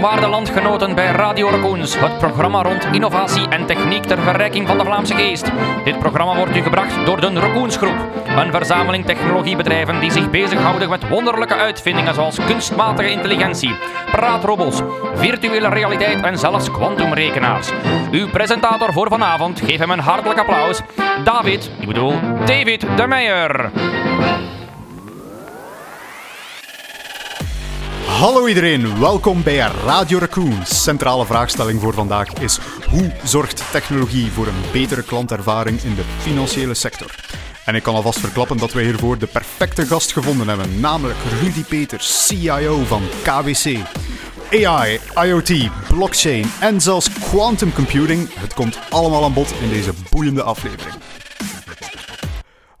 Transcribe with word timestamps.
Waarde 0.00 0.26
landgenoten 0.26 0.94
bij 0.94 1.06
Radio 1.10 1.48
Raccoons, 1.48 2.00
het 2.00 2.18
programma 2.18 2.62
rond 2.62 2.84
innovatie 2.92 3.48
en 3.48 3.66
techniek 3.66 4.04
ter 4.04 4.18
verrijking 4.18 4.66
van 4.66 4.78
de 4.78 4.84
Vlaamse 4.84 5.14
geest. 5.14 5.50
Dit 5.84 5.98
programma 5.98 6.36
wordt 6.36 6.56
u 6.56 6.62
gebracht 6.62 7.06
door 7.06 7.20
de 7.20 7.32
Raccoons 7.32 7.76
Groep, 7.76 7.96
een 8.36 8.52
verzameling 8.52 9.04
technologiebedrijven 9.04 10.00
die 10.00 10.10
zich 10.10 10.30
bezighouden 10.30 10.88
met 10.88 11.08
wonderlijke 11.08 11.54
uitvindingen 11.54 12.14
zoals 12.14 12.38
kunstmatige 12.46 13.10
intelligentie, 13.10 13.74
praatrobots, 14.10 14.80
virtuele 15.14 15.68
realiteit 15.68 16.22
en 16.22 16.38
zelfs 16.38 16.70
kwantumrekenaars. 16.70 17.70
Uw 18.10 18.28
presentator 18.28 18.92
voor 18.92 19.08
vanavond, 19.08 19.60
geef 19.60 19.78
hem 19.78 19.90
een 19.90 19.98
hartelijk 19.98 20.38
applaus, 20.38 20.80
David, 21.24 21.70
ik 21.80 21.86
bedoel 21.86 22.14
David 22.44 22.86
de 22.96 23.06
Meijer. 23.06 23.70
Hallo 28.22 28.46
iedereen, 28.46 28.98
welkom 29.00 29.42
bij 29.42 29.56
Radio 29.84 30.18
Raccoons. 30.18 30.82
Centrale 30.82 31.26
vraagstelling 31.26 31.80
voor 31.80 31.94
vandaag 31.94 32.32
is: 32.32 32.58
hoe 32.90 33.12
zorgt 33.24 33.70
technologie 33.70 34.30
voor 34.30 34.46
een 34.46 34.62
betere 34.72 35.02
klantervaring 35.02 35.80
in 35.80 35.94
de 35.94 36.02
financiële 36.18 36.74
sector? 36.74 37.14
En 37.64 37.74
ik 37.74 37.82
kan 37.82 37.94
alvast 37.94 38.18
verklappen 38.18 38.56
dat 38.56 38.72
wij 38.72 38.84
hiervoor 38.84 39.18
de 39.18 39.26
perfecte 39.26 39.86
gast 39.86 40.12
gevonden 40.12 40.48
hebben, 40.48 40.80
namelijk 40.80 41.18
Rudy 41.40 41.64
Peters, 41.64 42.26
CIO 42.26 42.84
van 42.84 43.02
KWC. 43.22 43.78
AI, 44.50 45.00
IoT, 45.14 45.70
blockchain 45.88 46.50
en 46.60 46.80
zelfs 46.80 47.12
quantum 47.12 47.72
computing, 47.72 48.28
het 48.34 48.54
komt 48.54 48.78
allemaal 48.90 49.24
aan 49.24 49.32
bod 49.32 49.54
in 49.62 49.68
deze 49.68 49.92
boeiende 50.10 50.42
aflevering. 50.42 50.94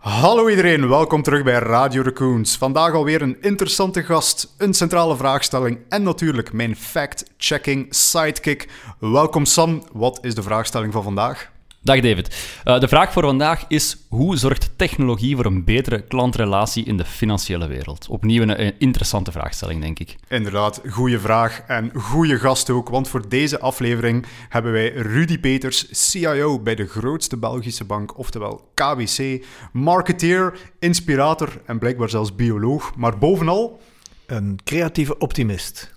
Hallo 0.02 0.48
iedereen, 0.48 0.88
welkom 0.88 1.22
terug 1.22 1.42
bij 1.42 1.58
Radio 1.58 2.02
Raccoons. 2.02 2.56
Vandaag 2.56 2.92
alweer 2.92 3.22
een 3.22 3.36
interessante 3.40 4.02
gast, 4.02 4.54
een 4.58 4.74
centrale 4.74 5.16
vraagstelling 5.16 5.78
en 5.88 6.02
natuurlijk 6.02 6.52
mijn 6.52 6.76
fact-checking 6.76 7.86
sidekick. 7.94 8.68
Welkom 8.98 9.44
Sam, 9.44 9.82
wat 9.92 10.18
is 10.22 10.34
de 10.34 10.42
vraagstelling 10.42 10.92
van 10.92 11.02
vandaag? 11.02 11.50
Dag 11.84 12.00
David. 12.00 12.60
Uh, 12.64 12.80
de 12.80 12.88
vraag 12.88 13.12
voor 13.12 13.22
vandaag 13.22 13.64
is: 13.68 13.96
hoe 14.08 14.36
zorgt 14.36 14.70
technologie 14.76 15.36
voor 15.36 15.44
een 15.44 15.64
betere 15.64 16.02
klantrelatie 16.02 16.84
in 16.84 16.96
de 16.96 17.04
financiële 17.04 17.66
wereld? 17.66 18.08
Opnieuw 18.08 18.42
een 18.42 18.78
interessante 18.78 19.32
vraagstelling, 19.32 19.80
denk 19.80 19.98
ik. 19.98 20.16
Inderdaad, 20.28 20.80
goede 20.90 21.20
vraag 21.20 21.62
en 21.66 21.90
goede 21.94 22.38
gast 22.38 22.70
ook, 22.70 22.88
want 22.88 23.08
voor 23.08 23.28
deze 23.28 23.60
aflevering 23.60 24.26
hebben 24.48 24.72
wij 24.72 24.92
Rudy 24.92 25.38
Peters, 25.38 26.10
CIO 26.10 26.60
bij 26.60 26.74
de 26.74 26.86
grootste 26.86 27.36
Belgische 27.36 27.84
bank, 27.84 28.18
oftewel 28.18 28.70
KBC, 28.74 29.44
marketeer, 29.72 30.58
inspirator 30.78 31.60
en 31.66 31.78
blijkbaar 31.78 32.10
zelfs 32.10 32.34
bioloog, 32.34 32.92
maar 32.96 33.18
bovenal 33.18 33.80
een 34.26 34.58
creatieve 34.64 35.18
optimist. 35.18 35.92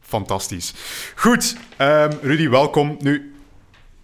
Fantastisch. 0.00 0.74
Goed, 1.14 1.56
um, 1.78 2.10
Rudy, 2.22 2.48
welkom. 2.48 2.96
Nu, 3.00 3.30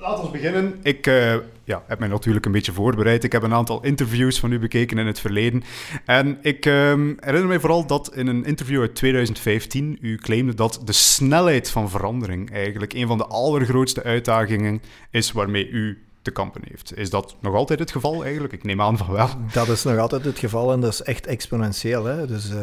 Laten 0.02 0.24
we 0.24 0.30
beginnen. 0.30 0.80
Ik 0.82 1.06
uh, 1.06 1.34
ja, 1.64 1.82
heb 1.86 1.98
mij 1.98 2.08
natuurlijk 2.08 2.46
een 2.46 2.52
beetje 2.52 2.72
voorbereid. 2.72 3.24
Ik 3.24 3.32
heb 3.32 3.42
een 3.42 3.54
aantal 3.54 3.84
interviews 3.84 4.40
van 4.40 4.52
u 4.52 4.58
bekeken 4.58 4.98
in 4.98 5.06
het 5.06 5.20
verleden. 5.20 5.62
En 6.06 6.38
ik 6.40 6.66
uh, 6.66 6.72
herinner 7.18 7.46
mij 7.46 7.60
vooral 7.60 7.86
dat 7.86 8.14
in 8.14 8.26
een 8.26 8.44
interview 8.44 8.80
uit 8.80 8.94
2015 8.94 9.98
u 10.00 10.16
claimde 10.16 10.54
dat 10.54 10.80
de 10.84 10.92
snelheid 10.92 11.70
van 11.70 11.90
verandering 11.90 12.52
eigenlijk 12.52 12.92
een 12.92 13.06
van 13.06 13.18
de 13.18 13.26
allergrootste 13.26 14.02
uitdagingen 14.02 14.82
is 15.10 15.32
waarmee 15.32 15.68
u 15.68 16.02
te 16.22 16.30
kampen 16.30 16.62
heeft. 16.68 16.96
Is 16.96 17.10
dat 17.10 17.36
nog 17.40 17.54
altijd 17.54 17.78
het 17.78 17.90
geval 17.90 18.24
eigenlijk? 18.24 18.52
Ik 18.52 18.64
neem 18.64 18.80
aan 18.80 18.96
van 18.96 19.10
wel. 19.10 19.28
Dat 19.52 19.68
is 19.68 19.82
nog 19.82 19.98
altijd 19.98 20.24
het 20.24 20.38
geval 20.38 20.72
en 20.72 20.80
dat 20.80 20.92
is 20.92 21.02
echt 21.02 21.26
exponentieel. 21.26 22.04
Hè? 22.04 22.26
Dus 22.26 22.50
uh, 22.50 22.56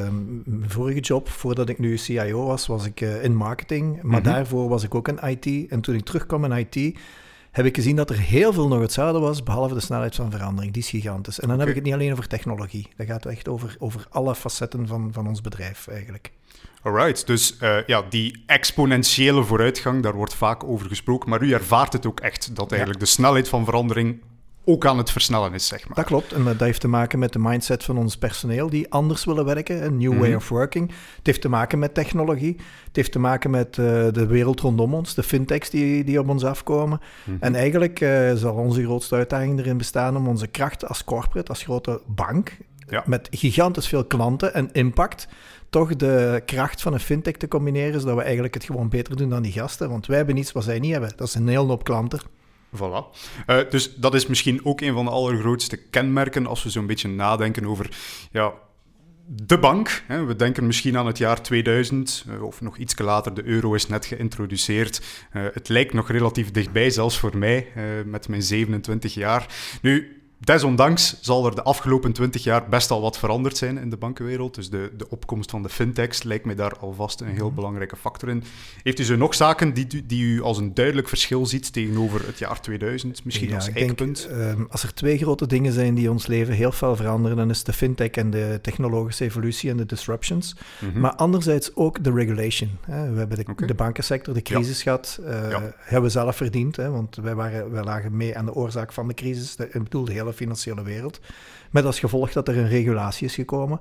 mijn 0.45 0.69
vorige 0.69 0.99
job, 0.99 1.29
voordat 1.29 1.69
ik 1.69 1.79
nu 1.79 1.97
CIO 1.97 2.45
was, 2.45 2.67
was 2.67 2.85
ik 2.85 3.01
uh, 3.01 3.23
in 3.23 3.35
marketing. 3.35 3.93
Maar 3.95 4.03
mm 4.03 4.11
-hmm. 4.11 4.33
daarvoor 4.33 4.69
was 4.69 4.83
ik 4.83 4.95
ook 4.95 5.07
in 5.07 5.29
IT. 5.29 5.69
En 5.69 5.81
toen 5.81 5.95
ik 5.95 6.05
terugkwam 6.05 6.45
in 6.45 6.67
IT 6.67 6.97
heb 7.52 7.66
ik 7.66 7.75
gezien 7.75 7.95
dat 7.95 8.09
er 8.09 8.19
heel 8.19 8.53
veel 8.53 8.67
nog 8.67 8.81
hetzelfde 8.81 9.19
was, 9.19 9.44
behalve 9.44 9.73
de 9.73 9.79
snelheid 9.79 10.16
van 10.16 10.31
verandering. 10.31 10.73
Die 10.73 10.84
is 10.84 10.90
gigantisch. 10.90 11.40
En 11.40 11.47
dan 11.47 11.56
okay. 11.56 11.68
heb 11.68 11.69
ik 11.69 11.84
het 11.84 11.84
niet 11.84 11.94
alleen 12.01 12.12
over 12.12 12.28
technologie. 12.28 12.88
Dat 12.97 13.07
gaat 13.07 13.25
echt 13.25 13.47
over, 13.47 13.75
over 13.79 14.06
alle 14.09 14.35
facetten 14.35 14.88
van, 14.88 15.09
van 15.13 15.28
ons 15.28 15.41
bedrijf 15.41 15.88
eigenlijk. 15.88 16.31
Alright, 16.81 17.28
dus 17.28 17.57
uh, 17.62 17.78
ja, 17.85 18.03
die 18.09 18.44
exponentiële 18.46 19.44
vooruitgang, 19.44 20.03
daar 20.03 20.13
wordt 20.13 20.34
vaak 20.34 20.63
over 20.63 20.88
gesproken. 20.88 21.29
Maar 21.29 21.41
u 21.41 21.53
ervaart 21.53 21.94
het 21.94 22.06
ook 22.06 22.19
echt, 22.19 22.56
dat 22.56 22.72
eigenlijk 22.72 23.00
ja. 23.00 23.06
de 23.06 23.12
snelheid 23.12 23.50
van 23.50 23.66
verandering 23.66 24.22
ook 24.66 24.86
aan 24.86 24.97
het 24.97 25.12
versnellen 25.12 25.53
is, 25.53 25.68
zeg 25.68 25.88
maar. 25.88 25.96
Dat 25.96 26.06
klopt. 26.06 26.34
En 26.34 26.44
dat 26.44 26.59
heeft 26.59 26.81
te 26.81 26.88
maken 26.88 27.20
met 27.20 27.34
de 27.34 27.40
mindset 27.40 27.84
van 27.84 27.97
ons 27.97 28.18
personeel 28.18 28.70
die 28.70 28.92
anders 28.92 29.25
willen 29.25 29.46
werken. 29.46 29.86
Een 29.86 29.97
new 29.97 30.12
-hmm. 30.12 30.20
way 30.20 30.34
of 30.34 30.50
working. 30.50 30.92
Het 31.16 31.25
heeft 31.25 31.42
te 31.42 31.50
maken 31.50 31.80
met 31.80 31.94
technologie. 31.94 32.56
Het 32.86 32.96
heeft 32.96 33.12
te 33.12 33.20
maken 33.20 33.50
met 33.50 33.78
uh, 33.78 33.86
de 34.12 34.25
wereld 34.28 34.59
rondom 34.59 34.94
ons, 34.94 35.14
de 35.14 35.24
fintechs 35.24 35.70
die, 35.70 36.03
die 36.03 36.20
op 36.20 36.30
ons 36.30 36.44
afkomen. 36.44 37.00
-hmm. 37.24 37.38
En 37.40 37.56
eigenlijk 37.56 38.00
uh, 38.00 38.34
zal 38.34 38.56
onze 38.56 38.84
grootste 38.84 39.16
uitdaging 39.16 39.59
erin 39.59 39.78
bestaan 39.78 40.18
om 40.18 40.28
onze 40.28 40.47
kracht 40.47 40.88
als 40.88 41.03
corporate, 41.03 41.50
als 41.50 41.64
grote 41.64 42.02
bank, 42.06 42.58
ja. 42.88 43.03
met 43.06 43.28
gigantisch 43.31 43.88
veel 43.88 44.06
klanten 44.06 44.53
en 44.53 44.72
impact, 44.72 45.28
toch 45.70 45.96
de 45.96 46.41
kracht 46.46 46.81
van 46.81 46.94
een 46.94 47.00
fintech 47.00 47.36
te 47.36 47.47
combineren, 47.47 48.00
zodat 48.00 48.16
we 48.16 48.24
eigenlijk 48.24 48.53
het 48.53 48.64
gewoon 48.64 48.90
beter 48.90 49.16
doen 49.16 49.30
dan 49.30 49.41
die 49.41 49.52
gasten. 49.52 49.90
Want 49.90 50.06
wij 50.06 50.18
hebben 50.18 50.38
iets 50.38 50.52
wat 50.52 50.64
zij 50.64 50.80
niet 50.80 50.91
hebben. 50.91 51.12
Dat 51.16 51.28
is 51.28 51.36
een 51.36 51.47
hele 51.47 51.68
hoop 51.68 51.84
klanten. 51.84 52.20
Voilà. 52.75 53.03
Uh, 53.47 53.59
dus 53.69 53.96
dat 53.96 54.13
is 54.13 54.28
misschien 54.28 54.66
ook 54.66 54.81
een 54.81 54.94
van 54.94 55.06
de 55.06 55.12
allergrootste 55.12 55.78
kenmerken 55.78 56.47
als 56.47 56.63
we 56.63 56.69
zo'n 56.69 56.88
beetje 56.88 57.07
nadenken 57.07 57.66
over 57.66 57.90
ja, 58.31 58.53
de 59.25 59.59
bank. 59.59 60.03
Hè. 60.07 60.25
We 60.25 60.35
denken 60.35 60.66
misschien 60.66 60.97
aan 60.97 61.08
het 61.08 61.18
jaar 61.18 61.41
2000 61.41 62.25
uh, 62.29 62.44
of 62.44 62.62
nog 62.62 62.78
iets 62.78 63.00
later. 63.00 63.34
De 63.34 63.46
euro 63.46 63.74
is 63.74 63.88
net 63.88 64.06
geïntroduceerd. 64.06 65.02
Uh, 65.34 65.44
het 65.53 65.69
lijkt 65.69 65.94
nog 65.94 66.12
relatief 66.12 66.52
dichtbij, 66.52 66.90
zelfs 66.90 67.19
voor 67.19 67.38
mij, 67.38 67.68
met 68.06 68.28
mijn 68.28 68.44
27 68.44 69.13
jaar. 69.13 69.46
Nu, 69.81 70.19
Desondanks 70.39 71.17
zal 71.22 71.45
er 71.45 71.55
de 71.55 71.63
afgelopen 71.63 72.11
20 72.11 72.44
jaar 72.44 72.69
best 72.69 72.91
al 72.91 73.01
wat 73.01 73.17
veranderd 73.17 73.57
zijn 73.57 73.77
in 73.77 73.89
de 73.89 73.97
bankenwereld. 73.97 74.55
Dus 74.55 74.69
de, 74.69 74.91
de 74.97 75.09
opkomst 75.09 75.51
van 75.51 75.63
de 75.63 75.69
fintechs 75.69 76.23
lijkt 76.23 76.45
mij 76.45 76.55
daar 76.55 76.77
alvast 76.77 77.22
een 77.22 77.27
heel 77.27 77.51
belangrijke 77.51 77.95
factor 77.95 78.29
in. 78.29 78.44
Heeft 78.83 78.99
u 78.99 79.03
zo 79.03 79.16
nog 79.16 79.35
zaken 79.35 79.73
die, 79.73 80.05
die 80.05 80.23
u 80.23 80.41
als 80.41 80.57
een 80.57 80.73
duidelijk 80.73 81.07
verschil 81.07 81.45
ziet 81.45 81.73
tegenover 81.73 82.25
het 82.25 82.39
jaar 82.39 82.61
2000? 82.61 83.25
Misschien 83.25 83.49
ja, 83.49 83.55
als 83.55 83.67
ik 83.67 83.75
eikpunt? 83.75 84.29
Um, 84.31 84.67
als 84.69 84.83
er 84.83 84.94
twee 84.94 85.17
grote 85.17 85.47
dingen 85.47 85.73
zijn 85.73 85.95
die 85.95 86.11
ons 86.11 86.28
leven 86.28 86.53
heel 86.53 86.72
veel 86.72 86.95
veranderen, 86.95 87.38
dan 87.38 87.49
is 87.49 87.63
de 87.63 87.73
fintech 87.73 88.11
en 88.11 88.29
de 88.29 88.59
technologische 88.61 89.23
evolutie 89.23 89.69
en 89.69 89.78
de 89.78 89.85
disruptions. 89.85 90.55
Mm 90.79 90.91
-hmm. 90.91 91.01
Maar 91.01 91.16
anderzijds 91.16 91.75
ook 91.75 92.03
de 92.03 92.11
regulation. 92.11 92.69
Hè. 92.81 93.11
We 93.11 93.17
hebben 93.17 93.38
de, 93.38 93.51
okay. 93.51 93.67
de 93.67 93.73
bankensector, 93.73 94.33
de 94.33 94.41
crisis 94.41 94.78
ja. 94.78 94.83
gehad. 94.83 95.19
Uh, 95.22 95.49
ja. 95.49 95.73
Hebben 95.78 96.03
we 96.03 96.09
zelf 96.09 96.35
verdiend, 96.35 96.75
hè, 96.75 96.89
want 96.89 97.16
wij, 97.16 97.35
waren, 97.35 97.72
wij 97.72 97.83
lagen 97.83 98.17
mee 98.17 98.38
aan 98.38 98.45
de 98.45 98.53
oorzaak 98.53 98.94
van 98.94 99.07
de 99.07 99.13
crisis. 99.13 99.55
De, 99.55 99.66
ik 99.66 99.83
bedoel, 99.83 100.05
de 100.05 100.11
hele 100.11 100.28
financiële 100.34 100.84
wereld. 100.84 101.19
Met 101.72 101.85
als 101.85 102.00
gevolg 102.00 102.31
dat 102.31 102.47
er 102.47 102.57
een 102.57 102.67
regulatie 102.67 103.25
is 103.25 103.35
gekomen. 103.35 103.79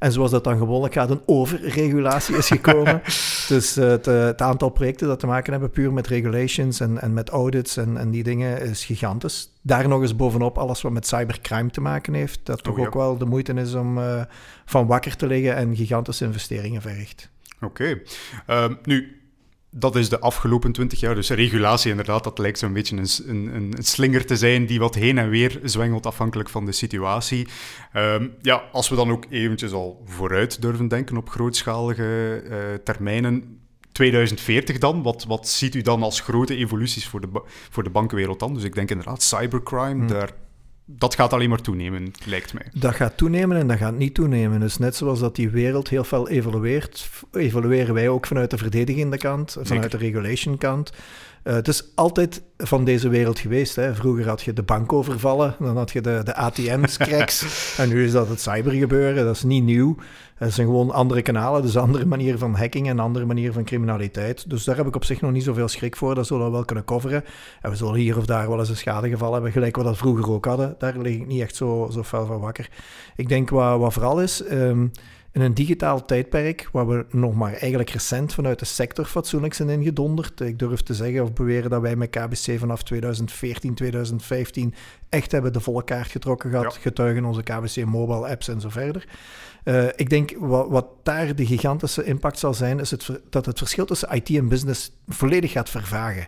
En 0.00 0.12
zoals 0.12 0.30
dat 0.30 0.44
dan 0.44 0.58
gewoonlijk 0.58 0.94
gaat, 0.94 1.10
een 1.10 1.22
overregulatie 1.26 2.36
is 2.36 2.46
gekomen. 2.46 3.02
dus 3.48 3.78
uh, 3.78 3.86
het, 3.88 4.06
het, 4.06 4.42
aantal 4.42 4.68
projecten 4.68 5.08
dat 5.08 5.20
te 5.20 5.26
maken 5.26 5.52
hebben 5.52 5.70
puur 5.70 5.92
met 5.92 6.06
regulations 6.06 6.80
en, 6.80 7.00
en 7.00 7.12
met 7.12 7.28
audits 7.28 7.76
en, 7.76 7.96
en, 7.96 8.10
die 8.10 8.22
dingen 8.22 8.60
is 8.60 8.84
gigantisch. 8.84 9.50
Daar 9.62 9.88
nog 9.88 10.00
eens 10.00 10.16
bovenop 10.16 10.58
alles 10.58 10.82
wat 10.82 10.92
met 10.92 11.06
cybercrime 11.06 11.70
te 11.70 11.80
maken 11.80 12.14
heeft, 12.14 12.40
dat 12.42 12.62
toch 12.62 12.72
oh, 12.72 12.80
ja. 12.80 12.86
ook 12.86 12.94
wel 12.94 13.18
de 13.18 13.24
moeite 13.24 13.52
is 13.52 13.74
om 13.74 13.98
uh, 13.98 14.22
van 14.64 14.86
wakker 14.86 15.16
te 15.16 15.26
liggen 15.26 15.56
en 15.56 15.76
gigantische 15.76 16.24
investeringen 16.24 16.82
verricht. 16.82 17.30
Oké. 17.60 17.66
Okay. 18.46 18.68
Uh, 18.68 18.76
nu, 18.82 19.19
dat 19.70 19.96
is 19.96 20.08
de 20.08 20.20
afgelopen 20.20 20.72
twintig 20.72 21.00
jaar. 21.00 21.14
Dus 21.14 21.30
regulatie, 21.30 21.90
inderdaad, 21.90 22.24
dat 22.24 22.38
lijkt 22.38 22.58
zo'n 22.58 22.72
beetje 22.72 22.96
een, 22.96 23.08
een, 23.26 23.54
een, 23.54 23.74
slinger 23.78 24.26
te 24.26 24.36
zijn 24.36 24.66
die 24.66 24.78
wat 24.78 24.94
heen 24.94 25.18
en 25.18 25.28
weer 25.28 25.60
zwengelt 25.62 26.06
afhankelijk 26.06 26.48
van 26.48 26.64
de 26.64 26.72
situatie. 26.72 27.48
Um, 27.96 28.34
ja, 28.42 28.62
als 28.72 28.88
we 28.88 28.96
dan 28.96 29.10
ook 29.10 29.26
eventjes 29.30 29.72
al 29.72 30.02
vooruit 30.04 30.62
durven 30.62 30.88
denken 30.88 31.16
op 31.16 31.28
grootschalige 31.28 32.42
uh, 32.44 32.56
termijnen. 32.84 33.58
2040 33.92 34.78
dan, 34.78 35.02
wat, 35.02 35.24
wat 35.24 35.48
ziet 35.48 35.74
u 35.74 35.82
dan 35.82 36.02
als 36.02 36.20
grote 36.20 36.56
evoluties 36.56 37.06
voor 37.06 37.20
de, 37.20 37.42
voor 37.70 37.82
de 37.82 37.90
bankenwereld 37.90 38.38
dan? 38.38 38.54
Dus 38.54 38.64
ik 38.64 38.74
denk 38.74 38.90
inderdaad 38.90 39.22
cybercrime, 39.22 39.94
hmm. 39.94 40.06
daar 40.06 40.30
dat 40.98 41.14
gaat 41.14 41.32
alleen 41.32 41.48
maar 41.48 41.60
toenemen, 41.60 42.12
lijkt 42.24 42.52
mij. 42.52 42.66
Dat 42.72 42.94
gaat 42.94 43.16
toenemen 43.16 43.56
en 43.56 43.66
dat 43.66 43.76
gaat 43.76 43.96
niet 43.96 44.14
toenemen. 44.14 44.60
Dus 44.60 44.78
net 44.78 44.96
zoals 44.96 45.20
dat 45.20 45.36
die 45.36 45.50
wereld 45.50 45.88
heel 45.88 46.04
veel 46.04 46.28
evolueert, 46.28 47.10
evolueren 47.32 47.94
wij 47.94 48.08
ook 48.08 48.26
vanuit 48.26 48.50
de 48.50 48.58
verdedigende 48.58 49.18
kant, 49.18 49.50
vanuit 49.50 49.68
Zeker. 49.68 49.90
de 49.90 49.96
regulation 49.96 50.58
kant. 50.58 50.92
Uh, 51.44 51.52
het 51.54 51.68
is 51.68 51.84
altijd 51.94 52.42
van 52.56 52.84
deze 52.84 53.08
wereld 53.08 53.38
geweest. 53.38 53.76
Hè. 53.76 53.94
Vroeger 53.94 54.28
had 54.28 54.42
je 54.42 54.52
de 54.52 54.62
bankovervallen, 54.62 55.56
dan 55.58 55.76
had 55.76 55.90
je 55.90 56.00
de, 56.00 56.20
de 56.24 56.34
ATM-cracks. 56.34 57.44
en 57.78 57.88
nu 57.88 58.04
is 58.04 58.12
dat 58.12 58.28
het 58.28 58.40
cybergebeuren, 58.40 59.24
dat 59.24 59.36
is 59.36 59.42
niet 59.42 59.64
nieuw. 59.64 59.96
Het 60.40 60.54
zijn 60.54 60.66
gewoon 60.66 60.90
andere 60.90 61.22
kanalen, 61.22 61.62
dus 61.62 61.76
andere 61.76 62.06
manieren 62.06 62.38
van 62.38 62.54
hacking 62.54 62.88
en 62.88 62.98
andere 62.98 63.24
manieren 63.24 63.54
van 63.54 63.64
criminaliteit. 63.64 64.50
Dus 64.50 64.64
daar 64.64 64.76
heb 64.76 64.86
ik 64.86 64.96
op 64.96 65.04
zich 65.04 65.20
nog 65.20 65.32
niet 65.32 65.44
zoveel 65.44 65.68
schrik 65.68 65.96
voor. 65.96 66.14
Dat 66.14 66.26
zullen 66.26 66.46
we 66.46 66.52
wel 66.52 66.64
kunnen 66.64 66.84
coveren. 66.84 67.24
En 67.60 67.70
we 67.70 67.76
zullen 67.76 67.94
hier 67.94 68.16
of 68.16 68.26
daar 68.26 68.48
wel 68.48 68.58
eens 68.58 68.68
een 68.68 68.76
schadegeval 68.76 69.32
hebben, 69.32 69.52
gelijk 69.52 69.76
we 69.76 69.82
dat 69.82 69.96
vroeger 69.96 70.30
ook 70.30 70.44
hadden. 70.44 70.74
Daar 70.78 70.98
lig 70.98 71.14
ik 71.14 71.26
niet 71.26 71.40
echt 71.40 71.56
zo, 71.56 71.88
zo 71.92 72.02
fel 72.02 72.26
van 72.26 72.40
wakker. 72.40 72.68
Ik 73.16 73.28
denk 73.28 73.50
wat, 73.50 73.78
wat 73.78 73.92
vooral 73.92 74.20
is... 74.20 74.50
Um, 74.50 74.90
In 75.32 75.40
een 75.40 75.54
digitaal 75.54 76.04
tijdperk, 76.04 76.68
waar 76.72 76.88
we 76.88 77.06
nog 77.10 77.34
maar 77.34 77.52
eigenlijk 77.52 77.90
recent 77.90 78.34
vanuit 78.34 78.58
de 78.58 78.64
sector 78.64 79.04
fatsoenlijk 79.04 79.54
zijn 79.54 79.68
ingedonderd. 79.68 80.40
Ik 80.40 80.58
durf 80.58 80.82
te 80.82 80.94
zeggen 80.94 81.22
of 81.22 81.32
beweren 81.32 81.70
dat 81.70 81.80
wij 81.80 81.96
met 81.96 82.10
KBC 82.10 82.58
vanaf 82.58 82.82
2014, 82.82 83.74
2015 83.74 84.74
echt 85.08 85.32
hebben 85.32 85.52
de 85.52 85.60
volle 85.60 85.84
kaart 85.84 86.10
getrokken 86.10 86.50
gehad. 86.50 86.78
Getuigen 86.80 87.24
onze 87.24 87.42
KBC 87.42 87.84
mobile 87.84 88.28
apps 88.28 88.48
en 88.48 88.60
zo 88.60 88.68
verder. 88.68 89.04
Uh, 89.64 89.84
ik 89.96 90.10
denk 90.10 90.34
wat, 90.38 90.68
wat, 90.68 90.86
daar 91.02 91.34
de 91.34 91.46
gigantische 91.46 92.04
impact 92.04 92.38
zal 92.38 92.54
zijn, 92.54 92.78
is 92.78 92.90
het, 92.90 93.10
dat 93.30 93.46
het 93.46 93.58
verschil 93.58 93.84
tussen 93.84 94.08
IT 94.12 94.30
en 94.30 94.48
business 94.48 94.90
volledig 95.08 95.52
gaat 95.52 95.70
vervagen. 95.70 96.26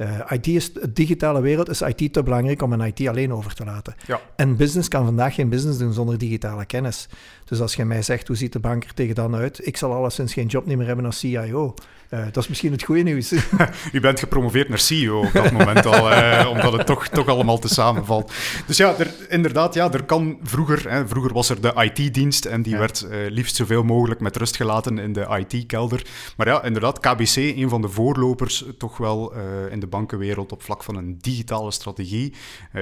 Uh, 0.00 0.20
IT 0.28 0.46
is, 0.46 0.72
de 0.72 0.92
digitale 0.92 1.40
wereld 1.40 1.68
is 1.68 1.80
IT 1.80 2.12
te 2.12 2.22
belangrijk 2.22 2.62
om 2.62 2.72
een 2.72 2.80
IT 2.80 3.08
alleen 3.08 3.32
over 3.32 3.54
te 3.54 3.64
laten. 3.64 3.94
Ja. 4.06 4.20
En 4.36 4.56
business 4.56 4.88
kan 4.88 5.04
vandaag 5.04 5.34
geen 5.34 5.48
business 5.48 5.78
doen 5.78 5.92
zonder 5.92 6.18
digitale 6.18 6.64
kennis. 6.64 7.08
Dus 7.50 7.60
als 7.60 7.74
je 7.74 7.84
mij 7.84 8.02
zegt, 8.02 8.26
hoe 8.26 8.36
ziet 8.36 8.52
de 8.52 8.58
bank 8.58 8.84
er 8.84 8.94
tegen 8.94 9.14
dan 9.14 9.34
uit? 9.34 9.66
Ik 9.66 9.76
zal 9.76 9.92
alleszins 9.92 10.32
geen 10.32 10.46
job 10.46 10.66
meer 10.66 10.86
hebben 10.86 11.04
als 11.04 11.18
CIO. 11.18 11.74
Uh, 12.10 12.24
dat 12.24 12.36
is 12.36 12.48
misschien 12.48 12.72
het 12.72 12.82
goede 12.82 13.02
nieuws. 13.02 13.32
U 13.92 14.00
bent 14.00 14.18
gepromoveerd 14.18 14.68
naar 14.68 14.78
CEO 14.78 15.20
op 15.20 15.32
dat 15.32 15.52
moment 15.52 15.86
al, 15.86 16.12
uh, 16.12 16.46
omdat 16.52 16.72
het 16.72 16.86
toch, 16.86 17.08
toch 17.08 17.28
allemaal 17.28 17.58
te 17.58 17.68
samenvalt. 17.68 18.32
Dus 18.66 18.76
ja, 18.76 18.94
er, 18.98 19.14
inderdaad, 19.28 19.74
ja, 19.74 19.92
er 19.92 20.04
kan 20.04 20.38
vroeger, 20.42 20.90
hè, 20.90 21.08
vroeger 21.08 21.32
was 21.32 21.48
er 21.48 21.60
de 21.60 21.90
IT-dienst 21.92 22.44
en 22.44 22.62
die 22.62 22.76
werd 22.76 23.06
uh, 23.10 23.30
liefst 23.30 23.56
zoveel 23.56 23.82
mogelijk 23.82 24.20
met 24.20 24.36
rust 24.36 24.56
gelaten 24.56 24.98
in 24.98 25.12
de 25.12 25.44
IT-kelder. 25.46 26.06
Maar 26.36 26.46
ja, 26.46 26.64
inderdaad, 26.64 27.00
KBC, 27.00 27.36
een 27.36 27.68
van 27.68 27.82
de 27.82 27.88
voorlopers 27.88 28.64
toch 28.78 28.96
wel 28.96 29.32
in 29.70 29.80
de 29.80 29.86
bankenwereld 29.86 30.52
op 30.52 30.62
vlak 30.62 30.82
van 30.82 30.96
een 30.96 31.18
digitale 31.20 31.70
strategie. 31.70 32.34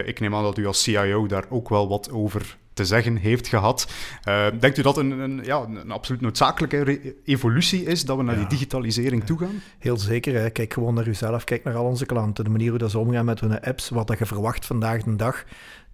ik 0.04 0.20
neem 0.20 0.34
aan 0.34 0.42
dat 0.42 0.58
u 0.58 0.66
als 0.66 0.82
CIO 0.82 1.26
daar 1.26 1.44
ook 1.48 1.68
wel 1.68 1.88
wat 1.88 2.10
over 2.10 2.56
te 2.78 2.84
zeggen 2.84 3.16
heeft 3.16 3.48
gehad. 3.48 3.88
Uh, 4.28 4.46
denkt 4.60 4.78
u 4.78 4.82
dat 4.82 4.96
een, 4.96 5.10
een, 5.10 5.40
ja, 5.44 5.60
een 5.60 5.90
absoluut 5.90 6.20
noodzakelijke 6.20 7.14
evolutie 7.24 7.84
is, 7.84 8.04
dat 8.04 8.16
we 8.16 8.22
naar 8.22 8.36
die 8.36 8.46
digitalisering 8.46 9.24
toe 9.24 9.38
gaan? 9.38 9.62
Heel 9.78 9.98
zeker. 9.98 10.34
Hè. 10.34 10.50
Kijk 10.50 10.72
gewoon 10.72 10.94
naar 10.94 11.06
uzelf, 11.06 11.44
kijk 11.44 11.64
naar 11.64 11.74
al 11.74 11.84
onze 11.84 12.06
klanten. 12.06 12.44
De 12.44 12.50
manier 12.50 12.70
hoe 12.70 12.78
dat 12.78 12.90
ze 12.90 12.98
omgaan 12.98 13.24
met 13.24 13.40
hun 13.40 13.60
apps, 13.60 13.88
wat 13.88 14.06
dat 14.06 14.18
je 14.18 14.26
verwacht 14.26 14.66
vandaag 14.66 15.02
de 15.02 15.16
dag 15.16 15.44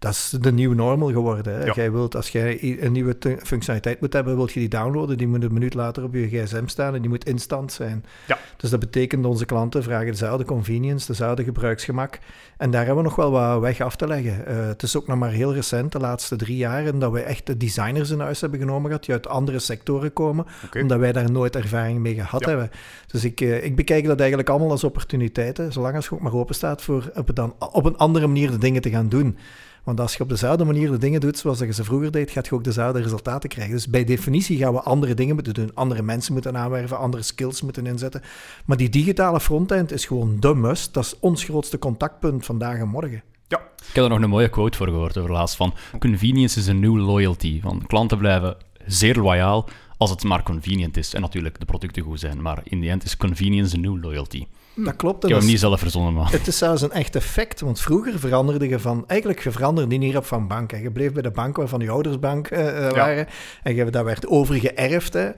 dat 0.04 0.12
is 0.12 0.36
de 0.40 0.52
nieuwe 0.52 0.74
normal 0.74 1.12
geworden. 1.12 1.54
Hè? 1.54 1.64
Jij 1.72 1.92
wilt, 1.92 2.16
als 2.16 2.28
jij 2.28 2.78
een 2.80 2.92
nieuwe 2.92 3.16
functionaliteit 3.42 4.00
moet 4.00 4.12
hebben, 4.12 4.36
wil 4.36 4.46
je 4.46 4.60
die 4.60 4.68
downloaden. 4.68 5.18
Die 5.18 5.26
moet 5.26 5.42
een 5.42 5.52
minuut 5.52 5.74
later 5.74 6.02
op 6.04 6.14
je 6.14 6.28
gsm 6.28 6.66
staan 6.66 6.94
en 6.94 7.00
die 7.00 7.10
moet 7.10 7.24
instant 7.24 7.72
zijn. 7.72 8.04
Ja. 8.26 8.38
Dus 8.56 8.70
dat 8.70 8.80
betekent 8.80 9.26
onze 9.26 9.44
klanten 9.44 9.82
vragen 9.82 10.06
dezelfde 10.06 10.44
convenience, 10.44 11.06
dezelfde 11.06 11.44
gebruiksgemak. 11.44 12.18
En 12.56 12.70
daar 12.70 12.86
hebben 12.86 13.02
we 13.02 13.08
nog 13.08 13.16
wel 13.16 13.30
wat 13.30 13.60
weg 13.60 13.80
af 13.80 13.96
te 13.96 14.06
leggen. 14.06 14.44
Uh, 14.48 14.66
het 14.66 14.82
is 14.82 14.96
ook 14.96 15.06
nog 15.06 15.18
maar 15.18 15.30
heel 15.30 15.54
recent, 15.54 15.92
de 15.92 15.98
laatste 15.98 16.36
drie 16.36 16.56
jaar, 16.56 16.98
dat 16.98 17.12
we 17.12 17.20
echt 17.20 17.46
de 17.46 17.56
designers 17.56 18.10
in 18.10 18.20
huis 18.20 18.40
hebben 18.40 18.58
genomen 18.58 18.86
gehad, 18.86 19.04
die 19.04 19.14
uit 19.14 19.28
andere 19.28 19.58
sectoren 19.58 20.12
komen, 20.12 20.46
okay. 20.64 20.82
omdat 20.82 20.98
wij 20.98 21.12
daar 21.12 21.30
nooit 21.30 21.56
ervaring 21.56 21.98
mee 21.98 22.14
gehad 22.14 22.40
ja. 22.40 22.48
hebben. 22.48 22.70
Dus 23.06 23.24
ik, 23.24 23.40
uh, 23.40 23.64
ik 23.64 23.76
bekijk 23.76 24.04
dat 24.04 24.18
eigenlijk 24.18 24.48
allemaal 24.48 24.70
als 24.70 24.84
opportuniteiten, 24.84 25.72
zolang 25.72 25.94
als 25.94 26.04
je 26.04 26.12
ook 26.12 26.20
maar 26.20 26.34
open 26.34 26.54
staat 26.54 26.82
voor 26.82 27.10
op, 27.14 27.34
dan, 27.34 27.54
op 27.58 27.84
een 27.84 27.96
andere 27.96 28.26
manier 28.26 28.50
de 28.50 28.58
dingen 28.58 28.82
te 28.82 28.90
gaan 28.90 29.08
doen. 29.08 29.38
Want 29.84 30.00
als 30.00 30.14
je 30.14 30.22
op 30.22 30.28
dezelfde 30.28 30.64
manier 30.64 30.90
de 30.90 30.98
dingen 30.98 31.20
doet 31.20 31.38
zoals 31.38 31.58
je 31.58 31.72
ze 31.72 31.84
vroeger 31.84 32.10
deed, 32.10 32.31
gaat 32.31 32.46
je 32.46 32.54
ook 32.54 32.64
dezelfde 32.64 33.02
resultaten 33.02 33.48
krijgen. 33.48 33.75
Dus 33.75 33.88
bij 33.88 34.04
definitie 34.04 34.58
gaan 34.58 34.72
we 34.72 34.81
andere 34.81 35.14
dingen 35.14 35.34
moeten 35.34 35.54
doen. 35.54 35.70
Andere 35.75 36.02
mensen 36.02 36.32
moeten 36.32 36.56
aanwerven, 36.56 36.98
andere 36.98 37.22
skills 37.22 37.62
moeten 37.62 37.86
inzetten. 37.86 38.22
Maar 38.64 38.76
die 38.76 38.88
digitale 38.88 39.40
frontend 39.40 39.92
is 39.92 40.06
gewoon 40.06 40.36
de 40.40 40.54
must. 40.54 40.94
Dat 40.94 41.04
is 41.04 41.19
ons 41.19 41.44
grootste 41.44 41.78
contactpunt 41.78 42.44
vandaag 42.44 42.78
en 42.78 42.88
morgen. 42.88 43.22
Ja. 43.48 43.58
Ik 43.88 43.94
heb 43.94 44.04
er 44.04 44.10
nog 44.10 44.22
een 44.22 44.28
mooie 44.28 44.48
quote 44.48 44.76
voor 44.76 44.86
gehoord 44.86 45.19
over 45.19 45.32
laatst 45.32 45.56
van 45.56 45.75
convenience 45.98 46.58
is 46.58 46.69
a 46.69 46.72
new 46.72 46.96
loyalty. 46.96 47.60
Van 47.60 47.86
klanten 47.86 48.19
blijven 48.19 48.56
zeer 48.86 49.16
loyaal 49.16 49.69
als 49.96 50.10
het 50.10 50.25
maar 50.25 50.42
convenient 50.42 50.96
is. 50.96 51.14
En 51.14 51.20
natuurlijk 51.20 51.58
de 51.58 51.64
producten 51.64 52.02
goed 52.02 52.20
zijn, 52.20 52.42
maar 52.42 52.60
in 52.64 52.81
die 52.81 52.90
end 52.90 53.04
is 53.04 53.16
convenience 53.16 53.76
a 53.76 53.81
new 53.81 54.02
loyalty. 54.02 54.46
Dat 54.76 54.96
klopt. 54.96 55.24
Ik 55.24 55.30
heb 55.30 55.38
hem 55.38 55.48
niet 55.48 55.58
zelf 55.58 55.80
verzonnen, 55.80 56.14
maar... 56.14 56.30
Het 56.30 56.46
is 56.46 56.58
zelfs 56.58 56.82
een 56.82 56.92
echt 56.92 57.16
effect, 57.16 57.60
want 57.60 57.80
vroeger 57.80 58.18
veranderde 58.18 58.68
je 58.68 58.78
van... 58.78 59.04
Eigenlijk, 59.06 59.42
je 59.42 59.50
veranderde 59.50 59.96
niet 59.96 60.16
op 60.16 60.24
van 60.24 60.48
bank. 60.48 60.70
Hè. 60.70 60.78
Je 60.78 60.90
bleef 60.90 61.12
bij 61.12 61.22
de 61.22 61.30
bank 61.30 61.56
waarvan 61.56 61.80
je 61.80 61.90
ouders 61.90 62.18
bank 62.18 62.50
uh, 62.50 62.58
waren. 62.90 63.16
Ja. 63.16 63.26
En 63.62 63.74
je, 63.74 63.90
dat 63.90 64.04
werd 64.04 64.26
overgeërfd. 64.26 65.12
Hè. 65.12 65.30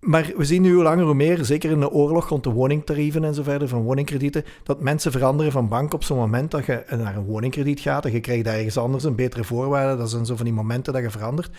Maar 0.00 0.32
we 0.36 0.44
zien 0.44 0.62
nu 0.62 0.74
hoe 0.74 0.82
langer 0.82 1.04
hoe 1.04 1.14
meer, 1.14 1.44
zeker 1.44 1.70
in 1.70 1.80
de 1.80 1.90
oorlog 1.90 2.28
rond 2.28 2.44
de 2.44 2.50
woningtarieven 2.50 3.24
en 3.24 3.34
zo 3.34 3.42
verder, 3.42 3.68
van 3.68 3.82
woningkredieten, 3.82 4.44
dat 4.62 4.80
mensen 4.80 5.12
veranderen 5.12 5.52
van 5.52 5.68
bank 5.68 5.94
op 5.94 6.04
zo'n 6.04 6.18
moment 6.18 6.50
dat 6.50 6.66
je 6.66 6.84
naar 6.90 7.16
een 7.16 7.24
woningkrediet 7.24 7.80
gaat 7.80 8.04
en 8.04 8.12
je 8.12 8.20
krijgt 8.20 8.46
ergens 8.46 8.76
anders 8.76 9.04
een 9.04 9.14
betere 9.14 9.44
voorwaarde. 9.44 9.96
Dat 9.96 10.10
zijn 10.10 10.26
zo 10.26 10.36
van 10.36 10.44
die 10.44 10.54
momenten 10.54 10.92
dat 10.92 11.02
je 11.02 11.10
verandert. 11.10 11.50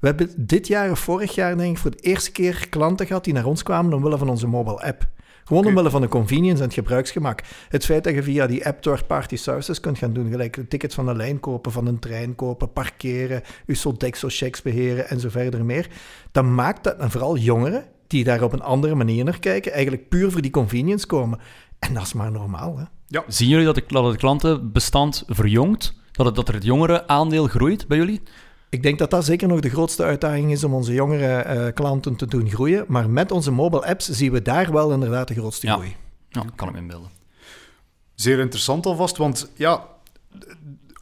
We 0.00 0.06
hebben 0.06 0.30
dit 0.36 0.66
jaar 0.66 0.90
of 0.90 0.98
vorig 0.98 1.34
jaar, 1.34 1.56
denk 1.56 1.70
ik, 1.70 1.78
voor 1.78 1.90
de 1.90 2.00
eerste 2.00 2.32
keer 2.32 2.66
klanten 2.68 3.06
gehad 3.06 3.24
die 3.24 3.32
naar 3.32 3.46
ons 3.46 3.62
kwamen 3.62 3.92
omwille 3.92 4.18
van 4.18 4.28
onze 4.28 4.46
mobile 4.46 4.82
app. 4.82 5.06
Gewoon 5.52 5.66
omwille 5.66 5.90
van 5.90 6.00
de 6.00 6.08
convenience 6.08 6.62
en 6.62 6.68
het 6.68 6.74
gebruiksgemak. 6.74 7.42
Het 7.68 7.84
feit 7.84 8.04
dat 8.04 8.14
je 8.14 8.22
via 8.22 8.46
die 8.46 8.66
app 8.66 8.82
third-party 8.82 9.36
services 9.36 9.80
kunt 9.80 9.98
gaan 9.98 10.12
doen, 10.12 10.30
gelijk 10.30 10.64
tickets 10.68 10.94
van 10.94 11.06
de 11.06 11.14
lijn 11.14 11.40
kopen, 11.40 11.72
van 11.72 11.86
een 11.86 11.98
trein 11.98 12.34
kopen, 12.34 12.72
parkeren, 12.72 13.42
je 13.66 13.74
Sodexo-checks 13.74 14.62
beheren 14.62 15.08
en 15.08 15.20
zo 15.20 15.28
verder 15.28 15.64
meer, 15.64 15.88
dat 16.30 16.44
maakt 16.44 16.84
dat, 16.84 16.96
en 16.96 17.10
vooral 17.10 17.36
jongeren, 17.36 17.84
die 18.06 18.24
daar 18.24 18.42
op 18.42 18.52
een 18.52 18.62
andere 18.62 18.94
manier 18.94 19.24
naar 19.24 19.38
kijken, 19.38 19.72
eigenlijk 19.72 20.08
puur 20.08 20.30
voor 20.30 20.42
die 20.42 20.50
convenience 20.50 21.06
komen. 21.06 21.38
En 21.78 21.94
dat 21.94 22.02
is 22.02 22.12
maar 22.12 22.32
normaal. 22.32 22.78
Hè? 22.78 22.84
Ja. 23.06 23.24
Zien 23.26 23.48
jullie 23.48 23.64
dat, 23.64 23.74
de, 23.74 23.84
dat 23.86 24.04
het 24.04 24.16
klantenbestand 24.16 25.24
verjongt? 25.26 25.94
Dat, 26.12 26.26
het, 26.26 26.34
dat 26.34 26.48
er 26.48 26.54
het 26.54 26.64
jongere 26.64 27.06
aandeel 27.06 27.46
groeit 27.46 27.88
bij 27.88 27.98
jullie? 27.98 28.22
Ik 28.72 28.82
denk 28.82 28.98
dat 28.98 29.10
dat 29.10 29.24
zeker 29.24 29.48
nog 29.48 29.60
de 29.60 29.70
grootste 29.70 30.02
uitdaging 30.02 30.52
is 30.52 30.64
om 30.64 30.74
onze 30.74 30.92
jongere 30.92 31.56
uh, 31.66 31.72
klanten 31.74 32.16
te 32.16 32.26
doen 32.26 32.50
groeien. 32.50 32.84
Maar 32.88 33.10
met 33.10 33.30
onze 33.30 33.50
mobile 33.50 33.86
apps 33.86 34.08
zien 34.08 34.32
we 34.32 34.42
daar 34.42 34.72
wel 34.72 34.92
inderdaad 34.92 35.28
de 35.28 35.34
grootste 35.34 35.66
ja. 35.66 35.72
groei. 35.72 35.96
Ja, 36.28 36.44
kan 36.56 36.68
ik 36.68 36.74
me 36.74 36.80
inbeelden. 36.80 37.10
Zeer 38.14 38.38
interessant 38.38 38.86
alvast, 38.86 39.16
want 39.16 39.50
ja, 39.54 39.86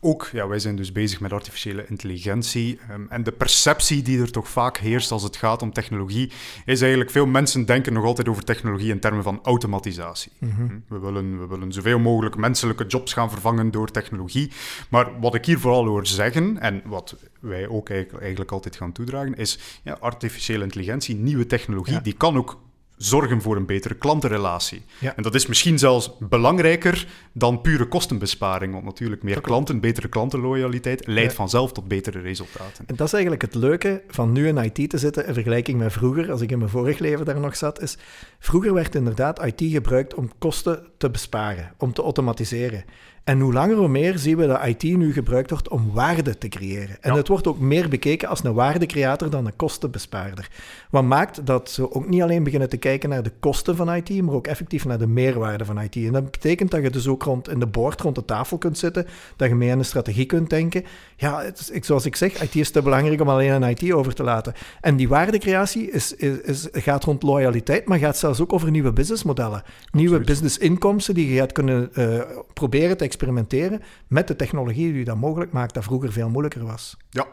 ook, 0.00 0.28
ja, 0.32 0.48
wij 0.48 0.58
zijn 0.58 0.76
dus 0.76 0.92
bezig 0.92 1.20
met 1.20 1.32
artificiële 1.32 1.86
intelligentie. 1.88 2.78
Um, 2.90 3.06
en 3.10 3.22
de 3.22 3.32
perceptie 3.32 4.02
die 4.02 4.20
er 4.20 4.30
toch 4.30 4.48
vaak 4.48 4.78
heerst 4.78 5.10
als 5.10 5.22
het 5.22 5.36
gaat 5.36 5.62
om 5.62 5.72
technologie, 5.72 6.32
is 6.64 6.80
eigenlijk 6.80 7.10
veel 7.10 7.26
mensen 7.26 7.64
denken 7.64 7.92
nog 7.92 8.04
altijd 8.04 8.28
over 8.28 8.44
technologie 8.44 8.90
in 8.90 9.00
termen 9.00 9.22
van 9.22 9.40
automatisatie. 9.42 10.32
Mm 10.38 10.50
-hmm. 10.50 10.84
we, 10.88 10.98
willen, 10.98 11.40
we 11.40 11.46
willen 11.46 11.72
zoveel 11.72 11.98
mogelijk 11.98 12.36
menselijke 12.36 12.86
jobs 12.86 13.12
gaan 13.12 13.30
vervangen 13.30 13.70
door 13.70 13.90
technologie. 13.90 14.50
Maar 14.88 15.20
wat 15.20 15.34
ik 15.34 15.44
hier 15.44 15.58
vooral 15.58 15.86
hoor 15.86 16.06
zeggen, 16.06 16.60
en 16.60 16.82
wat 16.84 17.16
wij 17.40 17.68
ook 17.68 17.88
eigenlijk, 17.90 18.22
eigenlijk 18.22 18.52
altijd 18.52 18.76
gaan 18.76 18.92
toedragen, 18.92 19.34
is 19.34 19.80
ja, 19.82 19.96
artificiële 20.00 20.64
intelligentie, 20.64 21.14
nieuwe 21.14 21.46
technologie, 21.46 21.94
ja. 21.94 22.00
die 22.00 22.14
kan 22.14 22.36
ook 22.36 22.58
zorgen 23.02 23.42
voor 23.42 23.56
een 23.56 23.66
betere 23.66 23.94
klantenrelatie. 23.94 24.84
Ja. 24.98 25.16
En 25.16 25.22
dat 25.22 25.34
is 25.34 25.46
misschien 25.46 25.78
zelfs 25.78 26.10
belangrijker 26.18 27.06
dan 27.32 27.60
pure 27.60 27.88
kostenbesparing. 27.88 28.72
Want 28.72 28.84
natuurlijk, 28.84 29.22
meer 29.22 29.40
klanten, 29.40 29.80
betere 29.80 30.08
klantenloyaliteit 30.08 31.06
leidt 31.06 31.30
ja. 31.30 31.36
vanzelf 31.36 31.72
tot 31.72 31.88
betere 31.88 32.20
resultaten. 32.20 32.84
En 32.86 32.96
dat 32.96 33.06
is 33.06 33.12
eigenlijk 33.12 33.42
het 33.42 33.54
leuke 33.54 34.02
van 34.08 34.32
nu 34.32 34.48
in 34.48 34.56
IT 34.56 34.90
te 34.90 34.98
zitten 34.98 35.26
in 35.26 35.34
vergelijking 35.34 35.78
met 35.78 35.92
vroeger, 35.92 36.30
als 36.30 36.40
ik 36.40 36.50
in 36.50 36.58
mijn 36.58 36.70
vorig 36.70 36.98
leven 36.98 37.24
daar 37.24 37.40
nog 37.40 37.56
zat, 37.56 37.82
is 37.82 37.98
vroeger 38.38 38.74
werd 38.74 38.94
inderdaad 38.94 39.44
IT 39.44 39.62
gebruikt 39.72 40.14
om 40.14 40.30
kosten 40.38 40.86
te 40.96 41.10
besparen, 41.10 41.74
om 41.78 41.92
te 41.92 42.02
automatiseren. 42.02 42.84
En 43.24 43.40
hoe 43.40 43.52
langer 43.52 43.76
hoe 43.76 43.88
meer 43.88 44.18
zien 44.18 44.36
we 44.36 44.46
dat 44.46 44.66
IT 44.66 44.82
nu 44.82 45.12
gebruikt 45.12 45.50
wordt 45.50 45.68
om 45.68 45.90
waarde 45.92 46.38
te 46.38 46.48
creëren. 46.48 46.96
En 47.00 47.10
ja. 47.10 47.16
het 47.16 47.28
wordt 47.28 47.46
ook 47.46 47.58
meer 47.58 47.88
bekeken 47.88 48.28
als 48.28 48.44
een 48.44 48.52
waardecreator 48.52 49.30
dan 49.30 49.46
een 49.46 49.56
kostenbespaarder. 49.56 50.48
Wat 50.90 51.04
maakt 51.04 51.46
dat 51.46 51.70
ze 51.70 51.94
ook 51.94 52.08
niet 52.08 52.22
alleen 52.22 52.42
beginnen 52.42 52.68
te 52.68 52.76
kijken 52.76 53.08
naar 53.08 53.22
de 53.22 53.32
kosten 53.40 53.76
van 53.76 53.94
IT, 53.94 54.22
maar 54.22 54.34
ook 54.34 54.46
effectief 54.46 54.84
naar 54.84 54.98
de 54.98 55.06
meerwaarde 55.06 55.64
van 55.64 55.80
IT. 55.80 55.96
En 55.96 56.12
dat 56.12 56.30
betekent 56.30 56.70
dat 56.70 56.82
je 56.82 56.90
dus 56.90 57.06
ook 57.06 57.22
rond 57.22 57.48
in 57.48 57.58
de 57.58 57.66
boord, 57.66 58.00
rond 58.00 58.14
de 58.14 58.24
tafel 58.24 58.58
kunt 58.58 58.78
zitten, 58.78 59.06
dat 59.36 59.48
je 59.48 59.54
mee 59.54 59.72
aan 59.72 59.78
de 59.78 59.84
strategie 59.84 60.26
kunt 60.26 60.50
denken. 60.50 60.84
Ja, 61.16 61.42
het 61.42 61.70
is, 61.72 61.86
zoals 61.86 62.06
ik 62.06 62.16
zeg, 62.16 62.42
IT 62.42 62.54
is 62.54 62.70
te 62.70 62.82
belangrijk 62.82 63.20
om 63.20 63.28
alleen 63.28 63.50
aan 63.50 63.68
IT 63.68 63.92
over 63.92 64.14
te 64.14 64.22
laten. 64.22 64.54
En 64.80 64.96
die 64.96 65.08
waardecreatie 65.08 65.90
is, 65.90 66.14
is, 66.14 66.40
is, 66.40 66.68
gaat 66.72 67.04
rond 67.04 67.22
loyaliteit, 67.22 67.86
maar 67.86 67.98
gaat 67.98 68.16
zelfs 68.16 68.40
ook 68.40 68.52
over 68.52 68.70
nieuwe 68.70 68.92
businessmodellen. 68.92 69.62
Nieuwe 69.92 70.20
businessinkomsten 70.20 71.14
die 71.14 71.32
je 71.32 71.38
gaat 71.38 71.52
kunnen 71.52 71.90
uh, 71.94 72.20
proberen 72.52 72.96
te 72.96 73.04
experimenteren 73.10 73.82
met 74.06 74.28
de 74.28 74.36
technologie 74.36 74.92
die 74.92 75.04
dat 75.04 75.16
mogelijk 75.16 75.52
maakt, 75.52 75.74
dat 75.74 75.84
vroeger 75.84 76.12
veel 76.12 76.28
moeilijker 76.28 76.64
was. 76.64 76.96
Ja, 77.10 77.26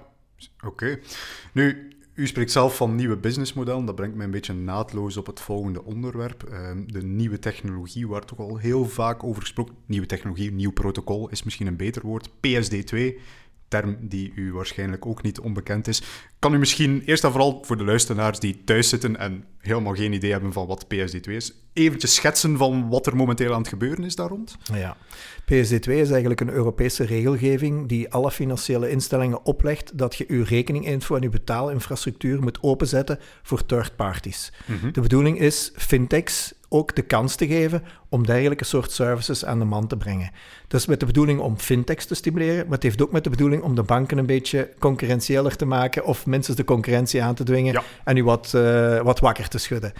oké. 0.64 1.00
Nu, 1.54 1.88
u 2.14 2.28
spreekt 2.28 2.52
zelf 2.52 2.76
van 2.76 2.96
nieuwe 2.96 3.18
businessmodellen. 3.18 3.86
Dat 3.86 3.96
brengt 3.96 4.16
mij 4.16 4.26
een 4.26 4.32
beetje 4.32 4.54
naadloos 4.54 5.18
op 5.18 5.26
het 5.26 5.40
volgende 5.40 5.84
onderwerp. 5.84 6.50
Uh, 6.52 6.70
de 6.86 7.04
nieuwe 7.04 7.40
technologie, 7.40 8.08
waar 8.08 8.26
toch 8.26 8.40
al 8.40 8.58
heel 8.58 8.86
vaak 8.86 9.24
over 9.24 9.42
gesproken 9.42 9.76
Nieuwe 9.86 10.06
technologie, 10.06 10.52
nieuw 10.52 10.72
protocol 10.72 11.30
is 11.30 11.44
misschien 11.44 11.68
een 11.68 11.76
beter 11.76 12.02
woord. 12.02 12.30
PSD2, 12.30 13.20
term 13.68 13.98
die 14.02 14.32
u 14.36 14.54
waarschijnlijk 14.54 15.06
ook 15.06 15.22
niet 15.22 15.40
onbekend 15.40 15.88
is. 15.88 16.04
kan 16.40 16.54
u 16.54 16.58
misschien 16.58 17.02
eerst 17.06 17.24
en 17.24 17.32
vooral 17.32 17.64
voor 17.64 17.78
de 17.78 17.84
luisteraars 17.84 18.40
die 18.40 18.64
thuis 18.64 18.90
zitten 18.90 19.18
en 19.18 19.44
helemaal 19.68 19.94
geen 19.94 20.14
idee 20.14 20.32
hebben 20.32 20.54
van 20.54 20.68
wat 20.68 20.86
PSD2 20.86 21.32
is, 21.32 21.54
eventjes 21.74 22.16
schetsen 22.16 22.58
van 22.58 22.90
wat 22.90 23.08
er 23.08 23.16
momenteel 23.16 23.54
aan 23.54 23.60
het 23.60 23.68
gebeuren 23.68 24.04
is 24.04 24.16
daar 24.16 24.30
rond? 24.30 24.58
Ja, 24.74 24.98
PSD2 25.42 25.92
is 25.92 26.10
eigenlijk 26.10 26.42
een 26.42 26.50
Europese 26.50 27.04
regelgeving 27.04 27.88
die 27.88 28.12
alle 28.14 28.32
financiële 28.32 28.90
instellingen 28.90 29.46
oplegt 29.46 29.98
dat 29.98 30.16
je 30.16 30.26
je 30.28 30.44
rekeninginfo 30.44 31.16
en 31.16 31.22
je 31.22 31.30
betaalinfrastructuur 31.30 32.42
moet 32.42 32.58
openzetten 32.62 33.20
voor 33.44 33.66
third 33.66 33.96
parties. 33.96 34.54
Mhm. 34.66 34.92
De 34.92 35.02
bedoeling 35.02 35.40
is 35.40 35.72
fintechs 35.76 36.54
ook 36.70 36.96
de 36.96 37.02
kans 37.02 37.36
te 37.36 37.48
geven 37.48 37.84
om 38.10 38.26
dergelijke 38.26 38.66
soort 38.66 38.92
services 38.92 39.46
aan 39.46 39.60
de 39.60 39.66
man 39.66 39.88
te 39.88 39.98
brengen. 39.98 40.32
Dus 40.68 40.86
met 40.86 41.00
de 41.00 41.06
bedoeling 41.06 41.40
om 41.40 41.58
fintechs 41.58 42.06
te 42.06 42.16
stimuleren, 42.16 42.64
maar 42.66 42.74
het 42.74 42.84
heeft 42.84 43.02
ook 43.02 43.12
met 43.12 43.24
de 43.24 43.30
bedoeling 43.30 43.62
om 43.62 43.76
de 43.76 43.84
banken 43.84 44.18
een 44.18 44.26
beetje 44.26 44.70
concurrentieeler 44.80 45.56
te 45.56 45.66
maken 45.66 46.06
of 46.06 46.26
minstens 46.26 46.58
de 46.58 46.64
concurrentie 46.64 47.24
aan 47.24 47.36
te 47.36 47.44
dwingen 47.44 47.82
en 48.04 48.18
u 48.18 48.24
wat, 48.24 48.52
uh, 48.56 49.02
wat 49.02 49.20
wakker 49.20 49.48
te 49.48 49.57
te. 49.60 49.94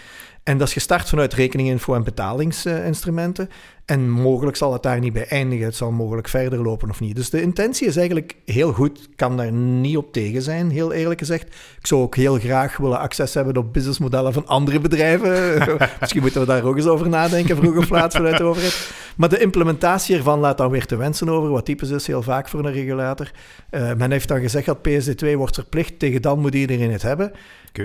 En 0.48 0.58
dat 0.58 0.68
is 0.68 0.74
gestart 0.74 1.10
vanuit 1.10 1.34
rekeninginfo 1.34 1.94
en 1.94 2.04
betalingsinstrumenten. 2.04 3.50
En 3.86 4.10
mogelijk 4.10 4.58
zal 4.58 4.74
het 4.74 4.84
daar 4.84 5.00
niet 5.00 5.14
bij 5.14 5.28
eindigen. 5.28 5.66
Het 5.66 5.76
zal 5.76 5.92
mogelijk 5.92 6.28
verder 6.28 6.62
lopen 6.62 6.90
of 6.90 7.00
niet. 7.00 7.16
Dus 7.16 7.30
de 7.30 7.42
intentie 7.42 7.88
is 7.88 7.96
eigenlijk 7.96 8.36
heel 8.46 8.74
goed. 8.74 8.98
Ik 8.98 9.16
kan 9.16 9.38
daar 9.38 9.52
niet 9.52 9.98
op 9.98 10.14
tegen 10.14 10.42
zijn, 10.42 10.70
heel 10.70 10.92
eerlijk 10.94 11.20
gezegd. 11.20 11.44
Ik 11.80 11.88
zou 11.88 12.02
ook 12.02 12.16
heel 12.16 12.38
graag 12.38 12.78
willen 12.78 13.00
access 13.00 13.34
hebben 13.34 13.58
op 13.58 13.74
businessmodellen 13.74 14.34
van 14.34 14.48
andere 14.48 14.80
bedrijven. 14.80 15.68
Misschien 16.00 16.22
moeten 16.22 16.42
we 16.42 16.48
daar 16.48 16.64
ook 16.64 16.76
eens 16.76 16.88
over 16.88 17.10
nadenken, 17.10 17.56
vroeg 17.56 17.78
of 17.78 17.90
laat, 17.90 18.14
vanuit 18.14 18.38
de 18.38 18.44
overheid. 18.44 18.92
Maar 19.16 19.30
de 19.30 19.40
implementatie 19.40 20.16
ervan 20.16 20.40
laat 20.40 20.58
dan 20.58 20.70
weer 20.70 20.86
te 20.86 20.96
wensen 20.96 21.30
over. 21.30 21.50
Wat 21.50 21.66
typisch 21.66 21.90
is 21.90 22.08
heel 22.08 22.22
vaak 22.22 22.48
voor 22.50 22.66
een 22.66 22.74
regulator. 22.74 23.32
Uh, 23.72 23.94
men 23.94 24.12
heeft 24.12 24.28
dan 24.28 24.40
gezegd 24.40 24.66
dat 24.66 24.78
PSD2 24.78 25.34
wordt 25.36 25.56
verplicht. 25.56 26.00
Tegen 26.00 26.22
dan 26.22 26.40
moet 26.40 26.56
iedereen 26.56 26.92
het 26.92 27.02
hebben. 27.02 27.32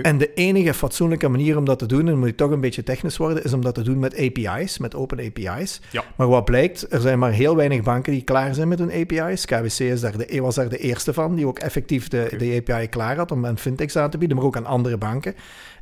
En 0.00 0.18
de 0.18 0.34
enige 0.34 0.74
fatsoenlijke 0.74 1.28
manier 1.28 1.56
om 1.56 1.64
dat 1.64 1.78
te 1.78 1.86
doen, 1.86 2.08
en 2.08 2.18
moet 2.18 2.28
je 2.28 2.34
toch 2.34 2.51
een 2.52 2.60
beetje 2.60 2.82
technisch 2.82 3.16
worden, 3.16 3.44
is 3.44 3.52
om 3.52 3.62
dat 3.62 3.74
te 3.74 3.82
doen 3.82 3.98
met 3.98 4.16
API's, 4.18 4.78
met 4.78 4.94
open 4.94 5.18
API's. 5.18 5.80
Ja. 5.90 6.04
Maar 6.16 6.28
wat 6.28 6.44
blijkt, 6.44 6.92
er 6.92 7.00
zijn 7.00 7.18
maar 7.18 7.32
heel 7.32 7.56
weinig 7.56 7.82
banken 7.82 8.12
die 8.12 8.22
klaar 8.22 8.54
zijn 8.54 8.68
met 8.68 8.78
hun 8.78 8.92
API's. 8.92 9.44
KWC 9.44 9.78
is 9.78 10.00
daar 10.00 10.16
de, 10.16 10.40
was 10.40 10.54
daar 10.54 10.68
de 10.68 10.78
eerste 10.78 11.12
van, 11.12 11.34
die 11.34 11.46
ook 11.46 11.58
effectief 11.58 12.08
de, 12.08 12.34
de 12.38 12.62
API 12.66 12.88
klaar 12.88 13.16
had 13.16 13.30
om 13.30 13.46
aan 13.46 13.58
fintechs 13.58 13.96
aan 13.96 14.10
te 14.10 14.18
bieden, 14.18 14.36
maar 14.36 14.46
ook 14.46 14.56
aan 14.56 14.66
andere 14.66 14.96
banken. 14.96 15.34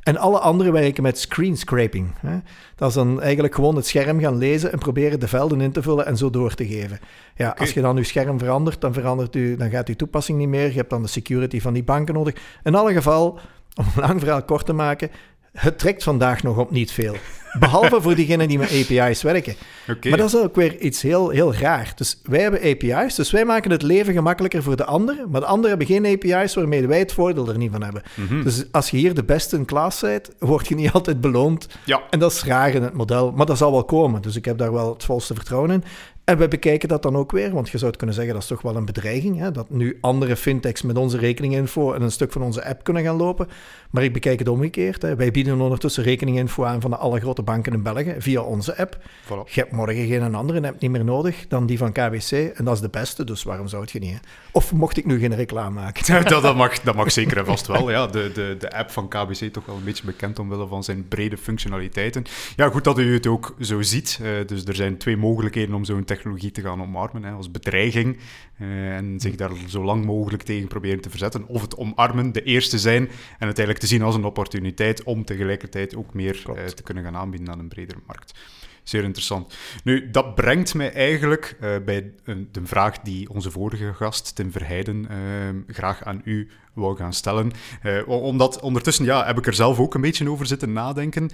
En 0.03 0.17
alle 0.17 0.39
anderen 0.39 0.73
werken 0.73 1.03
met 1.03 1.19
screen 1.19 1.57
scraping. 1.57 2.13
Hè. 2.19 2.37
Dat 2.75 2.89
is 2.89 2.95
dan 2.95 3.21
eigenlijk 3.21 3.55
gewoon 3.55 3.75
het 3.75 3.87
scherm 3.87 4.19
gaan 4.19 4.37
lezen 4.37 4.71
en 4.71 4.79
proberen 4.79 5.19
de 5.19 5.27
velden 5.27 5.61
in 5.61 5.71
te 5.71 5.81
vullen 5.81 6.05
en 6.05 6.17
zo 6.17 6.29
door 6.29 6.53
te 6.53 6.67
geven. 6.67 6.99
Ja, 7.35 7.55
Als 7.57 7.71
je 7.71 7.81
dan 7.81 7.95
je 7.95 8.03
scherm 8.03 8.39
verandert, 8.39 8.81
dan, 8.81 8.93
verandert 8.93 9.35
u, 9.35 9.55
dan 9.55 9.69
gaat 9.69 9.87
je 9.87 9.95
toepassing 9.95 10.37
niet 10.37 10.47
meer. 10.47 10.67
Je 10.67 10.77
hebt 10.77 10.89
dan 10.89 11.01
de 11.01 11.07
security 11.07 11.59
van 11.59 11.73
die 11.73 11.83
banken 11.83 12.13
nodig. 12.13 12.35
In 12.63 12.75
alle 12.75 12.93
geval, 12.93 13.39
om 13.75 13.85
een 13.95 14.01
lang 14.07 14.19
verhaal 14.19 14.43
kort 14.43 14.65
te 14.65 14.73
maken, 14.73 15.09
het 15.51 15.79
trekt 15.79 16.03
vandaag 16.03 16.43
nog 16.43 16.57
op 16.57 16.71
niet 16.71 16.91
veel. 16.91 17.15
Behalve 17.59 18.01
voor 18.01 18.15
diegenen 18.15 18.47
die 18.47 18.57
met 18.57 18.69
API's 18.69 19.21
werken. 19.21 19.55
Maar 19.85 20.17
dat 20.17 20.33
is 20.33 20.37
ook 20.37 20.55
weer 20.55 20.77
iets 20.77 21.01
heel, 21.01 21.29
heel 21.29 21.55
raar. 21.55 21.91
Dus 21.95 22.19
wij 22.23 22.41
hebben 22.41 22.59
API's, 22.59 23.15
dus 23.15 23.31
wij 23.31 23.45
maken 23.45 23.71
het 23.71 23.81
leven 23.81 24.13
gemakkelijker 24.13 24.63
voor 24.63 24.75
de 24.75 24.85
anderen, 24.85 25.29
maar 25.29 25.41
de 25.41 25.47
anderen 25.47 25.69
hebben 25.69 25.87
geen 25.87 26.05
API's 26.05 26.53
waarmee 26.53 26.87
wij 26.87 26.99
het 26.99 27.13
voordeel 27.13 27.49
er 27.49 27.57
niet 27.57 27.71
van 27.71 27.83
hebben. 27.83 28.01
Mhm. 28.15 28.43
Dus 28.43 28.65
als 28.71 28.89
je 28.89 28.97
hier 28.97 29.13
de 29.13 29.23
beste 29.23 29.55
in 29.55 29.65
klas 29.65 29.99
bent, 29.99 30.29
word 30.39 30.67
je 30.67 30.75
niet 30.75 30.91
altijd 30.91 31.21
beloond. 31.21 31.67
Ja. 31.85 32.01
En 32.09 32.19
dat 32.19 32.31
is 32.31 32.43
raar 32.43 32.73
in 32.73 32.83
het 32.83 32.93
model, 32.93 33.31
maar 33.31 33.45
dat 33.45 33.57
zal 33.57 33.71
wel 33.71 33.85
komen. 33.85 34.21
Dus 34.21 34.35
ik 34.35 34.45
heb 34.45 34.57
daar 34.57 34.73
wel 34.73 34.93
het 34.93 35.03
volste 35.03 35.33
vertrouwen 35.33 35.71
in. 35.71 35.83
En 36.23 36.37
we 36.37 36.47
bekijken 36.47 36.89
dat 36.89 37.03
dan 37.03 37.15
ook 37.15 37.31
weer, 37.31 37.51
want 37.51 37.69
je 37.69 37.77
zou 37.77 37.89
het 37.89 37.97
kunnen 37.97 38.15
zeggen 38.15 38.33
dat 38.33 38.43
is 38.43 38.49
toch 38.49 38.61
wel 38.61 38.75
een 38.75 38.85
bedreiging, 38.85 39.37
hè? 39.37 39.51
dat 39.51 39.69
nu 39.69 39.97
andere 40.01 40.35
fintechs 40.35 40.81
met 40.81 40.97
onze 40.97 41.17
rekeninginfo 41.17 41.93
en 41.93 42.01
een 42.01 42.11
stuk 42.11 42.31
van 42.31 42.41
onze 42.41 42.65
app 42.65 42.83
kunnen 42.83 43.03
gaan 43.03 43.15
lopen. 43.15 43.47
Maar 43.91 44.03
ik 44.03 44.13
bekijk 44.13 44.39
het 44.39 44.47
omgekeerd. 44.47 45.01
Hè. 45.01 45.15
Wij 45.15 45.31
bieden 45.31 45.61
ondertussen 45.61 46.03
rekeninginfo 46.03 46.63
aan 46.63 46.81
van 46.81 46.99
alle 46.99 47.19
grote 47.19 47.41
banken 47.41 47.73
in 47.73 47.83
België 47.83 48.15
via 48.17 48.41
onze 48.41 48.77
app. 48.77 48.97
Voilà. 48.97 49.51
Je 49.53 49.59
hebt 49.59 49.71
morgen 49.71 50.07
geen 50.07 50.35
andere 50.35 50.67
app 50.67 50.81
niet 50.81 50.91
meer 50.91 51.03
nodig 51.03 51.47
dan 51.47 51.65
die 51.65 51.77
van 51.77 51.91
KBC 51.91 52.31
en 52.31 52.65
dat 52.65 52.75
is 52.75 52.81
de 52.81 52.89
beste, 52.89 53.23
dus 53.23 53.43
waarom 53.43 53.67
zou 53.67 53.81
het 53.81 53.91
je 53.91 53.99
niet? 53.99 54.19
Of 54.51 54.73
mocht 54.73 54.97
ik 54.97 55.05
nu 55.05 55.19
geen 55.19 55.35
reclame 55.35 55.79
maken? 55.79 56.23
dat, 56.23 56.41
dat, 56.41 56.55
mag, 56.55 56.79
dat 56.79 56.95
mag 56.95 57.11
zeker 57.11 57.37
en 57.37 57.45
vast 57.45 57.67
wel. 57.67 57.89
Ja. 57.89 58.07
De, 58.07 58.31
de, 58.33 58.55
de 58.59 58.71
app 58.71 58.91
van 58.91 59.07
KBC 59.07 59.53
toch 59.53 59.65
wel 59.65 59.75
een 59.75 59.83
beetje 59.83 60.05
bekend 60.05 60.39
omwille 60.39 60.67
van 60.67 60.83
zijn 60.83 61.07
brede 61.07 61.37
functionaliteiten. 61.37 62.23
Ja, 62.55 62.69
goed 62.69 62.83
dat 62.83 62.99
u 62.99 63.13
het 63.13 63.27
ook 63.27 63.55
zo 63.59 63.81
ziet. 63.81 64.19
Uh, 64.21 64.29
dus 64.45 64.65
er 64.65 64.75
zijn 64.75 64.97
twee 64.97 65.17
mogelijkheden 65.17 65.75
om 65.75 65.85
zo'n 65.85 66.05
technologie 66.15 66.51
te 66.51 66.61
gaan 66.61 66.81
omarmen. 66.81 67.23
Hè, 67.23 67.31
als 67.31 67.51
bedreiging 67.51 68.17
uh, 68.61 68.95
en 68.95 69.19
zich 69.19 69.35
daar 69.35 69.51
zo 69.67 69.83
lang 69.83 70.05
mogelijk 70.05 70.43
tegen 70.43 70.67
proberen 70.67 71.01
te 71.01 71.09
verzetten. 71.09 71.47
Of 71.47 71.61
het 71.61 71.77
omarmen, 71.77 72.31
de 72.31 72.43
eerste 72.43 72.79
zijn 72.79 73.03
en 73.03 73.47
het 73.47 73.57
eigenlijk 73.57 73.79
te 73.79 73.87
zien 73.87 74.01
als 74.01 74.15
een 74.15 74.23
opportuniteit 74.23 75.03
om 75.03 75.25
tegelijkertijd 75.25 75.95
ook 75.95 76.13
meer 76.13 76.43
uh, 76.49 76.65
te 76.65 76.83
kunnen 76.83 77.03
gaan 77.03 77.15
aanbieden 77.15 77.49
aan 77.49 77.59
een 77.59 77.67
bredere 77.67 77.99
markt. 78.07 78.33
Zeer 78.83 79.03
interessant. 79.03 79.53
Nu, 79.83 80.11
dat 80.11 80.35
brengt 80.35 80.73
mij 80.73 80.93
eigenlijk 80.93 81.57
uh, 81.61 81.69
bij 81.85 82.11
de 82.25 82.61
vraag 82.63 82.99
die 82.99 83.29
onze 83.29 83.51
vorige 83.51 83.93
gast, 83.93 84.35
Tim 84.35 84.51
Verheijden, 84.51 85.07
uh, 85.11 85.75
graag 85.75 86.03
aan 86.03 86.21
u 86.23 86.49
wou 86.73 86.97
gaan 86.97 87.13
stellen. 87.13 87.51
Uh, 87.83 88.07
omdat 88.07 88.59
ondertussen 88.59 89.05
ja, 89.05 89.25
heb 89.25 89.37
ik 89.37 89.47
er 89.47 89.53
zelf 89.53 89.79
ook 89.79 89.93
een 89.93 90.01
beetje 90.01 90.29
over 90.29 90.45
zitten 90.45 90.73
nadenken. 90.73 91.29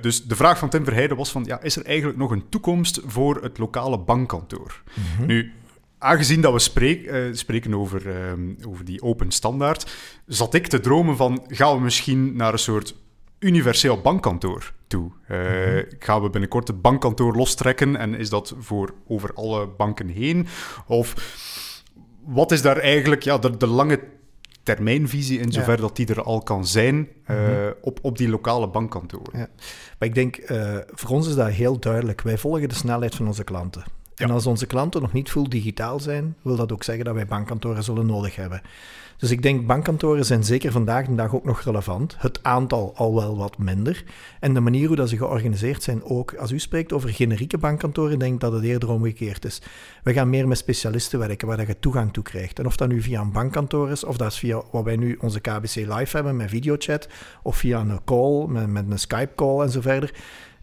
dus 0.00 0.24
de 0.24 0.36
vraag 0.36 0.58
van 0.58 0.68
Tim 0.68 0.84
Verheijden 0.84 1.16
was 1.16 1.30
van, 1.30 1.44
ja, 1.44 1.60
is 1.62 1.76
er 1.76 1.84
eigenlijk 1.84 2.18
nog 2.18 2.30
een 2.30 2.48
toekomst 2.48 3.00
voor 3.06 3.42
het 3.42 3.58
lokale 3.58 3.98
bankkantoor? 3.98 4.82
Mhm. 4.94 5.26
Nu, 5.26 5.52
aangezien 5.98 6.40
dat 6.40 6.52
we 6.52 6.58
spreek, 6.58 7.10
spreken 7.32 7.74
over, 7.74 8.02
over 8.66 8.84
die 8.84 9.02
open 9.02 9.30
standaard, 9.30 9.90
zat 10.26 10.54
ik 10.54 10.66
te 10.66 10.80
dromen 10.80 11.16
van, 11.16 11.44
gaan 11.46 11.76
we 11.76 11.82
misschien 11.82 12.36
naar 12.36 12.52
een 12.52 12.58
soort 12.58 12.94
universeel 13.38 14.00
bankkantoor 14.00 14.72
toe. 14.86 15.10
Uh, 15.28 15.82
Gaan 15.98 16.22
we 16.22 16.30
binnenkort 16.30 16.68
het 16.68 16.82
bankkantoor 16.82 17.36
lostrekken 17.36 17.96
en 17.96 18.14
is 18.14 18.30
dat 18.30 18.54
voor 18.58 18.94
over 19.06 19.34
alle 19.34 19.66
banken 19.66 20.08
heen? 20.08 20.46
Of 20.86 21.14
wat 22.24 22.52
is 22.52 22.62
daar 22.62 22.76
eigenlijk 22.76 23.22
ja, 23.22 23.38
de, 23.38 23.56
de 23.56 23.66
lange 23.66 24.00
termijnvisie 24.62 25.38
in 25.38 25.52
zover 25.52 25.76
dat 25.76 25.96
die 25.96 26.06
er 26.06 26.22
al 26.22 26.42
kan 26.42 26.66
zijn 26.66 27.08
uh, 27.30 27.36
op, 27.80 27.98
op 28.02 28.18
die 28.18 28.28
lokale 28.28 28.68
bankkantoren? 28.68 29.38
Ja. 29.38 29.48
Maar 29.98 30.08
ik 30.08 30.14
denk, 30.14 30.50
uh, 30.50 30.76
voor 30.86 31.10
ons 31.10 31.28
is 31.28 31.34
dat 31.34 31.48
heel 31.48 31.78
duidelijk. 31.78 32.20
Wij 32.20 32.38
volgen 32.38 32.68
de 32.68 32.74
snelheid 32.74 33.14
van 33.14 33.26
onze 33.26 33.44
klanten. 33.44 33.84
En 34.16 34.30
als 34.30 34.46
onze 34.46 34.66
klanten 34.66 35.02
nog 35.02 35.12
niet 35.12 35.30
full 35.30 35.48
digitaal 35.48 36.00
zijn, 36.00 36.36
wil 36.42 36.56
dat 36.56 36.72
ook 36.72 36.84
zeggen 36.84 37.04
dat 37.04 37.14
wij 37.14 37.26
bankkantoren 37.26 37.84
zullen 37.84 38.06
nodig 38.06 38.36
hebben. 38.36 38.62
Dus 39.18 39.30
ik 39.30 39.42
denk 39.42 39.66
bankkantoren 39.66 40.24
zijn 40.24 40.44
zeker 40.44 40.72
vandaag 40.72 41.06
de 41.06 41.14
dag 41.14 41.34
ook 41.34 41.44
nog 41.44 41.60
relevant. 41.60 42.16
Het 42.18 42.42
aantal 42.42 42.92
al 42.96 43.14
wel 43.14 43.36
wat 43.36 43.58
minder. 43.58 44.04
En 44.40 44.54
de 44.54 44.60
manier 44.60 44.86
hoe 44.86 44.96
dat 44.96 45.08
ze 45.08 45.16
georganiseerd 45.16 45.82
zijn 45.82 46.02
ook. 46.04 46.34
Als 46.34 46.50
u 46.50 46.58
spreekt 46.58 46.92
over 46.92 47.08
generieke 47.08 47.58
bankkantoren, 47.58 48.18
denk 48.18 48.34
ik 48.34 48.40
dat 48.40 48.52
het 48.52 48.64
eerder 48.64 48.90
omgekeerd 48.90 49.44
is. 49.44 49.62
We 50.02 50.12
gaan 50.12 50.30
meer 50.30 50.48
met 50.48 50.58
specialisten 50.58 51.18
werken, 51.18 51.48
waar 51.48 51.66
je 51.66 51.78
toegang 51.78 52.12
toe 52.12 52.22
krijgt. 52.22 52.58
En 52.58 52.66
of 52.66 52.76
dat 52.76 52.88
nu 52.88 53.02
via 53.02 53.20
een 53.20 53.32
bankkantoor 53.32 53.90
is, 53.90 54.04
of 54.04 54.16
dat 54.16 54.32
is 54.32 54.38
via 54.38 54.62
wat 54.70 54.84
wij 54.84 54.96
nu 54.96 55.18
onze 55.20 55.40
KBC 55.40 55.74
Live 55.74 56.16
hebben 56.16 56.36
met 56.36 56.50
videochat, 56.50 57.08
of 57.42 57.56
via 57.56 57.80
een 57.80 58.04
call, 58.04 58.46
met, 58.46 58.66
met 58.66 58.84
een 58.90 58.98
Skype-call 58.98 59.60
en 59.60 59.70
zo 59.70 59.80
verder. 59.80 60.14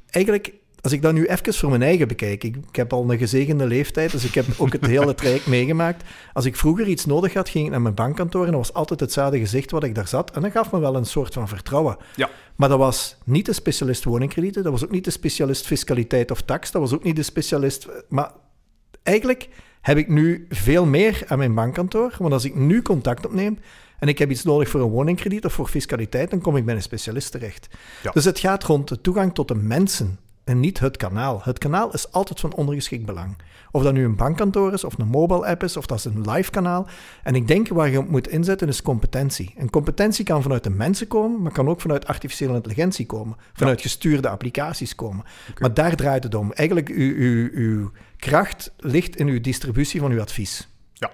Eigenlijk 0.09 0.53
als 0.85 0.93
ik 0.93 1.01
dat 1.01 1.13
nu 1.13 1.25
even 1.25 1.53
voor 1.53 1.69
mijn 1.69 1.81
eigen 1.81 2.07
bekijk, 2.07 2.43
ik, 2.43 2.55
ik, 2.55 2.75
heb 2.75 2.93
al 2.93 3.11
een 3.11 3.17
gezegende 3.17 3.65
leeftijd, 3.65 4.11
dus 4.11 4.25
ik 4.25 4.33
heb 4.33 4.45
ook 4.57 4.71
het 4.71 4.85
hele 4.85 5.13
traject 5.21 5.47
meegemaakt. 5.47 6.03
Als 6.33 6.45
ik 6.45 6.55
vroeger 6.55 6.87
iets 6.87 7.05
nodig 7.05 7.33
had, 7.33 7.49
ging 7.49 7.65
ik 7.65 7.71
naar 7.71 7.81
mijn 7.81 7.93
bankkantoor 7.93 8.45
en 8.45 8.51
dat 8.51 8.59
was 8.59 8.73
altijd 8.73 8.99
hetzelfde 8.99 9.39
gezicht 9.39 9.71
wat 9.71 9.83
ik 9.83 9.95
daar 9.95 10.07
zat. 10.07 10.31
En 10.31 10.41
dat 10.41 10.51
gaf 10.51 10.71
me 10.71 10.79
wel 10.79 10.95
een 10.95 11.05
soort 11.05 11.33
van 11.33 11.47
vertrouwen. 11.47 11.97
Ja. 12.15 12.29
Maar 12.55 12.69
dat 12.69 12.77
was 12.77 13.17
niet 13.23 13.45
de 13.45 13.53
specialist 13.53 14.03
woningkredieten, 14.03 14.63
dat 14.63 14.71
was 14.71 14.83
ook 14.83 14.91
niet 14.91 15.03
de 15.03 15.11
specialist 15.11 15.65
fiscaliteit 15.65 16.31
of 16.31 16.41
tax, 16.41 16.71
dat 16.71 16.81
was 16.81 16.93
ook 16.93 17.03
niet 17.03 17.15
de 17.15 17.23
specialist... 17.23 17.87
Maar 18.09 18.31
eigenlijk 19.03 19.49
heb 19.81 19.97
ik 19.97 20.07
nu 20.07 20.45
veel 20.49 20.85
meer 20.85 21.23
aan 21.27 21.37
mijn 21.37 21.55
bankkantoor, 21.55 22.15
want 22.19 22.33
als 22.33 22.45
ik 22.45 22.55
nu 22.55 22.81
contact 22.81 23.25
opneem, 23.25 23.59
en 23.99 24.07
ik 24.07 24.17
heb 24.17 24.31
iets 24.31 24.43
nodig 24.43 24.69
voor 24.69 24.81
een 24.81 24.89
woningkrediet 24.89 25.45
of 25.45 25.53
voor 25.53 25.67
fiscaliteit, 25.67 26.29
dan 26.29 26.41
kom 26.41 26.57
ik 26.57 26.65
bij 26.65 26.75
een 26.75 26.81
specialist 26.81 27.31
terecht. 27.31 27.67
Ja. 28.03 28.11
Dus 28.11 28.25
het 28.25 28.39
gaat 28.39 28.63
rond 28.63 28.87
de 28.87 29.01
toegang 29.01 29.33
tot 29.33 29.47
de 29.47 29.55
mensen 29.55 30.19
en 30.45 30.59
niet 30.59 30.79
het 30.79 30.97
kanaal. 30.97 31.41
Het 31.43 31.57
kanaal 31.57 31.93
is 31.93 32.11
altijd 32.11 32.39
van 32.39 32.53
ondergeschikt 32.53 33.05
belang. 33.05 33.35
Of 33.71 33.83
dat 33.83 33.93
nu 33.93 34.05
een 34.05 34.15
bankkantoor 34.15 34.73
is, 34.73 34.83
of 34.83 34.97
een 34.97 35.07
mobile 35.07 35.45
app 35.45 35.63
is, 35.63 35.77
of 35.77 35.85
dat 35.85 35.97
is 35.97 36.05
een 36.05 36.31
live 36.31 36.51
kanaal. 36.51 36.87
En 37.23 37.35
ik 37.35 37.47
denk 37.47 37.67
waar 37.67 37.89
je 37.89 37.99
op 37.99 38.09
moet 38.09 38.27
inzetten 38.27 38.67
is 38.67 38.81
competentie. 38.81 39.53
En 39.57 39.69
competentie 39.69 40.25
kan 40.25 40.41
vanuit 40.41 40.63
de 40.63 40.69
mensen 40.69 41.07
komen, 41.07 41.41
maar 41.41 41.51
kan 41.51 41.69
ook 41.69 41.81
vanuit 41.81 42.07
artificiële 42.07 42.53
intelligentie 42.53 43.05
komen. 43.05 43.37
Vanuit 43.53 43.81
gestuurde 43.81 44.29
applicaties 44.29 44.95
komen. 44.95 45.25
Maar 45.59 45.73
daar 45.73 45.95
draait 45.95 46.23
het 46.23 46.35
om. 46.35 46.51
Eigenlijk, 46.51 46.89
uw, 46.89 47.15
uw, 47.15 47.49
uw 47.51 47.91
kracht 48.17 48.71
ligt 48.77 49.15
in 49.15 49.27
uw 49.27 49.41
distributie 49.41 49.99
van 49.99 50.11
uw 50.11 50.21
advies. 50.21 50.67
Ja, 50.93 51.11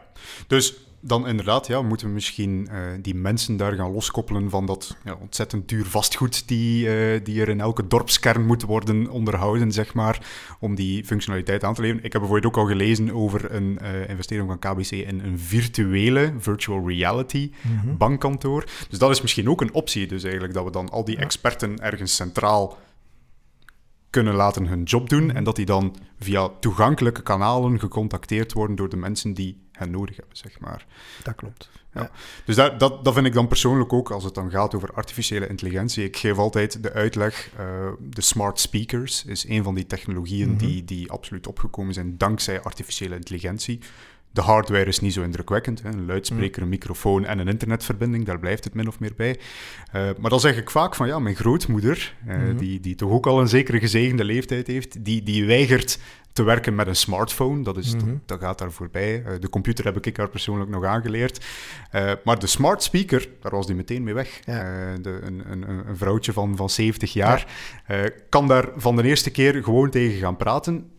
dus 0.47 0.90
dan 1.01 1.27
inderdaad 1.27 1.67
ja, 1.67 1.81
moeten 1.81 2.07
we 2.07 2.13
misschien 2.13 2.67
uh, 2.71 2.77
die 3.01 3.15
mensen 3.15 3.57
daar 3.57 3.73
gaan 3.73 3.91
loskoppelen 3.91 4.49
van 4.49 4.65
dat 4.65 4.97
ja, 5.03 5.17
ontzettend 5.21 5.69
duur 5.69 5.85
vastgoed 5.85 6.47
die, 6.47 6.85
uh, 6.85 7.19
die 7.23 7.41
er 7.41 7.49
in 7.49 7.61
elke 7.61 7.87
dorpskern 7.87 8.45
moet 8.45 8.61
worden 8.61 9.09
onderhouden, 9.09 9.71
zeg 9.71 9.93
maar, 9.93 10.27
om 10.59 10.75
die 10.75 11.05
functionaliteit 11.05 11.63
aan 11.63 11.73
te 11.73 11.81
leveren. 11.81 12.03
Ik 12.05 12.11
heb 12.11 12.21
bijvoorbeeld 12.21 12.53
ook 12.55 12.61
al 12.63 12.69
gelezen 12.69 13.11
over 13.11 13.53
een 13.53 13.79
uh, 13.81 14.09
investering 14.09 14.47
van 14.47 14.59
KBC 14.59 14.91
in 14.91 15.19
een 15.19 15.39
virtuele, 15.39 16.33
virtual 16.37 16.87
reality 16.87 17.51
mm-hmm. 17.61 17.97
bankkantoor. 17.97 18.65
Dus 18.89 18.99
dat 18.99 19.09
is 19.09 19.21
misschien 19.21 19.49
ook 19.49 19.61
een 19.61 19.73
optie, 19.73 20.07
dus 20.07 20.23
eigenlijk 20.23 20.53
dat 20.53 20.63
we 20.63 20.71
dan 20.71 20.89
al 20.89 21.05
die 21.05 21.17
experten 21.17 21.79
ergens 21.79 22.15
centraal 22.15 22.77
kunnen 24.11 24.35
laten 24.35 24.67
hun 24.67 24.83
job 24.83 25.09
doen 25.09 25.31
en 25.31 25.43
dat 25.43 25.55
die 25.55 25.65
dan 25.65 25.95
via 26.19 26.49
toegankelijke 26.59 27.21
kanalen 27.21 27.79
gecontacteerd 27.79 28.53
worden 28.53 28.75
door 28.75 28.89
de 28.89 28.97
mensen 28.97 29.33
die 29.33 29.61
nodig 29.89 30.15
hebben, 30.15 30.37
zeg 30.37 30.59
maar. 30.59 30.85
Dat 31.23 31.35
klopt. 31.35 31.69
Ja. 31.93 32.11
Dus 32.45 32.55
dat, 32.55 32.79
dat, 32.79 33.03
dat 33.03 33.13
vind 33.13 33.25
ik 33.25 33.33
dan 33.33 33.47
persoonlijk 33.47 33.93
ook 33.93 34.11
als 34.11 34.23
het 34.23 34.33
dan 34.33 34.51
gaat 34.51 34.75
over 34.75 34.93
artificiële 34.93 35.47
intelligentie. 35.47 36.03
Ik 36.03 36.17
geef 36.17 36.37
altijd 36.37 36.83
de 36.83 36.93
uitleg, 36.93 37.49
uh, 37.59 37.87
de 37.99 38.21
smart 38.21 38.59
speakers 38.59 39.25
is 39.25 39.47
een 39.47 39.63
van 39.63 39.75
die 39.75 39.85
technologieën 39.85 40.49
mhm. 40.49 40.57
die, 40.57 40.85
die 40.85 41.11
absoluut 41.11 41.47
opgekomen 41.47 41.93
zijn 41.93 42.17
dankzij 42.17 42.61
artificiële 42.61 43.15
intelligentie. 43.15 43.79
De 44.33 44.41
hardware 44.41 44.85
is 44.85 44.99
niet 44.99 45.13
zo 45.13 45.21
indrukwekkend. 45.21 45.81
Hè? 45.81 45.89
Een 45.89 46.05
luidspreker, 46.05 46.57
mm. 46.57 46.63
een 46.63 46.69
microfoon 46.69 47.25
en 47.25 47.39
een 47.39 47.47
internetverbinding, 47.47 48.25
daar 48.25 48.39
blijft 48.39 48.63
het 48.63 48.73
min 48.73 48.87
of 48.87 48.99
meer 48.99 49.13
bij. 49.15 49.39
Uh, 49.95 50.09
maar 50.17 50.29
dan 50.29 50.39
zeg 50.39 50.57
ik 50.57 50.69
vaak 50.69 50.95
van 50.95 51.07
ja, 51.07 51.19
mijn 51.19 51.35
grootmoeder, 51.35 52.15
uh, 52.27 52.35
mm 52.35 52.41
-hmm. 52.41 52.57
die, 52.57 52.79
die 52.79 52.95
toch 52.95 53.11
ook 53.11 53.27
al 53.27 53.39
een 53.39 53.47
zekere 53.47 53.79
gezegende 53.79 54.23
leeftijd 54.23 54.67
heeft, 54.67 55.05
die, 55.05 55.23
die 55.23 55.45
weigert 55.45 55.99
te 56.33 56.43
werken 56.43 56.75
met 56.75 56.87
een 56.87 56.95
smartphone. 56.95 57.63
Dat, 57.63 57.77
is, 57.77 57.93
mm 57.93 57.99
-hmm. 57.99 58.09
dat, 58.09 58.19
dat, 58.25 58.39
gaat 58.39 58.57
daar 58.57 58.71
voorbij. 58.71 59.19
Uh, 59.19 59.31
de 59.39 59.49
computer 59.49 59.85
heb 59.85 60.05
ik 60.05 60.17
haar 60.17 60.29
persoonlijk 60.29 60.69
nog 60.69 60.83
aangeleerd. 60.83 61.45
maar 62.23 62.39
de 62.39 62.47
smart 62.47 62.83
speaker, 62.83 63.29
daar 63.41 63.51
was 63.51 63.65
die 63.65 63.75
meteen 63.75 64.03
mee 64.03 64.13
weg. 64.13 64.39
Ja. 64.45 64.97
De, 65.01 65.19
een, 65.23 65.51
een, 65.51 65.69
een, 65.87 65.97
vrouwtje 65.97 66.33
van, 66.33 66.55
van 66.55 66.69
70 66.69 67.13
jaar 67.13 67.47
ja. 67.87 68.09
kan 68.29 68.47
daar 68.47 68.69
van 68.75 68.95
de 68.95 69.03
eerste 69.03 69.31
keer 69.31 69.63
gewoon 69.63 69.89
tegen 69.89 70.19
gaan 70.19 70.37
praten 70.37 70.89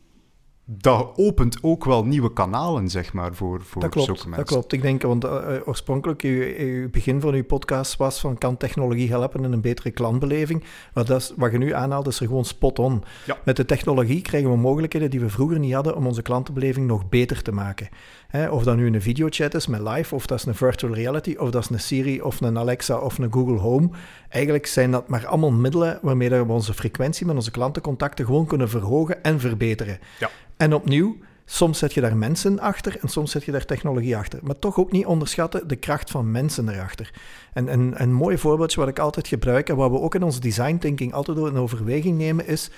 dat 0.64 1.12
opent 1.16 1.58
ook 1.62 1.84
wel 1.84 2.04
nieuwe 2.04 2.32
kanalen, 2.32 2.88
zeg 2.88 3.12
maar, 3.12 3.34
voor, 3.34 3.62
voor 3.62 3.82
dat 3.82 3.90
klopt, 3.90 4.06
zulke 4.06 4.28
mensen. 4.28 4.44
Dat 4.44 4.54
klopt. 4.54 4.72
Ik 4.72 4.82
denk, 4.82 5.02
want 5.02 5.24
uh, 5.24 5.54
oorspronkelijk, 5.64 6.22
uw, 6.22 6.90
begin 6.90 7.20
van 7.20 7.34
uw 7.34 7.44
podcast 7.44 7.96
was 7.96 8.20
van 8.20 8.38
kan 8.38 8.56
technologie 8.56 9.08
helpen 9.08 9.44
in 9.44 9.52
een 9.52 9.60
betere 9.60 9.90
klantbeleving? 9.90 10.64
Wat, 10.92 11.06
dat 11.06 11.20
is, 11.20 11.32
wat 11.36 11.52
je 11.52 11.58
nu 11.58 11.72
aanhaalt, 11.72 12.06
is 12.06 12.20
er 12.20 12.26
gewoon 12.26 12.44
spot 12.44 12.78
on. 12.78 13.02
Ja. 13.26 13.38
Met 13.44 13.56
de 13.56 13.64
technologie 13.64 14.20
krijgen 14.20 14.50
we 14.50 14.56
mogelijkheden 14.56 15.10
die 15.10 15.20
we 15.20 15.28
vroeger 15.28 15.58
niet 15.58 15.74
hadden 15.74 15.96
om 15.96 16.06
onze 16.06 16.22
klantenbeleving 16.22 16.86
nog 16.86 17.08
beter 17.08 17.42
te 17.42 17.52
maken. 17.52 17.88
Hè, 18.28 18.48
of 18.48 18.62
dat 18.62 18.76
nu 18.76 18.86
een 18.86 19.02
videochat 19.02 19.54
is 19.54 19.66
met 19.66 19.80
live, 19.80 20.14
of 20.14 20.26
dat 20.26 20.38
is 20.38 20.44
een 20.44 20.54
virtual 20.54 20.94
reality, 20.94 21.34
of 21.38 21.50
dat 21.50 21.62
is 21.62 21.70
een 21.70 21.80
Siri, 21.80 22.22
of 22.22 22.40
een 22.40 22.58
Alexa, 22.58 22.96
of 22.98 23.18
een 23.18 23.32
Google 23.32 23.58
Home. 23.58 23.90
Eigenlijk 24.28 24.66
zijn 24.66 24.90
dat 24.90 25.08
maar 25.08 25.26
allemaal 25.26 25.52
middelen 25.52 25.98
waarmee 26.02 26.28
we 26.28 26.44
onze 26.52 26.74
frequentie 26.74 27.26
met 27.26 27.34
onze 27.34 27.50
klantencontacten 27.50 28.24
gewoon 28.24 28.46
kunnen 28.46 28.68
verhogen 28.68 29.22
en 29.22 29.40
verbeteren. 29.40 29.98
Ja. 30.18 30.30
En 30.62 30.74
opnieuw, 30.74 31.16
soms 31.44 31.78
zet 31.78 31.94
je 31.94 32.00
daar 32.00 32.16
mensen 32.16 32.58
achter 32.58 32.98
en 33.00 33.08
soms 33.08 33.30
zet 33.30 33.44
je 33.44 33.52
daar 33.52 33.64
technologie 33.64 34.16
achter. 34.16 34.38
Maar 34.42 34.58
toch 34.58 34.78
ook 34.78 34.92
niet 34.92 35.06
onderschatten 35.06 35.68
de 35.68 35.76
kracht 35.76 36.10
van 36.10 36.30
mensen 36.30 36.68
erachter. 36.68 37.10
En 37.52 37.72
een, 37.72 38.02
een 38.02 38.12
mooi 38.12 38.38
voorbeeldje 38.38 38.80
wat 38.80 38.88
ik 38.88 38.98
altijd 38.98 39.28
gebruik 39.28 39.68
en 39.68 39.76
wat 39.76 39.90
we 39.90 40.00
ook 40.00 40.14
in 40.14 40.22
onze 40.22 40.40
design 40.40 40.76
thinking 40.76 41.12
altijd 41.12 41.38
in 41.38 41.56
overweging 41.56 42.18
nemen 42.18 42.46
is 42.46 42.70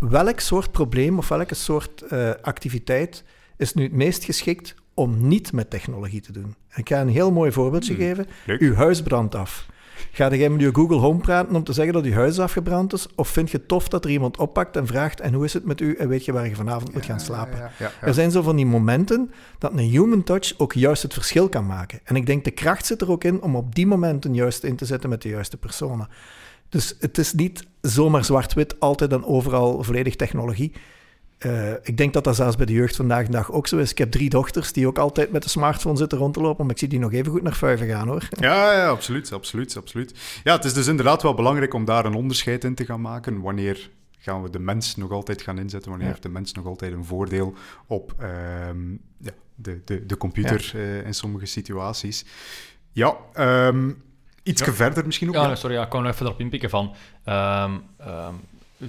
welk 0.00 0.40
soort 0.40 0.70
probleem 0.70 1.18
of 1.18 1.28
welke 1.28 1.54
soort 1.54 2.04
uh, 2.12 2.30
activiteit 2.42 3.24
is 3.56 3.74
nu 3.74 3.82
het 3.82 3.92
meest 3.92 4.24
geschikt 4.24 4.74
om 4.94 5.28
niet 5.28 5.52
met 5.52 5.70
technologie 5.70 6.20
te 6.20 6.32
doen. 6.32 6.54
Ik 6.74 6.88
ga 6.88 7.00
een 7.00 7.08
heel 7.08 7.32
mooi 7.32 7.52
voorbeeldje 7.52 7.94
Hmm, 7.94 8.02
geven. 8.02 8.26
leuk. 8.46 8.60
Uw 8.60 8.74
huis 8.74 9.02
brandt 9.02 9.34
af. 9.34 9.66
Ga 10.12 10.34
jij 10.34 10.48
met 10.48 10.60
je 10.60 10.74
Google 10.74 10.96
Home 10.96 11.20
praten 11.20 11.56
om 11.56 11.64
te 11.64 11.72
zeggen 11.72 11.94
dat 11.94 12.04
uw 12.04 12.12
huis 12.12 12.38
afgebrand 12.38 12.92
is? 12.92 13.06
Of 13.14 13.28
vind 13.28 13.50
je 13.50 13.56
het 13.56 13.68
tof 13.68 13.88
dat 13.88 14.04
er 14.04 14.10
iemand 14.10 14.36
oppakt 14.36 14.76
en 14.76 14.86
vraagt: 14.86 15.20
En 15.20 15.34
hoe 15.34 15.44
is 15.44 15.52
het 15.52 15.64
met 15.64 15.80
u? 15.80 15.94
En 15.94 16.08
weet 16.08 16.24
je 16.24 16.32
waar 16.32 16.48
je 16.48 16.54
vanavond 16.54 16.92
moet 16.94 17.04
gaan 17.04 17.20
slapen? 17.20 17.56
Ja, 17.56 17.70
ja, 17.78 17.90
ja. 18.00 18.06
Er 18.06 18.14
zijn 18.14 18.30
zo 18.30 18.42
van 18.42 18.56
die 18.56 18.66
momenten 18.66 19.30
dat 19.58 19.72
een 19.72 19.78
human 19.78 20.22
touch 20.22 20.54
ook 20.56 20.72
juist 20.72 21.02
het 21.02 21.12
verschil 21.12 21.48
kan 21.48 21.66
maken. 21.66 22.00
En 22.04 22.16
ik 22.16 22.26
denk 22.26 22.44
de 22.44 22.50
kracht 22.50 22.86
zit 22.86 23.00
er 23.00 23.10
ook 23.10 23.24
in 23.24 23.42
om 23.42 23.56
op 23.56 23.74
die 23.74 23.86
momenten 23.86 24.34
juist 24.34 24.64
in 24.64 24.76
te 24.76 24.84
zetten 24.84 25.10
met 25.10 25.22
de 25.22 25.28
juiste 25.28 25.56
personen. 25.56 26.08
Dus 26.68 26.96
het 26.98 27.18
is 27.18 27.32
niet 27.32 27.66
zomaar 27.80 28.24
zwart-wit, 28.24 28.80
altijd 28.80 29.12
en 29.12 29.24
overal 29.24 29.82
volledig 29.82 30.16
technologie. 30.16 30.72
Uh, 31.46 31.72
ik 31.82 31.96
denk 31.96 32.12
dat 32.12 32.24
dat 32.24 32.36
zelfs 32.36 32.56
bij 32.56 32.66
de 32.66 32.72
jeugd 32.72 32.96
vandaag 32.96 33.26
de 33.26 33.32
dag 33.32 33.52
ook 33.52 33.66
zo 33.66 33.78
is. 33.78 33.90
Ik 33.90 33.98
heb 33.98 34.10
drie 34.10 34.28
dochters 34.28 34.72
die 34.72 34.86
ook 34.86 34.98
altijd 34.98 35.32
met 35.32 35.42
de 35.42 35.48
smartphone 35.48 35.96
zitten 35.96 36.18
rond 36.18 36.34
te 36.34 36.40
lopen, 36.40 36.62
maar 36.64 36.72
ik 36.74 36.78
zie 36.80 36.88
die 36.88 36.98
nog 36.98 37.12
even 37.12 37.32
goed 37.32 37.42
naar 37.42 37.54
vuiven 37.54 37.86
gaan 37.88 38.08
hoor. 38.08 38.28
Ja, 38.30 38.72
ja, 38.72 38.88
absoluut, 38.88 39.32
absoluut, 39.32 39.76
absoluut. 39.76 40.40
Ja, 40.44 40.52
het 40.54 40.64
is 40.64 40.72
dus 40.74 40.86
inderdaad 40.86 41.22
wel 41.22 41.34
belangrijk 41.34 41.74
om 41.74 41.84
daar 41.84 42.04
een 42.04 42.14
onderscheid 42.14 42.64
in 42.64 42.74
te 42.74 42.84
gaan 42.84 43.00
maken. 43.00 43.40
Wanneer 43.40 43.90
gaan 44.18 44.42
we 44.42 44.50
de 44.50 44.58
mens 44.58 44.96
nog 44.96 45.10
altijd 45.10 45.42
gaan 45.42 45.58
inzetten? 45.58 45.88
Wanneer 45.90 46.06
Ja. 46.08 46.12
heeft 46.12 46.26
de 46.26 46.32
mens 46.32 46.52
nog 46.52 46.66
altijd 46.66 46.92
een 46.92 47.04
voordeel 47.04 47.54
op 47.86 48.14
ehm, 48.18 48.90
ja, 49.18 49.30
de, 49.54 49.80
de, 49.84 50.06
de 50.06 50.16
computer 50.16 50.70
eh, 50.74 51.06
in 51.06 51.14
sommige 51.14 51.46
situaties? 51.46 52.24
Ja, 52.92 53.16
ehm 53.32 53.90
iets 54.42 54.64
Ja. 54.64 54.72
verder 54.72 55.06
misschien 55.06 55.28
ook. 55.28 55.34
Ja, 55.34 55.54
sorry, 55.54 55.76
ja, 55.76 55.86
ik 55.86 55.94
er 55.94 56.06
even 56.06 56.26
erop 56.26 56.40
inpikken 56.40 56.70
van... 56.70 56.94
ehm, 57.24 57.72
ehm, 57.98 58.08
er 58.08 58.08
zijn- 58.08 58.34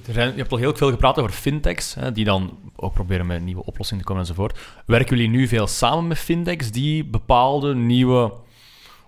je 0.02 0.20
hebt 0.36 0.52
al 0.52 0.58
heel 0.58 0.76
veel 0.76 0.90
gepraat 0.90 1.20
over 1.20 1.32
fintechs, 1.32 1.94
hè, 1.94 2.12
die 2.12 2.26
dan 2.26 2.58
ook 2.76 2.94
proberen 2.94 3.26
met 3.26 3.44
nieuwe 3.44 3.66
oplossingen 3.66 4.04
te 4.04 4.08
komen 4.08 4.28
enzovoort. 4.28 4.60
Werken 4.86 5.18
jullie 5.18 5.32
nu 5.32 5.48
veel 5.48 5.68
samen 5.68 6.08
met 6.08 6.18
fintechs 6.18 6.72
die 6.72 7.06
bepaalde 7.06 7.76
nieuwe 7.76 8.34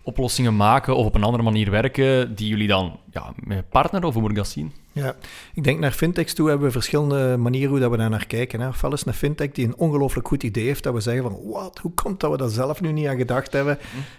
oplossingen 0.02 0.56
maken 0.56 0.95
of 0.95 1.06
op 1.06 1.15
een 1.15 1.24
andere 1.24 1.43
manier 1.43 1.71
werken, 1.71 2.36
die 2.36 2.48
jullie 2.48 2.67
dan 2.67 3.00
ja, 3.12 3.34
met 3.36 3.69
partneren, 3.69 4.08
of 4.08 4.13
hoe 4.13 4.21
moet 4.21 4.32
ik 4.32 4.38
dat 4.38 4.48
zien? 4.48 4.74
Ja, 4.95 5.15
ik 5.53 5.63
denk 5.63 5.79
naar 5.79 5.91
fintechs 5.91 6.34
toe 6.34 6.47
hebben 6.47 6.65
we 6.65 6.71
verschillende 6.73 7.38
manieren 7.38 7.69
hoe 7.69 7.79
dat 7.79 7.91
we 7.91 7.97
daar 7.97 8.10
naar 8.10 8.25
kijken. 8.27 8.60
Hè. 8.60 8.67
Ofwel 8.67 8.93
is 8.93 9.05
een 9.05 9.13
fintech 9.13 9.51
die 9.51 9.65
een 9.65 9.77
ongelooflijk 9.77 10.27
goed 10.27 10.43
idee 10.43 10.65
heeft, 10.65 10.84
dat 10.84 10.93
we 10.93 10.99
zeggen 10.99 11.23
van, 11.23 11.39
wat, 11.43 11.79
hoe 11.81 11.91
komt 11.91 12.19
dat 12.19 12.31
we 12.31 12.38
daar 12.38 12.49
zelf 12.49 12.81
nu 12.81 12.91
niet 12.91 13.08
aan 13.08 13.17
gedacht 13.17 13.53
hebben? 13.53 13.77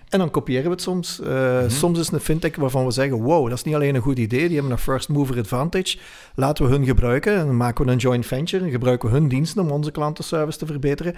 En 0.08 0.18
dan 0.18 0.30
kopiëren 0.30 0.64
we 0.64 0.70
het 0.70 0.82
soms. 0.82 1.20
Eh, 1.20 1.58
Soms 1.68 1.98
is 1.98 2.10
een 2.10 2.20
fintech 2.20 2.56
waarvan 2.56 2.84
we 2.84 2.90
zeggen, 2.90 3.22
wow, 3.22 3.48
dat 3.48 3.58
is 3.58 3.64
niet 3.64 3.74
alleen 3.74 3.94
een 3.94 4.00
goed 4.00 4.18
idee, 4.18 4.46
die 4.46 4.54
hebben 4.54 4.72
een 4.72 4.78
first 4.78 5.08
mover 5.08 5.38
advantage. 5.38 5.98
Laten 6.34 6.64
we 6.64 6.70
hun 6.70 6.84
gebruiken 6.84 7.36
en 7.36 7.46
dan 7.46 7.56
maken 7.56 7.84
we 7.84 7.92
een 7.92 7.98
joint 7.98 8.26
venture 8.26 8.64
en 8.64 8.70
gebruiken 8.70 9.08
we 9.08 9.14
hun 9.14 9.28
diensten 9.28 9.62
om 9.62 9.70
onze 9.70 9.90
klantenservice 9.90 10.58
te 10.58 10.66
verbeteren. 10.66 11.14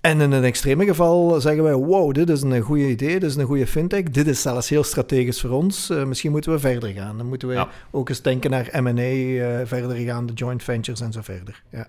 En 0.00 0.20
in 0.20 0.32
een 0.32 0.44
extreme 0.44 0.84
geval 0.84 1.40
zeggen 1.40 1.62
wij, 1.62 1.74
wow, 1.74 2.14
dit 2.14 2.28
is 2.30 2.42
een 2.42 2.60
goede 2.60 2.88
idee, 2.88 3.12
dit 3.20 3.30
is 3.30 3.36
een 3.36 3.46
goede 3.46 3.66
fintech, 3.66 4.02
dit 4.02 4.26
is 4.26 4.42
zelfs 4.42 4.68
heel 4.68 4.84
strategisch 4.84 5.40
voor 5.40 5.50
ons, 5.50 5.90
Eh, 5.90 6.04
misschien 6.04 6.30
moeten 6.30 6.52
we 6.52 6.58
verder 6.58 6.90
gaan. 6.92 7.16
Dan 7.16 7.26
moeten 7.26 7.48
we 7.48 7.54
Ja. 7.54 7.68
ook 7.90 8.08
eens 8.08 8.22
denken 8.22 8.50
naar 8.50 8.82
M&A, 8.82 9.00
eh, 9.00 9.66
verder 9.66 9.96
gaan, 9.96 10.26
de 10.26 10.32
joint 10.32 10.62
ventures 10.62 11.00
en 11.00 11.12
zo 11.12 11.20
verder. 11.22 11.62
Ja. 11.70 11.88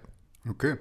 Oké. 0.49 0.77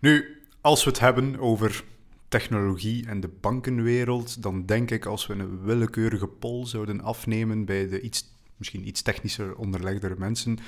Nu, 0.00 0.40
als 0.60 0.84
we 0.84 0.90
het 0.90 1.00
hebben 1.00 1.38
over 1.40 1.84
technologie 2.28 3.06
en 3.06 3.20
de 3.20 3.30
bankenwereld, 3.40 4.42
dan 4.42 4.66
denk 4.66 4.90
ik 4.90 5.06
als 5.06 5.26
we 5.26 5.34
een 5.34 5.62
willekeurige 5.64 6.26
poll 6.26 6.66
zouden 6.66 7.00
afnemen 7.00 7.64
bij 7.64 7.88
de 7.88 8.00
iets, 8.00 8.32
misschien 8.56 8.88
iets 8.88 9.02
technischer 9.02 9.56
onderlegdere 9.56 10.14
mensen, 10.18 10.58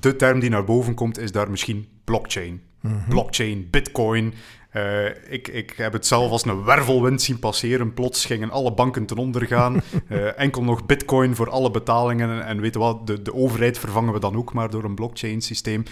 de 0.00 0.16
term 0.16 0.40
die 0.40 0.50
naar 0.50 0.64
boven 0.64 0.94
komt 0.94 1.18
is 1.18 1.32
daar 1.32 1.50
misschien 1.50 1.88
blockchain. 2.04 2.62
Blockchain, 3.08 3.68
bitcoin. 3.70 4.34
Eh, 4.74 5.06
ik, 5.28 5.48
ik 5.48 5.74
heb 5.76 5.92
het 5.92 6.06
zelf 6.06 6.30
als 6.30 6.44
een 6.44 6.64
wervelwind 6.64 7.22
zien 7.22 7.38
passeren. 7.38 7.94
Plots 7.94 8.24
gingen 8.24 8.50
alle 8.50 8.74
banken 8.74 9.06
ten 9.06 9.16
onder 9.16 9.46
gaan. 9.46 9.80
Eh, 10.08 10.38
enkel 10.38 10.62
nog 10.62 10.86
bitcoin 10.86 11.34
voor 11.34 11.50
alle 11.50 11.70
betalingen. 11.70 12.30
En, 12.30 12.46
en 12.46 12.60
weet 12.60 12.74
je 12.74 12.78
wat, 12.78 13.06
de, 13.06 13.22
de 13.22 13.34
overheid 13.34 13.78
vervangen 13.78 14.12
we 14.12 14.20
dan 14.20 14.36
ook 14.36 14.52
maar 14.52 14.70
door 14.70 14.84
een 14.84 14.94
blockchain 14.94 15.40
systeem. 15.40 15.82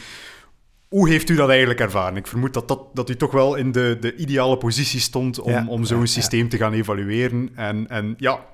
Hoe 0.88 1.08
heeft 1.08 1.28
u 1.28 1.34
dat 1.34 1.48
eigenlijk 1.48 1.80
ervaren? 1.80 2.16
Ik 2.16 2.26
vermoed 2.26 2.54
dat, 2.54 2.68
dat, 2.68 2.80
dat 2.92 3.10
u 3.10 3.16
toch 3.16 3.32
wel 3.32 3.54
in 3.54 3.72
de, 3.72 3.96
de 4.00 4.16
ideale 4.16 4.56
positie 4.56 5.00
stond 5.00 5.40
om, 5.40 5.50
Ja, 5.50 5.64
om 5.68 5.84
zo'n 5.84 6.00
ja, 6.00 6.06
systeem 6.06 6.48
te 6.48 6.56
gaan 6.56 6.72
evalueren. 6.72 7.50
En, 7.54 7.88
en 7.88 8.14
ja, 8.18 8.46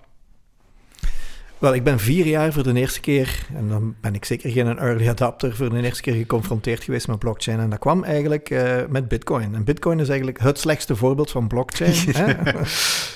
Wel, 1.59 1.75
ik 1.75 1.85
ben 1.85 1.99
vier 1.99 2.27
jaar 2.27 2.53
voor 2.53 2.63
de 2.63 2.75
eerste 2.75 3.01
keer, 3.01 3.47
en 3.55 3.69
dan 3.69 3.95
ben 4.01 4.15
ik 4.15 4.25
zeker 4.25 4.51
geen 4.51 4.79
early 4.79 5.09
adapter, 5.09 5.57
voor 5.57 5.71
de 5.71 5.83
eerste 5.83 6.03
keer 6.03 6.15
geconfronteerd 6.15 6.85
geweest 6.85 7.09
met 7.09 7.19
blockchain. 7.19 7.61
En 7.61 7.71
dat 7.71 7.79
kwam 7.79 8.05
eigenlijk 8.05 8.51
eh, 8.51 8.77
met 8.89 9.09
bitcoin. 9.09 9.55
En 9.55 9.65
bitcoin 9.65 10.01
is 10.01 10.09
eigenlijk 10.09 10.41
het 10.41 10.59
slechtste 10.59 10.97
voorbeeld 10.97 11.31
van 11.31 11.49
blockchain. 11.49 11.95
hè? 12.17 12.53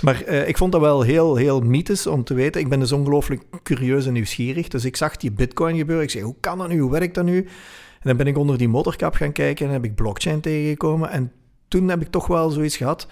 Maar 0.01 0.23
eh, 0.23 0.49
ik 0.49 0.57
vond 0.57 0.73
dat 0.73 0.81
wel 0.81 1.03
heel, 1.03 1.37
heel 1.37 1.61
mythisch 1.61 2.07
om 2.07 2.25
te 2.25 2.35
weten. 2.35 2.61
Ik 2.61 2.69
ben 2.69 2.79
dus 2.79 2.93
ongelooflijk 2.93 3.43
curieus 3.63 4.07
en 4.07 4.13
nieuwsgierig. 4.13 4.69
Dus 4.69 4.85
ik 4.85 4.97
zag 4.97 5.17
die 5.17 5.33
bitcoin 5.33 5.77
gebeuren. 5.77 6.05
Ik 6.05 6.11
zei, 6.11 6.25
hoe 6.25 6.37
kan 6.41 6.59
dat 6.59 6.69
nu? 6.69 6.79
Hoe 6.79 6.91
werkt 6.91 7.15
dat 7.15 7.25
nu? 7.25 7.39
En 8.01 8.09
dan 8.09 8.17
ben 8.17 8.27
ik 8.27 8.39
onder 8.39 8.59
die 8.59 8.69
motorkap 8.69 9.15
gaan 9.15 9.33
kijken 9.33 9.67
en 9.67 9.73
heb 9.73 9.85
ik 9.85 9.95
blockchain 9.95 10.41
tegengekomen. 10.41 11.11
En 11.11 11.33
toen 11.69 11.89
heb 11.89 12.01
ik 12.01 12.11
toch 12.11 12.27
wel 12.27 12.51
zoiets 12.51 12.77
gehad. 12.77 13.07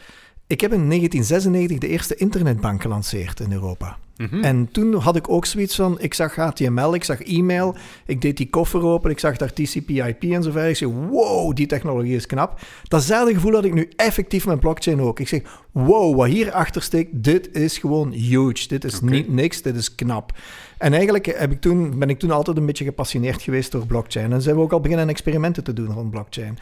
Ik 0.47 0.61
heb 0.61 0.73
in 0.73 0.89
1996 0.89 1.79
de 1.79 1.89
eerste 1.89 2.15
internetbank 2.15 2.83
gelanceerd 2.83 3.41
in 3.41 3.53
Europa. 3.53 3.99
Mhm. 4.21 4.45
En 4.45 4.69
toen 4.73 4.95
had 4.95 5.17
ik 5.17 5.31
ook 5.31 5.47
zoiets 5.47 5.75
van, 5.75 6.01
ik 6.01 6.15
zag 6.15 6.35
HTML, 6.35 6.95
ik 6.95 7.05
zag 7.05 7.23
e-mail, 7.23 7.77
ik 8.07 8.21
deed 8.21 8.37
die 8.37 8.51
koffer 8.51 8.83
open, 8.83 9.11
ik 9.11 9.19
zag 9.19 9.37
daar 9.37 9.53
TCP/IP 9.53 10.23
en 10.23 10.43
zo 10.43 10.51
verder. 10.51 10.69
Ik 10.69 10.77
zei, 10.77 10.93
wow, 10.93 11.55
die 11.55 11.67
technologie 11.67 12.17
is 12.17 12.27
knap. 12.27 12.61
Datzelfde 12.83 13.35
gevoel 13.35 13.53
had 13.53 13.65
ik 13.65 13.75
nu 13.75 13.89
effectief 13.97 14.47
met 14.47 14.61
blockchain 14.61 15.01
ook. 15.01 15.21
Ik 15.21 15.29
zeg, 15.29 15.41
wow, 15.73 16.17
wat 16.17 16.29
hierachter 16.29 16.83
steekt, 16.83 17.09
dit 17.13 17.53
is 17.53 17.79
gewoon 17.79 18.11
huge. 18.11 18.69
Dit 18.69 18.85
is 18.85 19.01
niet 19.01 19.29
niks, 19.29 19.63
dit 19.63 19.77
is 19.77 19.95
knap. 19.95 20.33
En 20.79 20.93
eigenlijk 20.93 21.27
heb 21.27 21.53
ik 21.53 21.61
toen, 21.61 21.99
ben 21.99 22.11
ik 22.11 22.19
toen 22.19 22.31
altijd 22.31 22.57
een 22.57 22.67
beetje 22.67 22.85
gepassioneerd 22.85 23.43
geweest 23.43 23.73
door 23.73 23.87
blockchain. 23.87 24.33
En 24.33 24.43
zijn 24.43 24.57
we 24.57 24.63
ook 24.63 24.73
al 24.73 24.81
beginnen 24.81 25.09
experimenten 25.09 25.65
te 25.65 25.73
doen 25.73 25.93
rond 25.93 26.11
blockchain. 26.11 26.59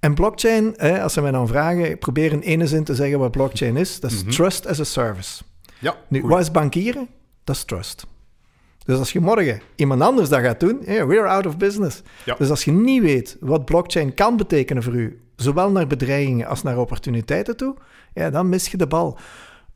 En 0.00 0.14
blockchain, 0.14 0.76
als 0.78 1.12
ze 1.12 1.20
mij 1.20 1.30
dan 1.30 1.48
vragen, 1.48 1.90
ik 1.90 1.98
probeer 1.98 2.32
in 2.32 2.40
ene 2.40 2.66
zin 2.66 2.84
te 2.84 2.94
zeggen 2.94 3.18
wat 3.18 3.30
blockchain 3.30 3.76
is. 3.76 4.00
Dat 4.00 4.10
is 4.10 4.22
mhm. 4.22 4.32
trust 4.32 4.66
as 4.66 4.80
a 4.80 4.84
service. 4.84 5.42
Ja, 5.82 5.96
nu, 6.08 6.22
wat 6.22 6.40
is 6.40 6.50
bankieren? 6.50 7.08
Dat 7.44 7.56
is 7.56 7.64
trust. 7.64 8.06
Dus 8.84 8.98
als 8.98 9.12
je 9.12 9.20
morgen 9.20 9.60
iemand 9.76 10.00
anders 10.00 10.28
dat 10.28 10.40
gaat 10.40 10.60
doen, 10.60 10.80
hey, 10.84 11.06
we're 11.06 11.28
out 11.28 11.46
of 11.46 11.56
business. 11.56 12.02
Dus 12.38 12.50
als 12.50 12.64
je 12.64 12.72
niet 12.72 13.02
weet 13.02 13.36
wat 13.40 13.64
blockchain 13.64 14.14
kan 14.14 14.36
betekenen 14.36 14.82
voor 14.82 14.94
u, 14.94 15.20
zowel 15.36 15.70
naar 15.70 15.86
bedreigingen 15.86 16.46
als 16.46 16.62
naar 16.62 16.78
opportuniteiten 16.78 17.56
toe, 17.56 17.74
ja, 18.14 18.30
dan 18.30 18.48
mis 18.48 18.68
je 18.68 18.76
de 18.76 18.86
bal 18.86 19.18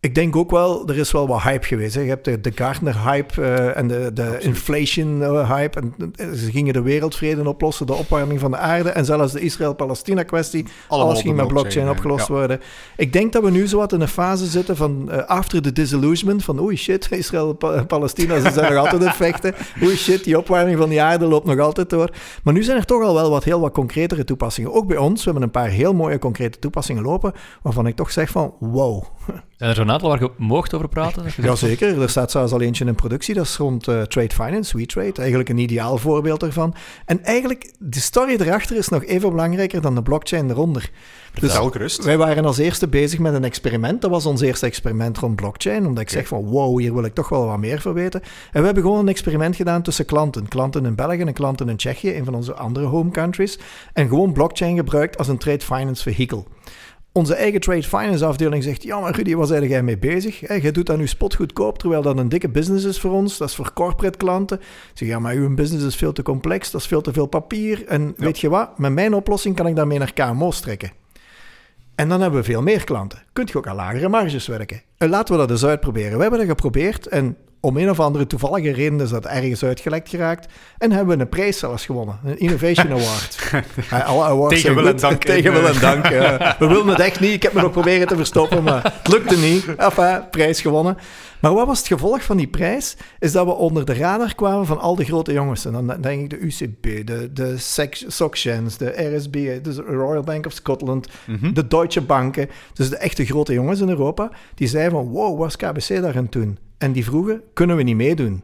ik 0.07 0.15
denk 0.15 0.37
ook 0.37 0.51
wel, 0.51 0.89
er 0.89 0.99
is 0.99 1.13
wel 1.13 1.27
wat 1.27 1.43
hype 1.43 1.67
geweest. 1.67 1.95
Hè. 1.95 2.01
Je 2.01 2.09
hebt 2.09 2.25
de, 2.25 2.41
de 2.41 2.53
Gardner-hype 2.55 3.41
uh, 3.41 3.77
en 3.77 3.89
de, 3.89 4.11
de 4.15 4.37
inflation-hype. 4.41 5.81
en 5.81 6.37
ze 6.37 6.51
gingen 6.51 6.73
de 6.73 6.83
wereldvrede 6.83 7.49
oplossen, 7.49 7.87
de 7.87 7.95
opwarming 7.95 8.41
van 8.41 8.51
de 8.51 8.57
aarde. 8.57 8.89
En 8.89 9.05
zelfs 9.05 9.33
de 9.33 9.41
Israël-Palestina-kwestie. 9.41 10.67
Alles 10.89 11.21
ging 11.21 11.37
met 11.37 11.49
blockchain 11.49 11.89
opgelost 11.89 12.29
worden. 12.29 12.61
Ik 12.97 13.13
denk 13.13 13.33
dat 13.33 13.43
we 13.43 13.51
nu 13.51 13.67
zo 13.67 13.79
wat 13.79 13.93
in 13.93 14.01
een 14.01 14.09
fase 14.09 14.47
zitten 14.47 14.77
van 14.77 15.09
uh, 15.11 15.25
after 15.25 15.63
the 15.63 15.73
disillusionment. 15.73 16.45
Van 16.45 16.61
oei 16.61 16.77
shit, 16.77 17.09
Israël-Palestina, 17.11 18.41
ze 18.41 18.51
zijn 18.51 18.73
nog 18.73 18.85
altijd 18.85 19.03
in 19.03 19.11
vechten. 19.11 19.55
Oei 19.83 19.97
shit, 19.97 20.25
die 20.25 20.39
opwarming 20.39 20.79
van 20.79 20.89
die 20.89 21.03
aarde 21.03 21.27
loopt 21.27 21.47
nog 21.47 21.59
altijd 21.59 21.91
door. 21.91 22.11
Maar 22.43 22.55
nu 22.55 22.63
zijn 22.63 22.77
er 22.77 22.85
toch 22.85 23.03
al 23.03 23.15
wel 23.15 23.31
wat 23.31 23.45
heel 23.45 23.61
wat 23.61 23.73
concretere 23.73 24.25
toepassingen. 24.25 24.73
Ook 24.73 24.87
bij 24.87 24.97
ons. 24.97 25.19
We 25.19 25.25
hebben 25.25 25.43
een 25.43 25.51
paar 25.51 25.69
heel 25.69 25.95
mooie 25.95 26.19
concrete 26.19 26.59
toepassingen 26.59 27.03
lopen. 27.03 27.33
Waarvan 27.63 27.87
ik 27.87 27.97
toch 27.97 28.11
zeg 28.11 28.31
van 28.31 28.55
wow. 28.59 29.05
Zijn 29.57 29.71
er 29.71 29.77
zo'n 29.77 29.91
aantal 29.91 30.09
waar 30.09 30.21
je 30.21 30.31
mocht 30.37 30.75
over 30.75 30.89
praten? 30.89 31.25
Jazeker, 31.43 32.03
er 32.03 32.11
staat 32.11 32.31
zelfs 32.31 32.53
al 32.53 32.61
eentje 32.61 32.85
in 32.85 32.95
productie, 32.95 33.35
dat 33.35 33.45
is 33.45 33.57
rond 33.57 33.89
uh, 33.89 34.03
trade 34.03 34.35
finance, 34.35 34.77
WeTrade. 34.77 35.13
Eigenlijk 35.13 35.49
een 35.49 35.59
ideaal 35.59 35.99
voorbeeld 35.99 36.43
ervan. 36.43 36.75
En 37.05 37.25
eigenlijk, 37.25 37.75
de 37.79 38.01
story 38.01 38.37
erachter 38.39 38.77
is 38.77 38.89
nog 38.89 39.05
even 39.05 39.31
belangrijker 39.31 39.81
dan 39.81 39.95
de 39.95 40.03
blockchain 40.03 40.51
eronder. 40.51 40.91
Dus 41.41 41.55
gerust. 41.55 42.05
wij 42.05 42.17
waren 42.17 42.45
als 42.45 42.59
eerste 42.59 42.89
bezig 42.89 43.19
met 43.19 43.35
een 43.35 43.45
experiment. 43.45 44.01
Dat 44.01 44.11
was 44.11 44.27
ons 44.27 44.41
eerste 44.41 44.67
experiment 44.67 45.19
rond 45.19 45.37
blockchain, 45.37 45.87
omdat 45.87 46.03
ik 46.03 46.11
zeg 46.11 46.27
van 46.27 46.45
wow, 46.45 46.79
hier 46.79 46.95
wil 46.95 47.05
ik 47.05 47.15
toch 47.15 47.29
wel 47.29 47.47
wat 47.47 47.59
meer 47.59 47.81
van 47.81 47.93
weten. 47.93 48.23
En 48.53 48.61
we 48.61 48.65
hebben 48.65 48.83
gewoon 48.83 48.99
een 48.99 49.09
experiment 49.09 49.57
gedaan 49.57 49.83
tussen 49.83 50.05
klanten. 50.05 50.49
Klanten 50.49 50.87
in 50.87 50.95
België 50.95 51.21
en 51.21 51.33
klanten 51.33 51.69
in 51.69 51.77
Tsjechië, 51.77 52.17
een 52.17 52.25
van 52.25 52.35
onze 52.35 52.55
andere 52.55 52.87
home 52.87 53.11
countries. 53.11 53.59
En 53.93 54.09
gewoon 54.09 54.33
blockchain 54.33 54.77
gebruikt 54.77 55.19
als 55.19 55.29
een 55.29 55.39
trade 55.39 55.65
finance 55.65 56.03
vehicle 56.03 56.45
onze 57.17 57.35
eigen 57.35 57.61
trade 57.61 57.83
finance 57.83 58.25
afdeling 58.25 58.63
zegt: 58.63 58.83
Ja, 58.83 59.01
maar 59.01 59.15
Rudy, 59.15 59.35
waar 59.35 59.47
zijn 59.47 59.69
jij 59.69 59.83
mee 59.83 59.99
bezig? 59.99 60.41
Jij 60.41 60.73
doet 60.73 60.87
dat 60.87 60.99
nu 60.99 61.07
spotgoedkoop, 61.07 61.79
terwijl 61.79 62.03
dat 62.03 62.19
een 62.19 62.29
dikke 62.29 62.49
business 62.49 62.85
is 62.85 63.01
voor 63.01 63.13
ons. 63.13 63.39
Dat 63.39 63.49
is 63.49 63.55
voor 63.55 63.73
corporate 63.73 64.19
klanten. 64.19 64.59
Ik 64.59 64.65
zeg: 64.95 65.09
Ja, 65.09 65.19
maar 65.19 65.35
uw 65.35 65.55
business 65.55 65.85
is 65.87 65.97
veel 65.97 66.13
te 66.13 66.23
complex, 66.23 66.71
dat 66.71 66.81
is 66.81 66.87
veel 66.87 67.01
te 67.01 67.13
veel 67.13 67.27
papier. 67.27 67.87
En 67.87 68.15
weet 68.17 68.39
je 68.39 68.49
wat? 68.49 68.79
Met 68.79 68.93
mijn 68.93 69.15
oplossing 69.15 69.57
kan 69.57 69.67
ik 69.67 69.77
daarmee 69.77 69.99
naar 69.99 70.13
KMO's 70.13 70.61
trekken. 70.61 70.93
En 71.95 72.09
dan 72.09 72.21
hebben 72.21 72.41
we 72.41 72.47
veel 72.47 72.63
meer 72.63 72.85
klanten. 72.85 73.23
Kunt 73.33 73.51
je 73.51 73.59
ook 73.59 73.67
aan 73.67 73.77
lagere 73.77 74.09
marges 74.09 74.47
werken. 74.47 74.83
En 74.97 75.09
laten 75.09 75.35
we 75.35 75.41
dat 75.41 75.51
eens 75.51 75.65
uitproberen. 75.65 76.17
We 76.17 76.21
hebben 76.21 76.39
dat 76.39 76.49
geprobeerd 76.49 77.07
en 77.07 77.37
om 77.61 77.77
een 77.77 77.91
of 77.91 78.01
andere 78.01 78.27
toevallige 78.27 78.73
reden 78.73 79.01
is 79.01 79.11
dat 79.11 79.27
ergens 79.27 79.65
uitgelekt 79.65 80.09
geraakt. 80.09 80.53
En 80.79 80.93
hebben 80.93 81.17
we 81.17 81.23
een 81.23 81.29
prijs 81.29 81.59
zelfs 81.59 81.87
gewonnen. 81.87 82.19
Een 82.25 82.39
Innovation 82.39 82.91
Award. 82.91 83.53
Alle 84.07 84.25
awards 84.25 84.63
tegen 84.63 84.75
wil 84.75 84.87
en 84.87 84.97
dank. 84.97 85.25
Tegen 85.25 85.53
wil 85.53 85.67
en 85.67 85.81
dank. 85.81 86.09
we 86.59 86.67
wilden 86.67 86.89
het 86.89 87.01
echt 87.01 87.21
niet. 87.21 87.33
Ik 87.33 87.43
heb 87.43 87.53
me 87.53 87.61
nog 87.61 87.73
proberen 87.73 88.07
te 88.07 88.17
verstoppen, 88.17 88.63
maar 88.63 88.83
het 89.03 89.13
lukte 89.13 89.37
niet. 89.37 89.75
Enfin, 89.77 90.31
prijs 90.31 90.61
gewonnen. 90.61 90.97
Maar 91.41 91.55
wat 91.55 91.67
was 91.67 91.79
het 91.79 91.87
gevolg 91.87 92.23
van 92.23 92.37
die 92.37 92.47
prijs? 92.47 92.97
Is 93.19 93.33
dat 93.33 93.47
we 93.47 93.53
onder 93.53 93.85
de 93.85 93.95
radar 93.95 94.35
kwamen 94.35 94.67
van 94.67 94.81
al 94.81 94.97
de 94.97 95.05
grote 95.05 95.33
jongens. 95.33 95.65
En 95.65 95.73
dan 95.73 96.01
denk 96.01 96.23
ik 96.23 96.31
de 96.31 96.39
UCB, 96.39 97.07
de, 97.07 97.33
de 97.33 97.55
SocGens, 98.07 98.77
de 98.77 99.15
RSB, 99.17 99.33
de 99.63 99.85
Royal 99.87 100.23
Bank 100.23 100.47
of 100.47 100.53
Scotland, 100.53 101.09
mhm. 101.27 101.53
de 101.53 101.67
Deutsche 101.67 102.01
Banken. 102.01 102.49
Dus 102.73 102.91
de 102.91 102.97
echte 102.97 103.25
grote 103.25 103.53
jongens 103.53 103.81
in 103.81 103.89
Europa. 103.89 104.31
Die 104.55 104.69
zeiden 104.69 104.93
van, 104.93 105.09
wow, 105.09 105.39
wat 105.39 105.49
is 105.49 105.57
KBC 105.57 106.03
daarin 106.03 106.29
toen? 106.29 106.59
En 106.79 106.93
die 106.93 107.05
vroegen, 107.05 107.43
kunnen 107.53 107.77
we 107.77 107.83
niet 107.83 107.97
meedoen? 107.97 108.43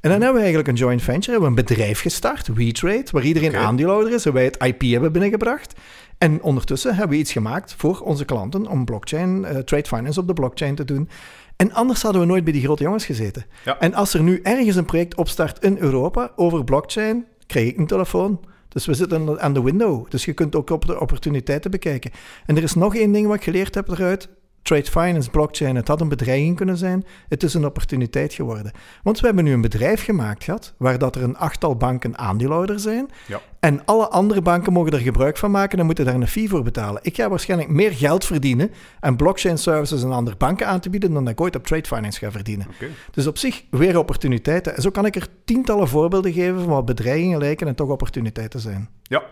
En 0.00 0.10
dan 0.10 0.20
hebben 0.20 0.32
we 0.32 0.38
eigenlijk 0.38 0.68
een 0.68 0.74
joint 0.74 1.02
venture, 1.02 1.30
hebben 1.30 1.52
we 1.52 1.60
een 1.60 1.66
bedrijf 1.66 2.00
gestart, 2.00 2.48
WeTrade, 2.54 3.06
waar 3.10 3.24
iedereen 3.24 3.48
okay. 3.48 3.62
aandeelhouder 3.62 4.12
is 4.12 4.26
en 4.26 4.32
wij 4.32 4.44
het 4.44 4.62
IP 4.62 4.82
hebben 4.82 5.12
binnengebracht. 5.12 5.74
En 6.18 6.42
ondertussen 6.42 6.94
hebben 6.94 7.16
we 7.16 7.22
iets 7.22 7.32
gemaakt 7.32 7.74
voor 7.74 8.00
onze 8.00 8.24
klanten 8.24 8.66
om 8.66 8.84
blockchain, 8.84 9.38
uh, 9.42 9.58
trade 9.58 9.88
finance 9.88 10.20
op 10.20 10.26
de 10.26 10.32
blockchain 10.32 10.74
te 10.74 10.84
doen. 10.84 11.08
En 11.56 11.72
anders 11.72 12.02
hadden 12.02 12.20
we 12.20 12.26
nooit 12.26 12.44
bij 12.44 12.52
die 12.52 12.62
grote 12.62 12.82
jongens 12.82 13.04
gezeten. 13.04 13.44
En 13.78 13.94
als 13.94 14.14
er 14.14 14.22
nu 14.22 14.40
ergens 14.42 14.76
een 14.76 14.84
project 14.84 15.16
opstart 15.16 15.64
in 15.64 15.76
Europa 15.78 16.32
over 16.36 16.64
blockchain, 16.64 17.24
krijg 17.46 17.68
ik 17.68 17.78
een 17.78 17.86
telefoon. 17.86 18.40
Dus 18.68 18.86
we 18.86 18.94
zitten 18.94 19.40
aan 19.40 19.54
de 19.54 19.62
window. 19.62 20.10
Dus 20.10 20.24
je 20.24 20.32
kunt 20.32 20.56
ook 20.56 20.70
op 20.70 20.86
de 20.86 21.00
opportuniteiten 21.00 21.70
bekijken. 21.70 22.10
En 22.46 22.56
er 22.56 22.62
is 22.62 22.74
nog 22.74 22.96
één 22.96 23.12
ding 23.12 23.26
wat 23.26 23.36
ik 23.36 23.42
geleerd 23.42 23.74
heb 23.74 23.88
eruit 23.88 24.28
trade 24.62 24.90
finance, 24.90 25.30
blockchain, 25.30 25.76
het 25.76 25.88
had 25.88 26.00
een 26.00 26.08
bedreiging 26.08 26.56
kunnen 26.56 26.76
zijn. 26.76 27.04
Het 27.28 27.42
is 27.42 27.54
een 27.54 27.64
opportuniteit 27.64 28.32
geworden. 28.32 28.72
Want 29.02 29.20
we 29.20 29.26
hebben 29.26 29.44
nu 29.44 29.52
een 29.52 29.60
bedrijf 29.60 30.04
gemaakt 30.04 30.44
gehad, 30.44 30.74
waar 30.76 30.98
dat 30.98 31.16
er 31.16 31.22
een 31.22 31.36
achttal 31.36 31.76
banken 31.76 32.18
aandeelhouder 32.18 32.80
zijn. 32.80 33.08
Ja. 33.26 33.40
En 33.60 33.84
alle 33.84 34.08
andere 34.08 34.42
banken 34.42 34.72
mogen 34.72 34.92
er 34.92 34.98
gebruik 34.98 35.36
van 35.36 35.50
maken 35.50 35.78
en 35.78 35.86
moeten 35.86 36.04
daar 36.04 36.14
een 36.14 36.28
fee 36.28 36.48
voor 36.48 36.62
betalen. 36.62 37.00
Ik 37.04 37.16
ga 37.16 37.28
waarschijnlijk 37.28 37.70
meer 37.70 37.92
geld 37.92 38.24
verdienen 38.24 38.70
en 39.00 39.16
blockchain 39.16 39.58
services 39.58 40.04
aan 40.04 40.12
andere 40.12 40.36
banken 40.36 40.66
aan 40.66 40.80
te 40.80 40.90
bieden 40.90 41.12
dan 41.12 41.24
dat 41.24 41.32
ik 41.32 41.40
ooit 41.40 41.56
op 41.56 41.66
trade 41.66 41.86
finance 41.86 42.18
ga 42.18 42.30
verdienen. 42.30 42.66
Dus 43.10 43.26
op 43.26 43.38
zich 43.38 43.64
weer 43.70 43.98
opportuniteiten. 43.98 44.76
En 44.76 44.82
zo 44.82 44.90
kan 44.90 45.06
ik 45.06 45.16
er 45.16 45.26
tientallen 45.44 45.88
voorbeelden 45.88 46.32
geven 46.32 46.58
van 46.58 46.68
wat 46.68 46.84
bedreigingen 46.84 47.38
lijken 47.38 47.66
en 47.66 47.74
toch 47.74 47.88
opportuniteiten 47.88 48.60
zijn. 48.60 48.88
Ja, 49.02 49.22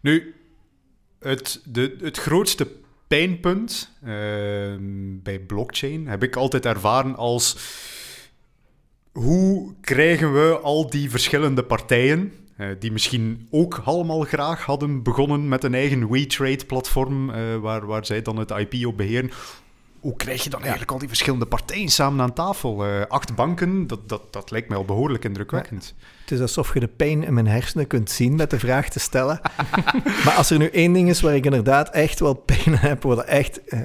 nu, 0.00 0.34
het, 1.18 1.60
de, 1.64 1.96
het 2.00 2.18
grootste 2.18 2.66
pijnpunt 3.10 3.90
ehm, 4.04 5.22
bij 5.22 5.38
blockchain 5.38 6.06
heb 6.06 6.22
ik 6.22 6.36
altijd 6.36 6.66
ervaren 6.66 7.16
als 7.16 7.56
hoe 9.12 9.74
krijgen 9.80 10.32
we 10.32 10.58
al 10.62 10.90
die 10.90 11.10
verschillende 11.10 11.64
partijen, 11.64 12.32
uh, 12.58 12.66
die 12.78 12.92
misschien 12.92 13.46
ook 13.50 13.80
allemaal 13.84 14.20
graag 14.20 14.64
hadden 14.64 15.02
begonnen 15.02 15.48
met 15.48 15.64
een 15.64 15.74
eigen 15.74 16.10
WeTrade-platform, 16.10 17.30
uh, 17.30 17.56
waar, 17.56 17.86
waar 17.86 18.06
zij 18.06 18.22
dan 18.22 18.36
het 18.36 18.50
IP 18.50 18.86
op 18.86 18.96
beheren, 18.96 19.30
hoe 20.00 20.16
krijg 20.16 20.44
je 20.44 20.50
dan 20.50 20.60
eigenlijk 20.60 20.90
al 20.90 20.98
die 20.98 21.08
verschillende 21.08 21.46
partijen 21.46 21.88
samen 21.88 22.20
aan 22.20 22.32
tafel? 22.32 22.86
Uh, 22.86 23.02
acht 23.08 23.34
banken, 23.34 23.86
dat, 23.86 24.08
dat, 24.08 24.32
dat 24.32 24.50
lijkt 24.50 24.68
mij 24.68 24.78
al 24.78 24.84
behoorlijk 24.84 25.24
indrukwekkend. 25.24 25.94
Het 26.30 26.38
is 26.38 26.56
alsof 26.56 26.74
je 26.74 26.80
de 26.80 26.88
pijn 26.88 27.24
in 27.24 27.34
mijn 27.34 27.46
hersenen 27.46 27.86
kunt 27.86 28.10
zien 28.10 28.36
met 28.36 28.50
de 28.50 28.58
vraag 28.58 28.88
te 28.88 28.98
stellen. 28.98 29.40
maar 30.24 30.34
als 30.36 30.50
er 30.50 30.58
nu 30.58 30.66
één 30.66 30.92
ding 30.92 31.08
is 31.08 31.20
waar 31.20 31.34
ik 31.34 31.44
inderdaad 31.44 31.90
echt 31.90 32.20
wel 32.20 32.34
pijn 32.34 32.78
heb, 32.78 33.02
wat 33.02 33.24
echt, 33.24 33.60
uh, 33.68 33.80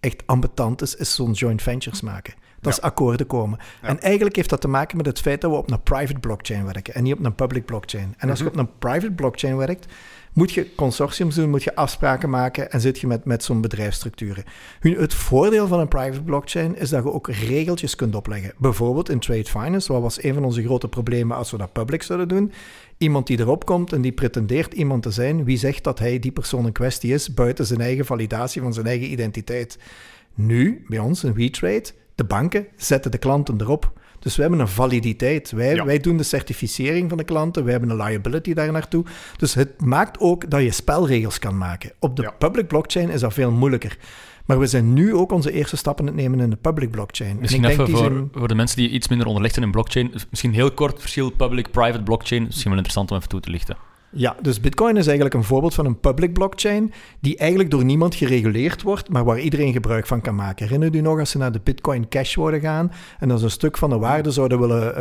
echt 0.00 0.22
ambetant 0.26 0.82
is, 0.82 0.94
is 0.94 1.14
zo'n 1.14 1.32
joint 1.32 1.62
ventures 1.62 2.00
maken. 2.00 2.34
Dat 2.60 2.72
is 2.72 2.80
akkoorden 2.80 3.26
komen. 3.26 3.58
En 3.82 4.00
eigenlijk 4.00 4.36
heeft 4.36 4.48
dat 4.48 4.60
te 4.60 4.68
maken 4.68 4.96
met 4.96 5.06
het 5.06 5.20
feit 5.20 5.40
dat 5.40 5.50
we 5.50 5.56
op 5.56 5.70
een 5.70 5.82
private 5.82 6.18
blockchain 6.18 6.64
werken 6.64 6.94
en 6.94 7.02
niet 7.02 7.12
op 7.12 7.24
een 7.24 7.34
public 7.34 7.64
blockchain. 7.64 8.14
En 8.18 8.30
als 8.30 8.38
je 8.38 8.44
mhm. 8.44 8.52
op 8.52 8.60
een 8.60 8.78
private 8.78 9.12
blockchain 9.12 9.56
werkt, 9.56 9.86
moet 10.38 10.52
je 10.52 10.74
consortiums 10.74 11.34
doen, 11.34 11.50
moet 11.50 11.62
je 11.62 11.74
afspraken 11.74 12.30
maken 12.30 12.70
en 12.70 12.80
zit 12.80 12.98
je 12.98 13.06
met, 13.06 13.24
met 13.24 13.44
zo'n 13.44 13.60
bedrijfsstructuren. 13.60 14.44
Het 14.80 15.14
voordeel 15.14 15.66
van 15.66 15.80
een 15.80 15.88
private 15.88 16.22
blockchain 16.22 16.76
is 16.76 16.88
dat 16.88 17.04
je 17.04 17.12
ook 17.12 17.28
regeltjes 17.28 17.94
kunt 17.94 18.14
opleggen. 18.14 18.52
Bijvoorbeeld 18.58 19.08
in 19.08 19.18
trade 19.18 19.44
finance, 19.44 19.92
wat 19.92 20.02
was 20.02 20.22
een 20.22 20.34
van 20.34 20.44
onze 20.44 20.64
grote 20.64 20.88
problemen 20.88 21.36
als 21.36 21.50
we 21.50 21.56
dat 21.56 21.72
public 21.72 22.02
zouden 22.02 22.28
doen. 22.28 22.52
Iemand 22.98 23.26
die 23.26 23.38
erop 23.38 23.64
komt 23.64 23.92
en 23.92 24.00
die 24.00 24.12
pretendeert 24.12 24.74
iemand 24.74 25.02
te 25.02 25.10
zijn, 25.10 25.44
wie 25.44 25.58
zegt 25.58 25.84
dat 25.84 25.98
hij 25.98 26.18
die 26.18 26.32
persoon 26.32 26.66
in 26.66 26.72
kwestie 26.72 27.12
is, 27.12 27.34
buiten 27.34 27.66
zijn 27.66 27.80
eigen 27.80 28.04
validatie 28.04 28.62
van 28.62 28.72
zijn 28.72 28.86
eigen 28.86 29.10
identiteit. 29.10 29.78
Nu, 30.34 30.84
bij 30.88 30.98
ons 30.98 31.24
in 31.24 31.34
WeTrade, 31.34 31.90
de 32.14 32.24
banken 32.24 32.66
zetten 32.76 33.10
de 33.10 33.18
klanten 33.18 33.60
erop. 33.60 33.92
Dus 34.18 34.36
we 34.36 34.42
hebben 34.42 34.60
een 34.60 34.68
validiteit. 34.68 35.50
Wij, 35.50 35.84
wij 35.84 35.98
doen 35.98 36.16
de 36.16 36.22
certificering 36.22 37.08
van 37.08 37.18
de 37.18 37.24
klanten, 37.24 37.62
wij 37.62 37.72
hebben 37.72 37.90
een 37.90 37.96
liability 37.96 38.54
daar 38.54 38.72
naartoe. 38.72 39.04
Dus 39.36 39.54
het 39.54 39.80
maakt 39.80 40.18
ook 40.20 40.50
dat 40.50 40.62
je 40.62 40.70
spelregels 40.70 41.38
kan 41.38 41.58
maken. 41.58 41.92
Op 41.98 42.16
de 42.16 42.32
public 42.38 42.68
blockchain 42.68 43.10
is 43.10 43.20
dat 43.20 43.32
veel 43.32 43.50
moeilijker. 43.50 43.98
Maar 44.46 44.58
we 44.58 44.66
zijn 44.66 44.92
nu 44.92 45.14
ook 45.14 45.32
onze 45.32 45.52
eerste 45.52 45.76
stappen 45.76 46.08
aan 46.08 46.12
het 46.12 46.20
nemen 46.20 46.40
in 46.40 46.50
de 46.50 46.56
public 46.56 46.90
blockchain. 46.90 47.36
Misschien 47.40 47.64
en 47.64 47.70
ik 47.70 47.78
even 47.78 47.96
voor, 47.96 48.28
voor 48.32 48.48
de 48.48 48.54
mensen 48.54 48.76
die 48.76 48.90
iets 48.90 49.08
minder 49.08 49.26
onderlegd 49.26 49.54
zijn 49.54 49.66
in 49.66 49.72
blockchain, 49.72 50.12
misschien 50.30 50.54
heel 50.54 50.70
kort 50.70 51.00
verschil 51.00 51.30
public-private 51.30 52.02
blockchain, 52.02 52.44
misschien 52.44 52.68
wel 52.68 52.76
interessant 52.76 53.10
om 53.10 53.16
even 53.16 53.28
toe 53.28 53.40
te 53.40 53.50
lichten. 53.50 53.76
Ja, 54.10 54.36
dus 54.42 54.60
Bitcoin 54.60 54.96
is 54.96 55.06
eigenlijk 55.06 55.34
een 55.34 55.44
voorbeeld 55.44 55.74
van 55.74 55.86
een 55.86 56.00
public 56.00 56.32
blockchain 56.32 56.92
die 57.20 57.36
eigenlijk 57.36 57.70
door 57.70 57.84
niemand 57.84 58.14
gereguleerd 58.14 58.82
wordt, 58.82 59.08
maar 59.08 59.24
waar 59.24 59.40
iedereen 59.40 59.72
gebruik 59.72 60.06
van 60.06 60.20
kan 60.20 60.34
maken. 60.34 60.64
Herinner 60.64 60.94
u 60.94 61.00
nog 61.00 61.18
als 61.18 61.30
ze 61.30 61.38
naar 61.38 61.52
de 61.52 61.60
Bitcoin 61.64 62.08
Cash 62.08 62.32
zouden 62.32 62.60
gaan 62.60 62.92
en 63.18 63.28
dan 63.28 63.38
ze 63.38 63.44
een 63.44 63.50
stuk 63.50 63.76
van 63.76 63.90
de 63.90 63.98
waarde 63.98 64.30
zouden 64.30 64.60
willen 64.60 64.94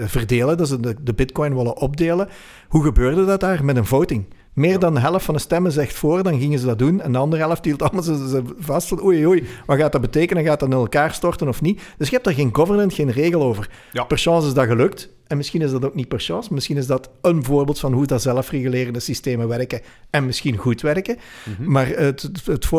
uh, 0.00 0.06
verdelen, 0.06 0.56
dat 0.56 0.68
ze 0.68 0.80
de, 0.80 0.94
de 1.00 1.14
Bitcoin 1.14 1.54
willen 1.54 1.76
opdelen? 1.76 2.28
Hoe 2.68 2.82
gebeurde 2.82 3.24
dat 3.24 3.40
daar? 3.40 3.64
Met 3.64 3.76
een 3.76 3.86
voting 3.86 4.24
meer 4.56 4.78
dan 4.78 4.94
de 4.94 5.00
helft 5.00 5.24
van 5.24 5.34
de 5.34 5.40
stemmen 5.40 5.72
zegt 5.72 5.94
voor, 5.94 6.22
dan 6.22 6.38
gingen 6.38 6.58
ze 6.58 6.66
dat 6.66 6.78
doen. 6.78 7.00
En 7.00 7.12
de 7.12 7.18
andere 7.18 7.42
helft 7.42 7.64
hield 7.64 7.82
allemaal 7.82 8.02
ze, 8.02 8.42
vast 8.58 8.88
van 8.88 9.04
oei 9.04 9.26
oei, 9.26 9.46
wat 9.66 9.78
gaat 9.78 9.92
dat 9.92 10.00
betekenen? 10.00 10.44
Gaat 10.44 10.60
dat 10.60 10.68
in 10.68 10.74
elkaar 10.74 11.14
storten 11.14 11.48
of 11.48 11.60
niet? 11.60 11.80
Dus 11.98 12.06
je 12.06 12.12
hebt 12.12 12.24
daar 12.24 12.34
geen 12.34 12.54
governance, 12.54 12.96
geen 12.96 13.10
regel 13.10 13.42
over. 13.42 13.70
Ja. 13.92 14.04
Per 14.04 14.18
chance 14.18 14.46
is 14.46 14.54
dat 14.54 14.66
gelukt. 14.66 15.15
En 15.26 15.36
misschien 15.36 15.62
is 15.62 15.70
dat 15.70 15.84
ook 15.84 15.94
niet 15.94 16.08
per 16.08 16.20
chance. 16.20 16.54
Misschien 16.54 16.76
is 16.76 16.86
dat 16.86 17.10
een 17.20 17.44
voorbeeld 17.44 17.78
van 17.78 17.92
hoe 17.92 18.06
dat 18.06 18.22
zelfregulerende 18.22 19.00
systemen 19.00 19.48
werken 19.48 19.80
en 20.10 20.26
misschien 20.26 20.56
goed 20.56 20.80
werken. 20.80 21.16
Mhm. 21.44 21.70
Maar 21.70 21.86
het, 21.86 22.22
het, 22.22 22.46
het, 22.46 22.70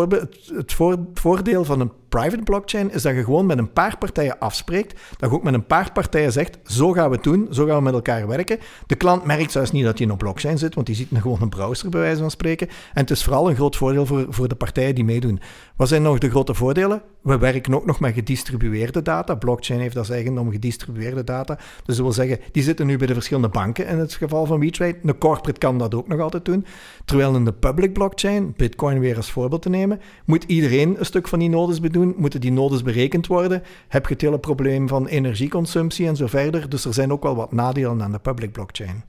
het 0.53 0.73
voordeel 1.13 1.65
van 1.65 1.79
een 1.79 1.91
private 2.09 2.43
blockchain 2.43 2.91
is 2.91 3.01
dat 3.01 3.15
je 3.15 3.23
gewoon 3.23 3.45
met 3.45 3.57
een 3.57 3.73
paar 3.73 3.97
partijen 3.97 4.39
afspreekt. 4.39 4.99
Dat 5.17 5.29
je 5.29 5.35
ook 5.35 5.43
met 5.43 5.53
een 5.53 5.65
paar 5.65 5.91
partijen 5.91 6.31
zegt: 6.31 6.57
zo 6.63 6.91
gaan 6.91 7.09
we 7.09 7.15
het 7.15 7.23
doen, 7.23 7.47
zo 7.51 7.65
gaan 7.65 7.75
we 7.75 7.81
met 7.81 7.93
elkaar 7.93 8.27
werken. 8.27 8.59
De 8.85 8.95
klant 8.95 9.23
merkt 9.25 9.51
zelfs 9.51 9.71
niet 9.71 9.83
dat 9.83 9.97
hij 9.97 10.05
in 10.05 10.11
een 10.11 10.17
blockchain 10.17 10.57
zit, 10.57 10.75
want 10.75 10.87
die 10.87 10.95
ziet 10.95 11.09
gewoon 11.13 11.41
een 11.41 11.49
browser, 11.49 11.89
bij 11.89 11.99
wijze 11.99 12.19
van 12.19 12.31
spreken. 12.31 12.67
En 12.67 13.01
het 13.01 13.09
is 13.09 13.23
vooral 13.23 13.49
een 13.49 13.55
groot 13.55 13.75
voordeel 13.75 14.05
voor, 14.05 14.25
voor 14.29 14.47
de 14.47 14.55
partijen 14.55 14.95
die 14.95 15.03
meedoen. 15.03 15.39
Wat 15.75 15.87
zijn 15.87 16.01
nog 16.01 16.17
de 16.17 16.29
grote 16.29 16.53
voordelen? 16.53 17.01
We 17.21 17.37
werken 17.37 17.75
ook 17.75 17.85
nog 17.85 17.99
met 17.99 18.13
gedistribueerde 18.13 19.01
data. 19.01 19.35
Blockchain 19.35 19.79
heeft 19.79 19.97
als 19.97 20.09
eigendom 20.09 20.51
gedistribueerde 20.51 21.23
data. 21.23 21.55
Dus 21.55 21.95
dat 21.95 21.97
wil 21.97 22.11
zeggen, 22.11 22.39
die 22.51 22.63
zitten 22.63 22.85
nu 22.85 22.97
bij 22.97 23.07
de 23.07 23.13
verschillende 23.13 23.49
banken 23.49 23.87
in 23.87 23.97
het 23.97 24.13
geval 24.13 24.45
van 24.45 24.59
WeTrade. 24.59 24.97
Een 25.03 25.17
corporate 25.17 25.59
kan 25.59 25.77
dat 25.77 25.95
ook 25.95 26.07
nog 26.07 26.19
altijd 26.19 26.45
doen. 26.45 26.65
Terwijl 27.05 27.35
in 27.35 27.45
de 27.45 27.53
public 27.53 27.93
blockchain, 27.93 28.53
Bitcoin 28.57 28.99
weer 28.99 29.15
als 29.15 29.31
voorbeeld 29.31 29.61
te 29.61 29.69
nemen, 29.69 29.99
moet 30.25 30.43
iedereen 30.43 30.99
een 30.99 31.05
stuk 31.05 31.27
van 31.27 31.39
die 31.39 31.49
nodes 31.49 31.79
Moeten 31.97 32.41
die 32.41 32.51
nodes 32.51 32.81
berekend 32.81 33.27
worden? 33.27 33.63
Heb 33.87 34.05
je 34.05 34.13
het 34.13 34.21
hele 34.21 34.39
probleem 34.39 34.87
van 34.87 35.07
energieconsumptie 35.07 36.07
en 36.07 36.15
zo 36.15 36.27
verder. 36.27 36.69
Dus 36.69 36.85
er 36.85 36.93
zijn 36.93 37.11
ook 37.11 37.23
wel 37.23 37.35
wat 37.35 37.51
nadelen 37.51 38.03
aan 38.03 38.11
de 38.11 38.19
public 38.19 38.51
blockchain 38.51 39.03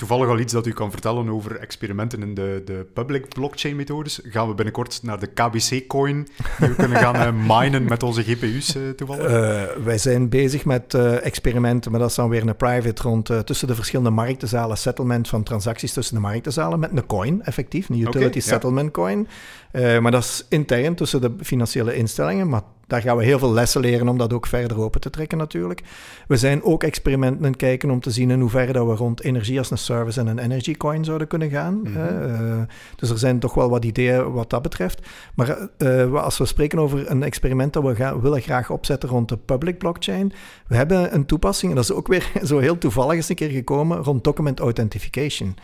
toevallig 0.00 0.28
al 0.28 0.38
iets 0.38 0.52
dat 0.52 0.66
u 0.66 0.72
kan 0.72 0.90
vertellen 0.90 1.28
over 1.28 1.56
experimenten 1.56 2.22
in 2.22 2.34
de, 2.34 2.62
de 2.64 2.86
public 2.94 3.28
blockchain 3.28 3.76
methodes. 3.76 4.20
Gaan 4.22 4.48
we 4.48 4.54
binnenkort 4.54 5.00
naar 5.02 5.20
de 5.20 5.26
KBC-coin. 5.26 6.28
We 6.58 6.74
kunnen 6.74 6.98
gaan 6.98 7.16
uh, 7.16 7.46
minen 7.58 7.84
met 7.84 8.02
onze 8.02 8.22
GPU's 8.22 8.74
eh, 8.74 8.82
toevallig. 8.96 9.30
Uh, 9.30 9.84
wij 9.84 9.98
zijn 9.98 10.28
bezig 10.28 10.64
met 10.64 10.94
experimenten, 10.94 11.90
maar 11.90 12.00
dat 12.00 12.10
is 12.10 12.14
dan 12.14 12.28
weer 12.28 12.48
een 12.48 12.56
private 12.56 13.02
rond 13.02 13.46
tussen 13.46 13.68
de 13.68 13.74
verschillende 13.74 14.10
marktenzalen, 14.10 14.78
settlement 14.78 15.28
van 15.28 15.42
transacties 15.42 15.92
tussen 15.92 16.14
de 16.14 16.20
marktenzalen 16.20 16.78
met 16.78 16.90
een 16.94 17.06
coin, 17.06 17.42
effectief, 17.42 17.88
een 17.88 18.00
utility 18.00 18.40
settlement 18.40 18.90
coin. 18.90 19.28
Maar 19.72 20.10
dat 20.10 20.22
is 20.22 20.46
intern 20.48 20.94
tussen 20.94 21.20
de 21.20 21.32
financiële 21.40 21.94
instellingen, 21.94 22.48
maar 22.48 22.62
daar 22.90 23.02
gaan 23.02 23.16
we 23.16 23.24
heel 23.24 23.38
veel 23.38 23.52
lessen 23.52 23.80
leren 23.80 24.08
om 24.08 24.18
dat 24.18 24.32
ook 24.32 24.46
verder 24.46 24.80
open 24.80 25.00
te 25.00 25.10
trekken 25.10 25.38
natuurlijk. 25.38 25.82
We 26.28 26.36
zijn 26.36 26.62
ook 26.62 26.82
experimenten 26.82 27.44
aan 27.44 27.50
het 27.50 27.60
kijken 27.60 27.90
om 27.90 28.00
te 28.00 28.10
zien 28.10 28.30
in 28.30 28.40
hoeverre 28.40 28.72
dat 28.72 28.86
we 28.86 28.94
rond 28.94 29.22
energie 29.22 29.58
als 29.58 29.70
een 29.70 29.78
service 29.78 30.20
en 30.20 30.26
een 30.26 30.38
energy 30.38 30.74
coin 30.74 31.04
zouden 31.04 31.26
kunnen 31.26 31.50
gaan. 31.50 31.80
Mhm. 31.82 31.98
Eh, 31.98 32.58
dus 32.96 33.10
er 33.10 33.18
zijn 33.18 33.38
toch 33.38 33.54
wel 33.54 33.70
wat 33.70 33.84
ideeën 33.84 34.32
wat 34.32 34.50
dat 34.50 34.62
betreft. 34.62 35.08
Maar 35.34 35.68
uh, 35.78 36.14
als 36.22 36.38
we 36.38 36.46
spreken 36.46 36.78
over 36.78 37.10
een 37.10 37.22
experiment 37.22 37.72
dat 37.72 37.82
we 37.82 37.94
gaan, 37.94 38.20
willen 38.20 38.40
graag 38.40 38.70
opzetten 38.70 39.08
rond 39.08 39.28
de 39.28 39.36
public 39.36 39.78
blockchain, 39.78 40.32
we 40.66 40.76
hebben 40.76 41.14
een 41.14 41.26
toepassing, 41.26 41.70
en 41.70 41.76
dat 41.76 41.84
is 41.84 41.96
ook 41.96 42.08
weer 42.08 42.30
zo 42.44 42.58
heel 42.58 42.78
toevallig 42.78 43.14
eens 43.14 43.28
een 43.28 43.34
keer 43.34 43.50
gekomen, 43.50 43.98
rond 43.98 44.24
document 44.24 44.60
authentication. 44.60 45.56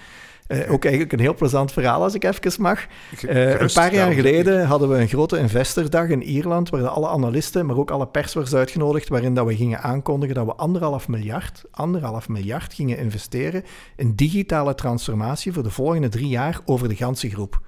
Uh, 0.49 0.73
ook 0.73 0.85
eigenlijk 0.85 1.13
een 1.13 1.21
heel 1.21 1.35
plezant 1.35 1.73
verhaal, 1.73 2.03
als 2.03 2.15
ik 2.15 2.25
even 2.25 2.63
mag. 2.63 2.87
Uh, 3.29 3.61
een 3.61 3.73
paar 3.73 3.95
jaar 3.95 4.13
geleden 4.13 4.67
hadden 4.67 4.89
we 4.89 4.99
een 4.99 5.09
grote 5.09 5.39
investordag 5.39 6.09
in 6.09 6.23
Ierland, 6.23 6.69
waar 6.69 6.89
alle 6.89 7.09
analisten, 7.09 7.67
maar 7.67 7.77
ook 7.77 7.91
alle 7.91 8.07
pers 8.07 8.35
was 8.35 8.55
uitgenodigd, 8.55 9.09
waarin 9.09 9.35
dat 9.35 9.47
we 9.47 9.57
gingen 9.57 9.83
aankondigen 9.83 10.35
dat 10.35 10.47
we 10.47 10.55
anderhalf 10.55 11.09
miljard, 11.09 11.65
anderhalf 11.71 12.29
miljard 12.29 12.75
gingen 12.75 12.99
investeren 12.99 13.65
in 13.97 14.15
digitale 14.15 14.75
transformatie 14.75 15.53
voor 15.53 15.63
de 15.63 15.71
volgende 15.71 16.09
drie 16.09 16.29
jaar 16.29 16.61
over 16.65 16.89
de 16.89 16.97
ganse 16.97 17.31
groep. 17.31 17.61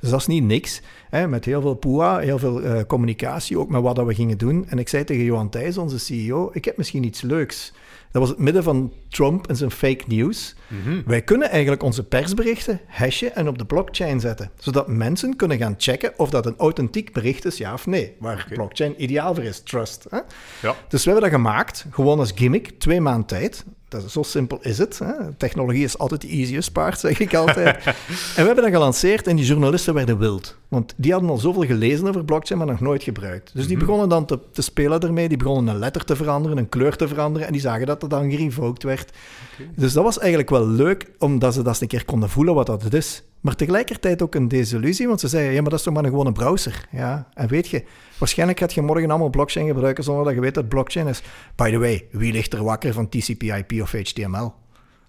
Dus 0.00 0.10
dat 0.10 0.20
is 0.20 0.26
niet 0.26 0.44
niks. 0.44 0.82
Hè, 1.10 1.28
met 1.28 1.44
heel 1.44 1.60
veel 1.60 1.74
poeha, 1.74 2.18
heel 2.18 2.38
veel 2.38 2.62
uh, 2.62 2.80
communicatie, 2.86 3.58
ook 3.58 3.68
met 3.68 3.82
wat 3.82 3.96
dat 3.96 4.06
we 4.06 4.14
gingen 4.14 4.38
doen. 4.38 4.68
En 4.68 4.78
ik 4.78 4.88
zei 4.88 5.04
tegen 5.04 5.24
Johan 5.24 5.48
Thijs, 5.48 5.78
onze 5.78 5.98
CEO, 5.98 6.50
ik 6.52 6.64
heb 6.64 6.76
misschien 6.76 7.04
iets 7.04 7.20
leuks. 7.20 7.72
Dat 8.16 8.24
was 8.24 8.34
het 8.34 8.44
midden 8.44 8.62
van 8.62 8.92
Trump 9.08 9.46
en 9.46 9.56
zijn 9.56 9.70
fake 9.70 10.04
news. 10.06 10.54
Mhm. 10.68 11.02
Wij 11.06 11.22
kunnen 11.22 11.50
eigenlijk 11.50 11.82
onze 11.82 12.04
persberichten 12.04 12.80
hashen 12.86 13.34
en 13.34 13.48
op 13.48 13.58
de 13.58 13.64
blockchain 13.64 14.20
zetten, 14.20 14.50
zodat 14.58 14.88
mensen 14.88 15.36
kunnen 15.36 15.58
gaan 15.58 15.74
checken 15.78 16.12
of 16.16 16.30
dat 16.30 16.46
een 16.46 16.54
authentiek 16.58 17.12
bericht 17.12 17.44
is, 17.44 17.56
ja 17.56 17.72
of 17.72 17.86
nee. 17.86 18.16
Waar 18.18 18.46
blockchain 18.48 19.02
ideaal 19.02 19.34
voor 19.34 19.44
is, 19.44 19.60
trust. 19.60 20.06
Hè? 20.10 20.16
Ja. 20.62 20.74
Dus 20.88 21.04
we 21.04 21.10
hebben 21.10 21.30
dat 21.30 21.40
gemaakt, 21.40 21.86
gewoon 21.90 22.18
als 22.18 22.32
gimmick, 22.34 22.70
twee 22.78 23.00
maanden 23.00 23.26
tijd. 23.26 23.64
Dat 23.88 24.04
is, 24.04 24.12
zo 24.12 24.22
simpel 24.22 24.58
is 24.62 24.78
het. 24.78 24.98
Hè? 24.98 25.12
Technologie 25.36 25.84
is 25.84 25.98
altijd 25.98 26.20
de 26.20 26.28
easiest 26.28 26.72
part, 26.72 26.98
zeg 26.98 27.18
ik 27.18 27.34
altijd. 27.34 27.76
en 27.86 27.94
we 28.34 28.42
hebben 28.42 28.56
dat 28.56 28.72
gelanceerd 28.72 29.26
en 29.26 29.36
die 29.36 29.44
journalisten 29.44 29.94
werden 29.94 30.18
wild. 30.18 30.56
Want 30.68 30.94
die 30.96 31.12
hadden 31.12 31.30
al 31.30 31.38
zoveel 31.38 31.62
gelezen 31.62 32.08
over 32.08 32.24
blockchain, 32.24 32.58
maar 32.58 32.68
nog 32.68 32.80
nooit 32.80 33.02
gebruikt. 33.02 33.50
Dus 33.54 33.66
die 33.66 33.76
mhm. 33.76 33.84
begonnen 33.84 34.08
dan 34.08 34.26
te, 34.26 34.38
te, 34.52 34.62
spelen 34.62 35.00
ermee. 35.00 35.28
Die 35.28 35.38
begonnen 35.38 35.74
een 35.74 35.80
letter 35.80 36.04
te 36.04 36.16
veranderen, 36.16 36.58
een 36.58 36.68
kleur 36.68 36.96
te 36.96 37.08
veranderen. 37.08 37.46
En 37.46 37.52
die 37.52 37.62
zagen 37.62 37.86
dat 37.86 38.02
er 38.02 38.08
dan 38.08 38.30
gerevoked 38.30 38.82
werd. 38.82 39.12
Dus 39.74 39.92
dat 39.92 40.04
was 40.04 40.18
eigenlijk 40.18 40.50
wel 40.50 40.68
leuk, 40.68 41.10
omdat 41.18 41.54
ze 41.54 41.62
dat 41.62 41.68
eens 41.68 41.80
een 41.80 41.88
keer 41.88 42.04
konden 42.04 42.28
voelen 42.28 42.54
wat 42.54 42.66
dat 42.66 42.92
is. 42.92 43.22
Maar 43.46 43.56
tegelijkertijd 43.56 44.22
ook 44.22 44.34
een 44.34 44.48
desillusie, 44.48 45.06
want 45.06 45.20
ze 45.20 45.28
zeiden, 45.28 45.52
ja, 45.52 45.60
maar 45.60 45.70
dat 45.70 45.78
is 45.78 45.84
toch 45.84 45.94
maar 45.94 46.04
een 46.04 46.10
gewone 46.10 46.32
browser. 46.32 46.88
Ja, 46.90 47.28
en 47.34 47.48
weet 47.48 47.68
je, 47.68 47.84
waarschijnlijk 48.18 48.58
gaat 48.58 48.74
je 48.74 48.82
morgen 48.82 49.10
allemaal 49.10 49.30
blockchain 49.30 49.66
gebruiken 49.66 50.04
zonder 50.04 50.24
dat 50.24 50.34
je 50.34 50.40
weet 50.40 50.54
dat 50.54 50.68
blockchain 50.68 51.06
is. 51.06 51.22
By 51.56 51.70
the 51.70 51.78
way, 51.78 52.06
wie 52.10 52.32
ligt 52.32 52.52
er 52.52 52.64
wakker 52.64 52.92
van 52.92 53.08
TCP/IP 53.08 53.72
of 53.82 53.92
HTML? 53.92 54.52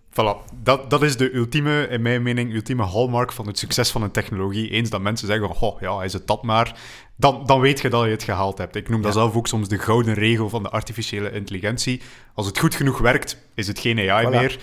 Voilà, 0.10 0.54
dat, 0.64 0.90
dat 0.90 1.04
is 1.04 1.18
de 1.18 1.34
ultieme, 1.34 1.88
in 1.88 2.02
mijn 2.02 2.24
mening, 2.24 2.54
ultieme 2.54 2.84
hallmark 2.84 3.32
van 3.32 3.48
het 3.48 3.60
succes 3.60 3.92
van 3.92 4.02
een 4.02 4.12
technologie. 4.12 4.70
Eens 4.70 4.90
dat 4.90 5.02
mensen 5.02 5.28
zeggen, 5.28 5.60
oh 5.60 5.82
ja, 5.82 6.04
is 6.04 6.14
het 6.14 6.28
dat 6.28 6.44
maar, 6.44 6.80
dan, 7.16 7.46
dan 7.46 7.60
weet 7.60 7.82
je 7.82 7.90
dat 7.90 8.04
je 8.04 8.10
het 8.10 8.24
gehaald 8.24 8.58
hebt. 8.58 8.76
Ik 8.76 8.90
noem 8.90 9.02
dat 9.02 9.14
zelf 9.14 9.36
ook 9.36 9.48
soms 9.48 9.68
de 9.68 9.78
gouden 9.78 10.14
regel 10.14 10.50
van 10.50 10.64
de 10.64 10.70
artificiële 10.70 11.32
intelligentie. 11.32 12.02
Als 12.34 12.46
het 12.46 12.60
goed 12.60 12.76
genoeg 12.76 12.98
werkt, 12.98 13.38
is 13.56 13.68
het 13.68 13.80
geen 13.80 14.10
AI 14.10 14.28
meer. 14.28 14.60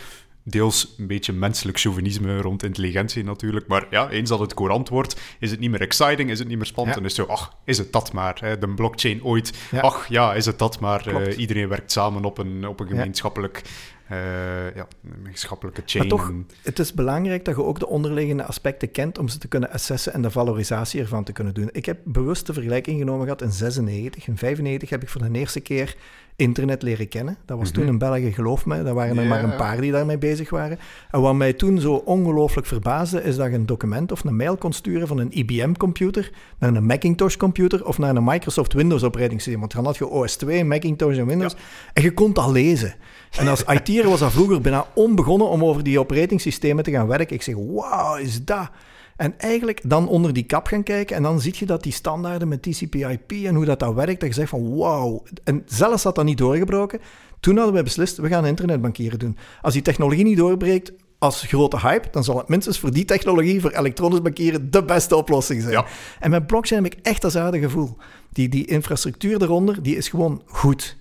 Deels 0.47 0.95
een 0.99 1.07
beetje 1.07 1.33
menselijk 1.33 1.79
chauvinisme 1.81 2.41
rond 2.41 2.63
intelligentie 2.63 3.25
natuurlijk. 3.25 3.67
Maar 3.67 3.87
ja, 3.91 4.11
eens 4.11 4.29
dat 4.29 4.39
het 4.39 4.55
courant 4.55 4.89
wordt, 4.89 5.21
is 5.39 5.51
het 5.51 5.61
niet 5.61 5.71
meer 5.71 5.81
exciting, 5.81 6.31
is 6.31 6.39
het 6.39 6.49
niet 6.49 6.57
meer 6.57 6.67
spannend. 6.67 6.99
En 6.99 7.05
is 7.05 7.15
zo, 7.15 7.25
ach, 7.25 7.57
is 7.65 7.79
het 7.79 7.93
dat 7.93 8.13
maar? 8.13 8.37
Hè? 8.41 8.59
De 8.59 8.69
blockchain 8.69 9.25
ooit, 9.25 9.53
ach 9.81 10.09
ja, 10.09 10.35
is 10.35 10.47
het 10.47 10.59
dat 10.59 10.81
maar? 10.81 11.09
Uh, 11.09 11.39
iedereen 11.39 11.69
werkt 11.69 11.93
samen 11.93 12.25
op 12.25 12.39
een, 12.39 12.67
op 12.67 12.81
een 12.81 12.87
gemeenschappelijk 12.87 13.63
uh, 14.11 14.75
ja, 14.75 14.87
een 15.05 15.13
gemeenschappelijke 15.15 15.83
chain. 15.85 16.09
Maar 16.09 16.19
toch, 16.19 16.33
het 16.63 16.79
is 16.79 16.93
belangrijk 16.93 17.45
dat 17.45 17.57
je 17.57 17.63
ook 17.63 17.79
de 17.79 17.87
onderliggende 17.87 18.45
aspecten 18.45 18.91
kent 18.91 19.19
om 19.19 19.29
ze 19.29 19.39
te 19.39 19.49
kunnen 19.49 19.71
assessen 19.71 20.13
en 20.13 20.23
de 20.23 20.31
valorisatie 20.31 21.01
ervan 21.01 21.25
te 21.25 21.33
kunnen 21.33 21.55
doen. 21.55 21.69
Ik 21.73 21.87
heb 21.87 21.99
bewust 22.05 22.47
de 22.47 22.53
vergelijking 22.53 22.99
genomen 22.99 23.23
gehad 23.23 23.43
in 23.43 23.53
96. 23.53 24.27
In 24.27 24.37
95 24.37 24.91
heb 24.91 25.03
ik 25.03 25.09
voor 25.09 25.23
de 25.23 25.39
eerste 25.39 25.61
keer 25.61 25.97
internet 26.37 26.83
leren 26.83 27.09
kennen. 27.09 27.37
Dat 27.45 27.59
was 27.59 27.71
toen 27.71 27.83
mhm. 27.83 27.93
in 27.93 27.99
België, 27.99 28.33
geloof 28.33 28.67
me. 28.67 28.83
Daar 28.83 28.95
waren 28.95 29.19
er 29.19 29.27
maar 29.27 29.45
een 29.45 29.57
paar 29.57 29.81
die 29.81 29.93
daarmee 29.93 30.19
bezig 30.19 30.51
waren. 30.51 30.79
En 31.11 31.21
wat 31.21 31.35
mij 31.35 31.53
toen 31.53 31.81
zo 31.81 31.95
ongelooflijk 31.95 32.67
verbaasde, 32.67 33.23
is 33.23 33.37
dat 33.37 33.47
je 33.47 33.55
een 33.55 33.67
document 33.67 34.13
of 34.13 34.25
een 34.25 34.37
mail 34.37 34.57
kon 34.57 34.73
sturen 34.73 35.09
van 35.09 35.19
een 35.19 35.39
IBM-computer 35.39 36.31
naar 36.59 36.75
een 36.75 36.87
Macintosh-computer 36.87 37.87
of 37.87 37.99
naar 37.99 38.17
een 38.17 38.25
Microsoft 38.25 38.73
Windows-operatingsysteem. 38.73 39.61
Want 39.61 39.73
dan 39.73 39.85
had 39.85 39.97
je 39.97 40.09
OS2, 40.09 40.67
Macintosh 40.67 41.19
en 41.19 41.27
Windows. 41.27 41.55
En 41.93 42.03
je 42.03 42.15
kon 42.15 42.33
dat 42.33 42.51
lezen. 42.51 42.95
En 43.37 43.49
als 43.49 43.63
IT'er 43.75 44.09
was 44.09 44.21
dat 44.21 44.33
vroeger 44.33 44.61
bijna 44.61 44.87
onbegonnen 44.95 45.49
om 45.49 45.65
over 45.65 45.83
die 45.83 46.01
operatingsystemen 46.01 46.85
te 46.85 46.91
gaan 46.91 47.07
werken. 47.07 47.37
Ik 47.37 47.43
zeg, 47.43 47.55
wauw, 47.55 48.17
is 48.17 48.45
dat... 48.45 48.71
En 49.17 49.39
eigenlijk 49.39 49.81
dan 49.85 50.09
onder 50.09 50.33
die 50.33 50.43
kap 50.43 50.67
gaan 50.67 50.83
kijken 50.83 51.17
en 51.17 51.23
dan 51.23 51.41
zie 51.41 51.55
je 51.59 51.67
dat 51.67 51.83
die 51.83 51.93
standaarden 51.93 52.49
met 52.49 52.63
TCP/IP 52.63 53.33
en 53.33 53.55
hoe 53.55 53.65
dat, 53.65 53.79
dat 53.79 53.95
werkt, 53.95 54.21
dat 54.21 54.29
je 54.29 54.35
zegt 54.35 54.49
van 54.49 54.77
wauw. 54.77 55.23
En 55.45 55.63
zelfs 55.67 56.03
had 56.03 56.15
dat 56.15 56.25
niet 56.25 56.39
doorgebroken. 56.39 57.01
Toen 57.41 57.57
hadden 57.57 57.75
we 57.75 57.83
beslist, 57.83 58.17
we 58.17 58.29
gaan 58.29 58.47
internetbankieren 58.47 59.19
doen. 59.19 59.37
Als 59.63 59.73
die 59.73 59.83
technologie 59.83 60.25
niet 60.25 60.37
doorbreekt, 60.37 60.93
als 61.19 61.43
grote 61.43 61.79
hype, 61.79 62.09
dan 62.11 62.25
zal 62.25 62.37
het 62.37 62.49
minstens 62.49 62.79
voor 62.79 62.91
die 62.91 63.05
technologie, 63.05 63.61
voor 63.61 63.71
elektronisch 63.71 64.23
bankieren, 64.23 64.71
de 64.71 64.85
beste 64.85 65.17
oplossing 65.17 65.63
zijn. 65.63 65.73
Ja. 65.73 65.87
En 66.21 66.31
met 66.31 66.47
blockchain 66.47 66.85
heb 66.85 66.93
ik 66.93 66.99
echt 67.03 67.23
datzelfde 67.23 67.59
gevoel. 67.59 67.97
Die, 68.33 68.49
die 68.49 68.67
infrastructuur 68.67 69.43
eronder, 69.43 69.83
die 69.83 69.97
is 69.97 70.09
gewoon 70.09 70.43
goed. 70.47 70.97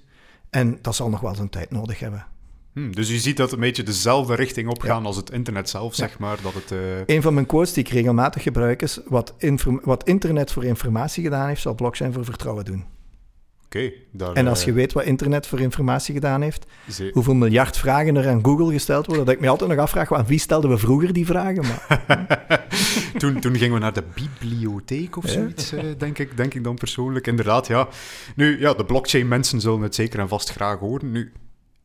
En 0.53 0.77
dat 0.81 0.95
zal 0.95 1.09
nog 1.09 1.19
wel 1.19 1.35
zijn 1.35 1.49
tijd 1.49 1.71
nodig 1.71 1.99
hebben. 1.99 2.25
Hmm, 2.73 2.95
dus 2.95 3.09
je 3.09 3.19
ziet 3.19 3.37
dat 3.37 3.51
een 3.51 3.59
beetje 3.59 3.83
dezelfde 3.83 4.35
richting 4.35 4.69
opgaan 4.69 5.05
als 5.05 5.15
het 5.15 5.31
internet 5.31 5.69
zelf, 5.69 5.95
zeg 5.95 6.19
maar. 6.19 6.37
Dat 6.41 6.53
het, 6.53 6.71
uh... 6.71 6.79
Een 7.05 7.21
van 7.21 7.33
mijn 7.33 7.45
quotes 7.45 7.73
die 7.73 7.83
ik 7.83 7.89
regelmatig 7.89 8.43
gebruik 8.43 8.81
is: 8.81 8.99
wat, 9.05 9.33
wat 9.83 10.07
internet 10.07 10.51
voor 10.51 10.63
informatie 10.63 11.23
gedaan 11.23 11.47
heeft, 11.47 11.61
zal 11.61 11.75
blockchain 11.75 12.13
voor 12.13 12.25
vertrouwen 12.25 12.65
doen. 12.65 12.85
Oké. 13.75 13.91
en 14.33 14.47
als 14.47 14.63
je 14.63 14.69
eh, 14.69 14.75
weet 14.75 14.93
wat 14.93 15.03
internet 15.03 15.47
voor 15.47 15.59
informatie 15.59 16.13
gedaan 16.13 16.41
heeft, 16.41 16.65
hoeveel 17.11 17.33
miljard 17.33 17.77
vragen 17.77 18.15
er 18.15 18.27
aan 18.29 18.45
Google 18.45 18.71
gesteld 18.71 19.05
worden, 19.05 19.25
dat 19.25 19.33
ik 19.33 19.41
me 19.41 19.47
altijd 19.49 19.69
nog 19.69 19.79
afvraag, 19.79 20.13
aan 20.13 20.25
wie 20.25 20.39
stelden 20.39 20.69
we 20.69 20.77
vroeger 20.77 21.13
die 21.13 21.25
vragen? 21.25 21.63
Maar... 21.63 22.05
toen, 23.17 23.39
toen 23.39 23.55
gingen 23.55 23.73
we 23.73 23.79
naar 23.79 23.93
de 23.93 24.03
bibliotheek 24.15 25.17
of 25.17 25.27
zoiets, 25.27 25.71
eh, 25.71 25.83
denk, 25.97 26.19
ik, 26.19 26.37
denk 26.37 26.53
ik 26.53 26.63
dan 26.63 26.75
persoonlijk. 26.75 27.27
Inderdaad, 27.27 27.67
ja. 27.67 27.87
Nu, 28.35 28.59
ja, 28.59 28.73
de 28.73 28.85
blockchain-mensen 28.85 29.61
zullen 29.61 29.81
het 29.81 29.95
zeker 29.95 30.19
en 30.19 30.27
vast 30.27 30.49
graag 30.49 30.79
horen. 30.79 31.11
Nu, 31.11 31.31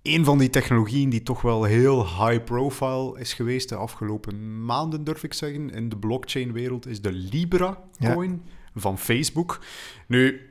een 0.03 0.24
van 0.24 0.38
die 0.38 0.51
technologieën 0.51 1.11
die 1.11 1.22
toch 1.22 1.42
wel 1.42 1.64
heel 1.64 2.07
high 2.07 2.44
profile 2.44 3.18
is 3.18 3.33
geweest 3.33 3.68
de 3.68 3.74
afgelopen 3.74 4.64
maanden, 4.64 5.05
durf 5.05 5.22
ik 5.24 5.35
zeggen, 5.35 5.70
in 5.70 5.88
de 5.88 5.96
blockchain-wereld, 5.96 6.87
is 6.87 7.01
de 7.01 7.12
Libra-coin 7.12 8.42
van 8.74 8.98
Facebook. 8.98 9.61
Nu, 10.07 10.47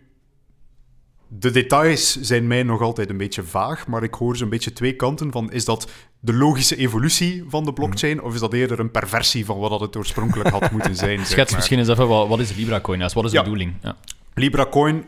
de 1.28 1.52
details 1.52 2.22
zijn 2.22 2.48
mij 2.48 2.64
nog 2.64 2.82
altijd 2.82 3.10
een 3.10 3.18
beetje 3.18 3.44
vaag, 3.44 3.88
maar 3.88 4.04
ik 4.04 4.14
hoor 4.14 4.38
zo'n 4.38 4.50
beetje 4.50 4.74
twee 4.74 4.96
kanten 4.96 5.32
van 5.32 5.52
is 5.52 5.66
dat 5.66 5.90
de 6.20 6.34
logische 6.34 6.76
evolutie 6.76 7.44
van 7.48 7.66
de 7.66 7.74
blockchain 7.74 8.22
of 8.22 8.34
is 8.34 8.40
dat 8.40 8.54
eerder 8.54 8.80
een 8.80 8.92
perversie 8.92 9.46
van 9.46 9.60
wat 9.60 9.80
het 9.80 9.96
oorspronkelijk 9.96 10.50
had 10.50 10.72
moeten 10.72 10.96
zijn? 11.06 11.26
Schets 11.26 11.56
misschien 11.56 11.80
eens 11.80 11.88
even, 11.88 12.08
wat, 12.08 12.28
wat 12.28 12.40
is 12.40 12.56
Libra 12.56 12.82
Coin? 12.82 13.00
Wat 13.00 13.26
is 13.26 13.32
de 13.32 13.38
bedoeling? 13.38 13.74
Ja. 13.82 13.96
Libra 14.34 14.66
Coin, 14.66 15.06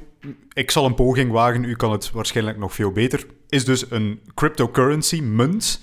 ik 0.53 0.71
zal 0.71 0.85
een 0.85 0.95
poging 0.95 1.31
wagen, 1.31 1.63
u 1.63 1.75
kan 1.75 1.91
het 1.91 2.11
waarschijnlijk 2.11 2.57
nog 2.57 2.73
veel 2.73 2.91
beter, 2.91 3.25
is 3.49 3.65
dus 3.65 3.91
een 3.91 4.19
cryptocurrency 4.33 5.21
munt 5.21 5.81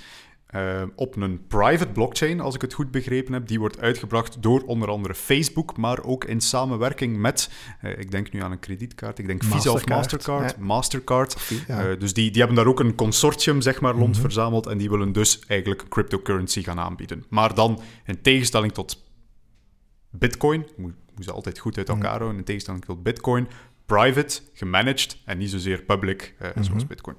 uh, 0.54 0.82
op 0.94 1.16
een 1.16 1.46
private 1.46 1.92
blockchain, 1.92 2.40
als 2.40 2.54
ik 2.54 2.60
het 2.60 2.72
goed 2.72 2.90
begrepen 2.90 3.32
heb. 3.32 3.46
Die 3.46 3.58
wordt 3.58 3.80
uitgebracht 3.80 4.42
door 4.42 4.62
onder 4.62 4.88
andere 4.88 5.14
Facebook, 5.14 5.76
maar 5.76 6.04
ook 6.04 6.24
in 6.24 6.40
samenwerking 6.40 7.16
met, 7.16 7.50
uh, 7.84 7.98
ik 7.98 8.10
denk 8.10 8.32
nu 8.32 8.42
aan 8.42 8.52
een 8.52 8.58
kredietkaart, 8.58 9.18
ik 9.18 9.26
denk 9.26 9.44
Visa 9.44 9.70
of 9.70 9.86
Mastercard. 9.86 10.58
Mastercard. 10.58 11.36
Uh, 11.68 11.84
dus 11.98 12.12
die, 12.12 12.30
die 12.30 12.38
hebben 12.38 12.56
daar 12.56 12.66
ook 12.66 12.80
een 12.80 12.94
consortium, 12.94 13.60
zeg 13.60 13.80
maar, 13.80 13.94
rond 13.94 14.12
mhm. 14.12 14.20
verzameld 14.20 14.66
en 14.66 14.78
die 14.78 14.90
willen 14.90 15.12
dus 15.12 15.40
eigenlijk 15.46 15.88
cryptocurrency 15.88 16.62
gaan 16.62 16.78
aanbieden. 16.78 17.24
Maar 17.28 17.54
dan, 17.54 17.80
in 18.04 18.22
tegenstelling 18.22 18.72
tot 18.72 19.04
Bitcoin, 20.10 20.66
moet, 20.76 20.94
moet 21.14 21.24
ze 21.24 21.32
altijd 21.32 21.58
goed 21.58 21.78
uit 21.78 21.88
elkaar 21.88 22.10
mhm. 22.10 22.18
houden, 22.18 22.38
in 22.38 22.44
tegenstelling 22.44 22.84
tot 22.84 23.02
Bitcoin, 23.02 23.48
private, 23.86 24.40
gemanaged 24.52 25.18
en 25.24 25.38
niet 25.38 25.50
zozeer 25.50 25.82
public, 25.82 26.34
zoals 26.54 26.68
mhm. 26.68 26.86
Bitcoin. 26.86 27.16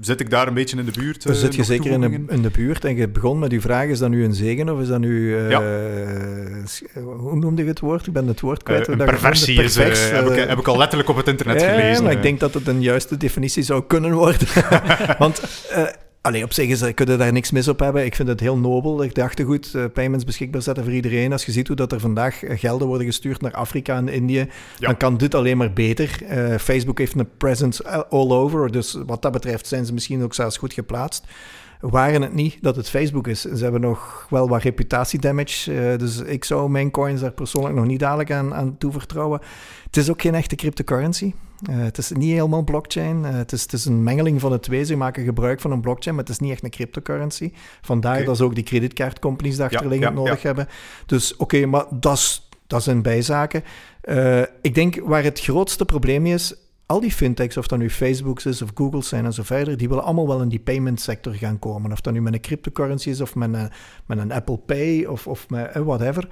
Zit 0.00 0.20
ik 0.20 0.30
daar 0.30 0.48
een 0.48 0.54
beetje 0.54 0.76
in 0.76 0.84
de 0.84 0.92
buurt? 1.00 1.22
Dan 1.22 1.34
zit 1.34 1.54
je 1.54 1.60
eh, 1.60 1.66
zeker 1.66 1.90
in 1.90 2.00
de, 2.00 2.24
in 2.28 2.42
de, 2.42 2.50
buurt. 2.50 2.84
En 2.84 2.96
je 2.96 3.08
begon 3.08 3.38
met 3.38 3.52
uw 3.52 3.60
vraag, 3.60 3.86
is 3.86 3.98
dat 3.98 4.10
nu 4.10 4.24
een 4.24 4.34
zegen 4.34 4.68
of 4.68 4.80
is 4.80 4.88
dat 4.88 5.00
nu... 5.00 5.38
Uh, 5.48 5.58
Hoe 6.94 7.36
noemde 7.36 7.62
je 7.62 7.68
het 7.68 7.80
woord? 7.80 8.06
Ik 8.06 8.12
ben 8.12 8.26
het 8.26 8.40
woord 8.40 8.62
kwijt. 8.62 8.88
Uh, 8.88 8.94
een 8.98 9.04
perversie 9.04 9.62
is, 9.62 9.76
heb, 9.76 10.30
ik, 10.30 10.48
heb 10.48 10.58
ik 10.58 10.68
al 10.68 10.76
letterlijk 10.76 11.08
op 11.08 11.16
het 11.16 11.28
internet 11.28 11.62
gelezen. 11.62 12.02
maar 12.04 12.12
ik 12.12 12.22
denk 12.22 12.40
dat 12.40 12.54
het 12.54 12.66
een 12.66 12.82
juiste 12.82 13.16
definitie 13.16 13.62
zou 13.62 13.84
kunnen 13.86 14.12
worden. 14.12 14.48
Want 15.18 15.40
Allee, 16.24 16.44
op 16.44 16.52
zich 16.52 16.68
is, 16.68 16.94
kunnen 16.94 17.18
daar 17.18 17.32
niks 17.32 17.50
mis 17.50 17.68
op 17.68 17.78
hebben. 17.78 18.04
Ik 18.04 18.14
vind 18.14 18.28
het 18.28 18.40
heel 18.40 18.58
nobel. 18.58 19.02
Ik 19.02 19.14
dacht 19.14 19.42
goed, 19.42 19.72
uh, 19.76 19.84
payments 19.92 20.24
beschikbaar 20.24 20.62
zetten 20.62 20.84
voor 20.84 20.92
iedereen. 20.92 21.32
Als 21.32 21.44
je 21.44 21.52
ziet 21.52 21.66
hoe 21.66 21.76
dat 21.76 21.92
er 21.92 22.00
vandaag 22.00 22.42
eh, 22.42 22.58
gelden 22.58 22.86
worden 22.86 23.06
gestuurd 23.06 23.40
naar 23.40 23.52
Afrika 23.52 23.96
en 23.96 24.08
Indië, 24.08 24.48
dan 24.78 24.96
kan 24.96 25.16
dit 25.16 25.34
alleen 25.34 25.56
maar 25.56 25.72
beter. 25.72 26.18
Uh, 26.22 26.58
Facebook 26.58 26.98
heeft 26.98 27.14
een 27.18 27.28
presence 27.36 28.06
all 28.08 28.30
over, 28.30 28.72
dus 28.72 28.98
wat 29.06 29.22
dat 29.22 29.32
betreft 29.32 29.66
zijn 29.66 29.86
ze 29.86 29.92
misschien 29.92 30.22
ook 30.22 30.34
zelfs 30.34 30.56
goed 30.56 30.72
geplaatst. 30.72 31.26
Waren 31.80 32.22
het 32.22 32.34
niet 32.34 32.58
dat 32.60 32.76
het 32.76 32.88
Facebook 32.88 33.26
is. 33.26 33.40
Ze 33.40 33.62
hebben 33.62 33.80
nog 33.80 34.26
wel 34.30 34.48
wat 34.48 34.62
reputatiedamage, 34.62 35.72
uh, 35.72 35.98
dus 35.98 36.18
ik 36.18 36.44
zou 36.44 36.70
mijn 36.70 36.90
coins 36.90 37.20
daar 37.20 37.32
persoonlijk 37.32 37.74
nog 37.74 37.86
niet 37.86 38.00
dadelijk 38.00 38.32
aan, 38.32 38.54
aan 38.54 38.78
toevertrouwen. 38.78 39.40
Het 39.86 39.96
is 39.96 40.10
ook 40.10 40.20
geen 40.20 40.34
echte 40.34 40.56
cryptocurrency. 40.56 41.32
Uh, 41.70 41.82
het 41.82 41.98
is 41.98 42.12
niet 42.12 42.32
helemaal 42.32 42.62
blockchain. 42.62 43.16
Uh, 43.24 43.30
het, 43.30 43.52
is, 43.52 43.62
het, 43.62 43.72
is, 43.72 43.84
een 43.84 44.02
mengeling 44.02 44.40
van 44.40 44.50
de 44.50 44.60
twee. 44.60 44.84
Ze 44.84 44.96
maken 44.96 45.24
gebruik 45.24 45.60
van 45.60 45.70
een 45.70 45.80
blockchain, 45.80 46.16
maar 46.16 46.24
het 46.24 46.32
is 46.32 46.40
niet 46.40 46.50
echt 46.50 46.64
een 46.64 46.70
cryptocurrency. 46.70 47.52
Vandaar 47.82 48.24
dat 48.24 48.36
ze 48.36 48.44
ook 48.44 48.54
die 48.54 48.64
creditcardcompanies 48.64 49.60
achterliggend 49.60 50.14
nodig 50.14 50.42
hebben. 50.42 50.68
Dus 51.06 51.36
oké, 51.36 51.66
maar 51.66 51.84
dat 51.90 52.82
zijn 52.82 53.02
bijzaken. 53.02 53.64
Uh, 54.04 54.42
ik 54.62 54.74
denk 54.74 55.00
waar 55.04 55.22
het 55.22 55.40
grootste 55.40 55.84
probleem 55.84 56.26
is, 56.26 56.54
al 56.86 57.00
die 57.00 57.12
fintechs, 57.12 57.56
of 57.56 57.66
dat 57.66 57.78
nu 57.78 57.90
Facebook's 57.90 58.46
is 58.46 58.62
of 58.62 58.70
Google's 58.74 59.08
zijn 59.08 59.24
en 59.24 59.32
zo 59.32 59.42
verder, 59.42 59.76
die 59.76 59.88
willen 59.88 60.04
allemaal 60.04 60.28
wel 60.28 60.42
in 60.42 60.48
die 60.48 60.60
payment 60.60 61.00
sector 61.00 61.34
gaan 61.34 61.58
komen. 61.58 61.92
Of 61.92 62.00
dat 62.00 62.12
nu 62.12 62.22
met 62.22 62.34
een 62.34 62.40
cryptocurrency 62.40 63.10
is 63.10 63.20
of 63.20 63.34
met 63.34 63.54
een, 63.54 63.70
met 64.06 64.18
een 64.18 64.32
Apple 64.32 64.58
Pay 64.58 65.04
of, 65.04 65.26
of 65.26 65.48
met 65.48 65.74
whatever. 65.74 66.28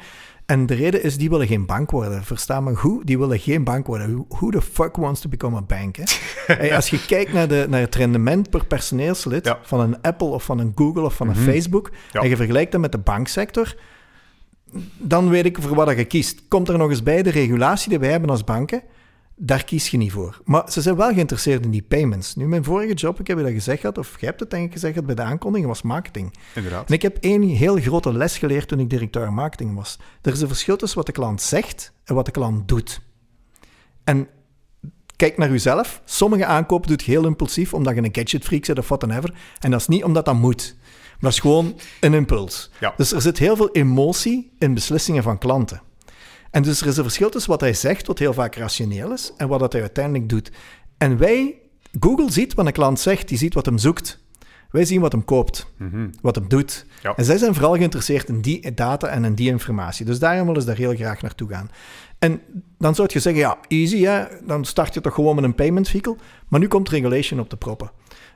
En 0.46 0.66
de 0.66 0.74
reden 0.74 1.02
is, 1.02 1.16
die 1.16 1.30
willen 1.30 1.46
geen 1.46 1.66
bank 1.66 1.90
worden. 1.90 2.24
Versta 2.24 2.60
me 2.60 2.74
goed, 2.74 3.06
die 3.06 3.18
willen 3.18 3.38
geen 3.38 3.64
bank 3.64 3.86
worden. 3.86 4.24
Who 4.28 4.50
the 4.50 4.62
fuck 4.62 4.96
wants 4.96 5.20
to 5.20 5.28
become 5.28 5.56
a 5.56 5.62
bank? 5.62 5.96
Hè? 5.96 6.74
als 6.76 6.90
je 6.90 7.04
kijkt 7.06 7.32
naar, 7.32 7.48
de, 7.48 7.66
naar 7.68 7.80
het 7.80 7.94
rendement 7.94 8.50
per 8.50 8.66
personeelslid 8.66 9.54
van 9.62 9.80
een 9.80 10.00
Apple 10.00 10.26
of 10.26 10.44
van 10.44 10.58
een 10.58 10.72
Google 10.74 11.02
of 11.02 11.14
van 11.14 11.28
een 11.28 11.40
mhm. 11.40 11.50
Facebook, 11.50 11.90
en 12.12 12.28
je 12.28 12.36
vergelijkt 12.36 12.72
dat 12.72 12.80
met 12.80 12.92
de 12.92 12.98
banksector, 12.98 13.74
dan 14.98 15.28
weet 15.28 15.44
ik 15.44 15.58
voor 15.60 15.74
wat 15.74 15.96
je 15.96 16.04
kiest. 16.04 16.42
Komt 16.48 16.68
er 16.68 16.78
nog 16.78 16.90
eens 16.90 17.02
bij 17.02 17.22
de 17.22 17.30
regulatie 17.30 17.88
die 17.88 17.98
wij 17.98 18.10
hebben 18.10 18.30
als 18.30 18.44
banken? 18.44 18.82
Daar 19.36 19.64
kies 19.64 19.88
je 19.88 19.96
niet 19.96 20.12
voor. 20.12 20.40
Maar 20.44 20.70
ze 20.70 20.80
zijn 20.80 20.96
wel 20.96 21.12
geïnteresseerd 21.12 21.64
in 21.64 21.70
die 21.70 21.82
payments. 21.82 22.34
Nu, 22.34 22.48
mijn 22.48 22.64
vorige 22.64 22.94
job, 22.94 23.20
ik 23.20 23.26
heb 23.26 23.36
je 23.36 23.44
dat 23.44 23.52
gezegd 23.52 23.80
gehad, 23.80 23.98
of 23.98 24.20
jij 24.20 24.28
hebt 24.28 24.40
het 24.40 24.50
denk 24.50 24.66
ik 24.66 24.72
gezegd 24.72 25.04
bij 25.04 25.14
de 25.14 25.22
aankondiging, 25.22 25.68
was 25.68 25.82
marketing. 25.82 26.34
Inderdaad. 26.54 26.88
En 26.88 26.94
ik 26.94 27.02
heb 27.02 27.16
één 27.20 27.42
heel 27.42 27.76
grote 27.76 28.12
les 28.12 28.38
geleerd 28.38 28.68
toen 28.68 28.80
ik 28.80 28.90
directeur 28.90 29.32
marketing 29.32 29.74
was. 29.74 29.98
Er 30.22 30.32
is 30.32 30.40
een 30.40 30.48
verschil 30.48 30.76
tussen 30.76 30.98
wat 30.98 31.06
de 31.06 31.12
klant 31.12 31.42
zegt 31.42 31.92
en 32.04 32.14
wat 32.14 32.24
de 32.24 32.30
klant 32.30 32.68
doet. 32.68 33.00
En 34.04 34.28
kijk 35.16 35.38
naar 35.38 35.50
jezelf. 35.50 36.02
Sommige 36.04 36.46
aankopen 36.46 36.88
doet 36.88 37.02
je 37.02 37.10
heel 37.10 37.26
impulsief, 37.26 37.74
omdat 37.74 37.94
je 37.94 38.02
een 38.02 38.14
gadgetfreak 38.14 38.66
bent 38.66 38.78
of 38.78 38.88
whatever. 38.88 39.34
En 39.60 39.70
dat 39.70 39.80
is 39.80 39.88
niet 39.88 40.04
omdat 40.04 40.24
dat 40.24 40.34
moet. 40.34 40.76
Maar 40.78 41.30
dat 41.30 41.32
is 41.32 41.38
gewoon 41.38 41.78
een 42.00 42.14
impuls. 42.14 42.70
Ja. 42.80 42.94
Dus 42.96 43.12
er 43.12 43.20
zit 43.20 43.38
heel 43.38 43.56
veel 43.56 43.70
emotie 43.70 44.52
in 44.58 44.74
beslissingen 44.74 45.22
van 45.22 45.38
klanten. 45.38 45.82
En 46.52 46.62
dus 46.62 46.80
er 46.80 46.86
is 46.86 46.96
een 46.96 47.02
verschil 47.02 47.30
tussen 47.30 47.50
wat 47.50 47.60
hij 47.60 47.74
zegt, 47.74 48.06
wat 48.06 48.18
heel 48.18 48.32
vaak 48.32 48.54
rationeel 48.54 49.12
is, 49.12 49.32
en 49.36 49.48
wat 49.48 49.60
dat 49.60 49.72
hij 49.72 49.80
uiteindelijk 49.80 50.28
doet. 50.28 50.52
En 50.98 51.18
wij, 51.18 51.58
Google 52.00 52.32
ziet 52.32 52.54
wat 52.54 52.66
een 52.66 52.72
klant 52.72 53.00
zegt, 53.00 53.28
die 53.28 53.38
ziet 53.38 53.54
wat 53.54 53.66
hem 53.66 53.78
zoekt. 53.78 54.20
Wij 54.70 54.84
zien 54.84 55.00
wat 55.00 55.12
hem 55.12 55.24
koopt, 55.24 55.66
mhm. 55.76 56.08
wat 56.20 56.34
hem 56.34 56.48
doet. 56.48 56.86
En 57.16 57.24
zij 57.24 57.38
zijn 57.38 57.54
vooral 57.54 57.74
geïnteresseerd 57.74 58.28
in 58.28 58.40
die 58.40 58.74
data 58.74 59.06
en 59.06 59.24
in 59.24 59.34
die 59.34 59.48
informatie. 59.48 60.04
Dus 60.04 60.18
daarom 60.18 60.46
willen 60.46 60.60
ze 60.60 60.66
daar 60.66 60.76
heel 60.76 60.94
graag 60.94 61.22
naartoe 61.22 61.48
gaan. 61.48 61.70
En 62.18 62.40
dan 62.78 62.94
zou 62.94 63.08
je 63.12 63.18
zeggen, 63.18 63.42
ja, 63.42 63.58
easy, 63.68 64.02
hè? 64.02 64.24
dan 64.46 64.64
start 64.64 64.94
je 64.94 65.00
toch 65.00 65.14
gewoon 65.14 65.34
met 65.34 65.44
een 65.44 65.54
payment 65.54 65.88
vehicle. 65.88 66.16
Maar 66.48 66.60
nu 66.60 66.68
komt 66.68 66.88
regulation 66.88 67.40
op 67.40 67.50
de 67.50 67.56
proppen. 67.56 67.90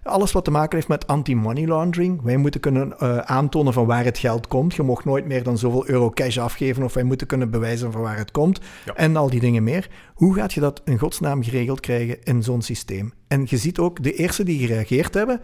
Alles 0.07 0.33
wat 0.33 0.45
te 0.45 0.51
maken 0.51 0.77
heeft 0.77 0.89
met 0.89 1.07
anti-money 1.07 1.67
laundering. 1.67 2.23
Wij 2.23 2.37
moeten 2.37 2.61
kunnen 2.61 2.95
uh, 3.03 3.19
aantonen 3.19 3.73
van 3.73 3.87
waar 3.87 4.05
het 4.05 4.19
geld 4.19 4.47
komt. 4.47 4.75
Je 4.75 4.83
mag 4.83 5.05
nooit 5.05 5.27
meer 5.27 5.43
dan 5.43 5.59
zoveel 5.59 5.89
euro 5.89 6.11
cash 6.11 6.39
afgeven 6.39 6.83
of 6.83 6.95
wij 6.95 7.03
moeten 7.03 7.27
kunnen 7.27 7.51
bewijzen 7.51 7.93
van 7.93 8.01
waar 8.01 8.17
het 8.17 8.31
komt. 8.31 8.61
En 8.95 9.17
al 9.17 9.31
die 9.31 9.41
dingen 9.41 9.63
meer. 9.63 9.91
Hoe 10.15 10.35
gaat 10.35 10.53
je 10.53 10.61
dat 10.61 10.83
in 10.85 10.99
godsnaam 10.99 11.43
geregeld 11.43 11.81
krijgen 11.81 12.23
in 12.23 12.43
zo'n 12.43 12.63
systeem? 12.63 13.13
En 13.29 13.45
je 13.49 13.57
ziet 13.57 13.79
ook, 13.79 14.03
de 14.03 14.15
eerste 14.15 14.45
die 14.45 14.59
gereageerd 14.59 15.15
hebben, 15.15 15.41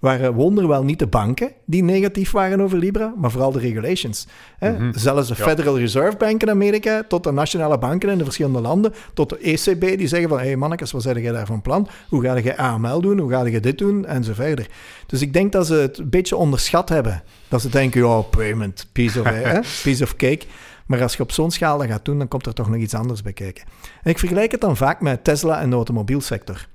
waren 0.00 0.34
wonderwel 0.34 0.84
niet 0.84 0.98
de 0.98 1.06
banken 1.06 1.52
die 1.66 1.82
negatief 1.82 2.30
waren 2.30 2.60
over 2.60 2.78
Libra, 2.78 3.14
maar 3.16 3.30
vooral 3.30 3.52
de 3.52 3.58
regulations. 3.58 4.26
Hè? 4.58 4.72
Mhm. 4.72 4.98
Zelfs 4.98 5.28
de 5.28 5.34
Federal 5.34 5.78
Reserve 5.78 6.16
Bank 6.16 6.42
in 6.42 6.50
Amerika, 6.50 7.04
tot 7.08 7.24
de 7.24 7.32
nationale 7.32 7.78
banken 7.78 8.08
in 8.08 8.18
de 8.18 8.24
verschillende 8.24 8.60
landen, 8.60 8.94
tot 9.14 9.28
de 9.28 9.38
ECB, 9.38 9.98
die 9.98 10.08
zeggen 10.08 10.28
van, 10.28 10.38
hé 10.38 10.44
hey 10.44 10.56
mannetjes, 10.56 10.90
wat 10.90 11.02
zeg 11.02 11.20
jij 11.20 11.32
daar 11.32 11.46
van 11.46 11.62
plan? 11.62 11.88
Hoe 12.08 12.22
ga 12.22 12.36
je 12.36 12.56
AML 12.56 13.00
doen? 13.00 13.18
Hoe 13.18 13.30
ga 13.30 13.44
je 13.44 13.60
dit 13.60 13.78
doen? 13.78 14.06
En 14.06 14.24
zo 14.24 14.32
verder. 14.32 14.66
Dus 15.06 15.20
ik 15.20 15.32
denk 15.32 15.52
dat 15.52 15.66
ze 15.66 15.74
het 15.74 15.98
een 15.98 16.10
beetje 16.10 16.36
onderschat 16.36 16.88
hebben. 16.88 17.22
Dat 17.48 17.60
ze 17.60 17.68
denken, 17.68 18.08
oh, 18.08 18.30
payment, 18.30 18.86
piece 18.92 19.20
of, 19.20 19.26
hè? 19.26 19.60
piece 19.82 20.02
of 20.02 20.16
cake. 20.16 20.42
Maar 20.86 21.02
als 21.02 21.16
je 21.16 21.22
op 21.22 21.32
zo'n 21.32 21.50
schaal 21.50 21.78
dat 21.78 21.86
gaat 21.86 22.04
doen, 22.04 22.18
dan 22.18 22.28
komt 22.28 22.46
er 22.46 22.54
toch 22.54 22.68
nog 22.68 22.80
iets 22.80 22.94
anders 22.94 23.22
bij 23.22 23.32
kijken. 23.32 23.64
En 24.02 24.10
ik 24.10 24.18
vergelijk 24.18 24.50
het 24.50 24.60
dan 24.60 24.76
vaak 24.76 25.00
met 25.00 25.24
Tesla 25.24 25.60
en 25.60 25.70
de 25.70 25.76
automobielsector. 25.76 26.66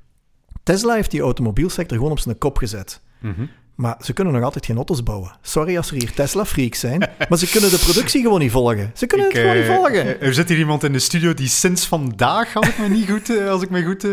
Tesla 0.64 0.94
heeft 0.94 1.12
die 1.12 1.22
automobielsector 1.22 1.98
gewoon 1.98 2.12
op 2.12 2.20
zijn 2.20 2.38
kop 2.38 2.58
gezet. 2.58 3.02
Mhm. 3.26 3.46
Maar 3.76 3.96
ze 4.00 4.14
kunnen 4.14 4.34
nog 4.34 4.44
altijd 4.44 4.66
geen 4.66 4.76
auto's 4.76 5.04
bouwen. 5.04 5.36
Sorry 5.42 5.78
als 5.78 5.90
er 5.92 5.96
hier 5.96 6.14
Tesla-freaks 6.14 6.80
zijn, 6.80 7.00
maar 7.30 7.38
ze 7.38 7.50
kunnen 7.50 7.70
de 7.70 7.78
productie 7.78 8.22
gewoon 8.22 8.40
niet 8.40 8.52
volgen. 8.52 8.92
Ze 8.94 9.06
kunnen 9.06 9.28
het 9.28 9.38
gewoon 9.38 9.56
niet 9.56 9.66
eh, 9.66 9.76
volgen. 9.76 10.20
Eh, 10.20 10.28
er 10.28 10.34
zit 10.34 10.50
hier 10.50 10.58
iemand 10.58 10.84
in 10.84 10.94
de 10.94 11.00
studio 11.00 11.34
die 11.34 11.48
sinds 11.48 11.86
vandaag, 11.88 12.56
als 12.56 12.68
ik, 12.68 12.78
me 12.78 12.88
niet 12.88 13.10
goed, 13.10 13.38
eh, 13.38 13.50
als 13.50 13.62
ik, 13.62 13.70
me 13.70 13.84
goed, 13.84 14.06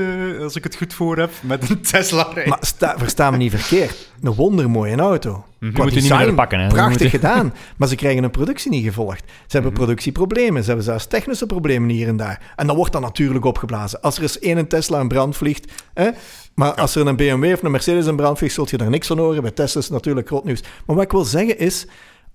als 0.42 0.57
ik 0.57 0.64
het 0.64 0.77
goed 0.77 0.94
voor 0.94 1.18
heb, 1.18 1.31
met 1.40 1.70
een 1.70 1.81
Tesla 1.83 2.31
rijdt. 2.35 2.48
Maar 2.48 2.59
sta, 2.61 2.98
versta 2.98 3.31
me 3.31 3.37
niet 3.37 3.55
verkeerd. 3.55 4.11
Een 4.22 4.35
wondermooie 4.35 4.96
auto. 4.96 5.44
Mm 5.62 5.75
-hmm. 5.75 5.87
niet 5.87 6.09
meer 6.09 6.35
pakken. 6.35 6.61
Hè? 6.61 6.68
Prachtig 6.68 7.11
gedaan. 7.20 7.55
Maar 7.77 7.88
ze 7.88 7.94
krijgen 7.94 8.25
een 8.25 8.31
productie 8.31 8.70
niet 8.70 8.85
gevolgd. 8.85 9.22
Ze 9.27 9.33
hebben 9.46 9.72
mhm. 9.72 9.81
productieproblemen. 9.81 10.61
Ze 10.61 10.66
hebben 10.66 10.85
zelfs 10.85 11.07
technische 11.07 11.46
problemen 11.46 11.88
hier 11.88 12.09
en 12.09 12.16
daar. 12.16 12.53
En 12.57 12.66
dan 12.66 12.77
wordt 12.77 12.92
dat 12.92 13.01
natuurlijk 13.01 13.44
opgeblazen. 13.44 14.01
Als 14.01 14.16
er 14.16 14.22
eens 14.22 14.38
één 14.38 14.68
Tesla 14.68 15.01
in 15.01 15.09
brand 15.09 15.37
vliegt... 15.37 15.72
Hè, 15.94 16.11
maar 16.55 16.75
als 16.75 16.94
er 16.94 17.07
een 17.07 17.16
BMW 17.16 17.53
of 17.53 17.62
een 17.62 17.70
Mercedes 17.70 18.07
in 18.07 18.16
brand 18.16 18.38
vliegt, 18.38 18.55
zult 18.55 18.70
je 18.70 18.77
daar 18.77 18.90
niks 18.90 19.07
van 19.07 19.18
horen. 19.18 19.42
Bij 19.42 19.51
Tesla 19.51 19.81
is 19.81 19.90
natuurlijk 19.90 20.27
groot 20.27 20.44
nieuws. 20.44 20.62
Maar 20.87 20.96
wat 20.96 21.05
ik 21.05 21.12
wil 21.12 21.25
zeggen 21.25 21.59
is... 21.59 21.87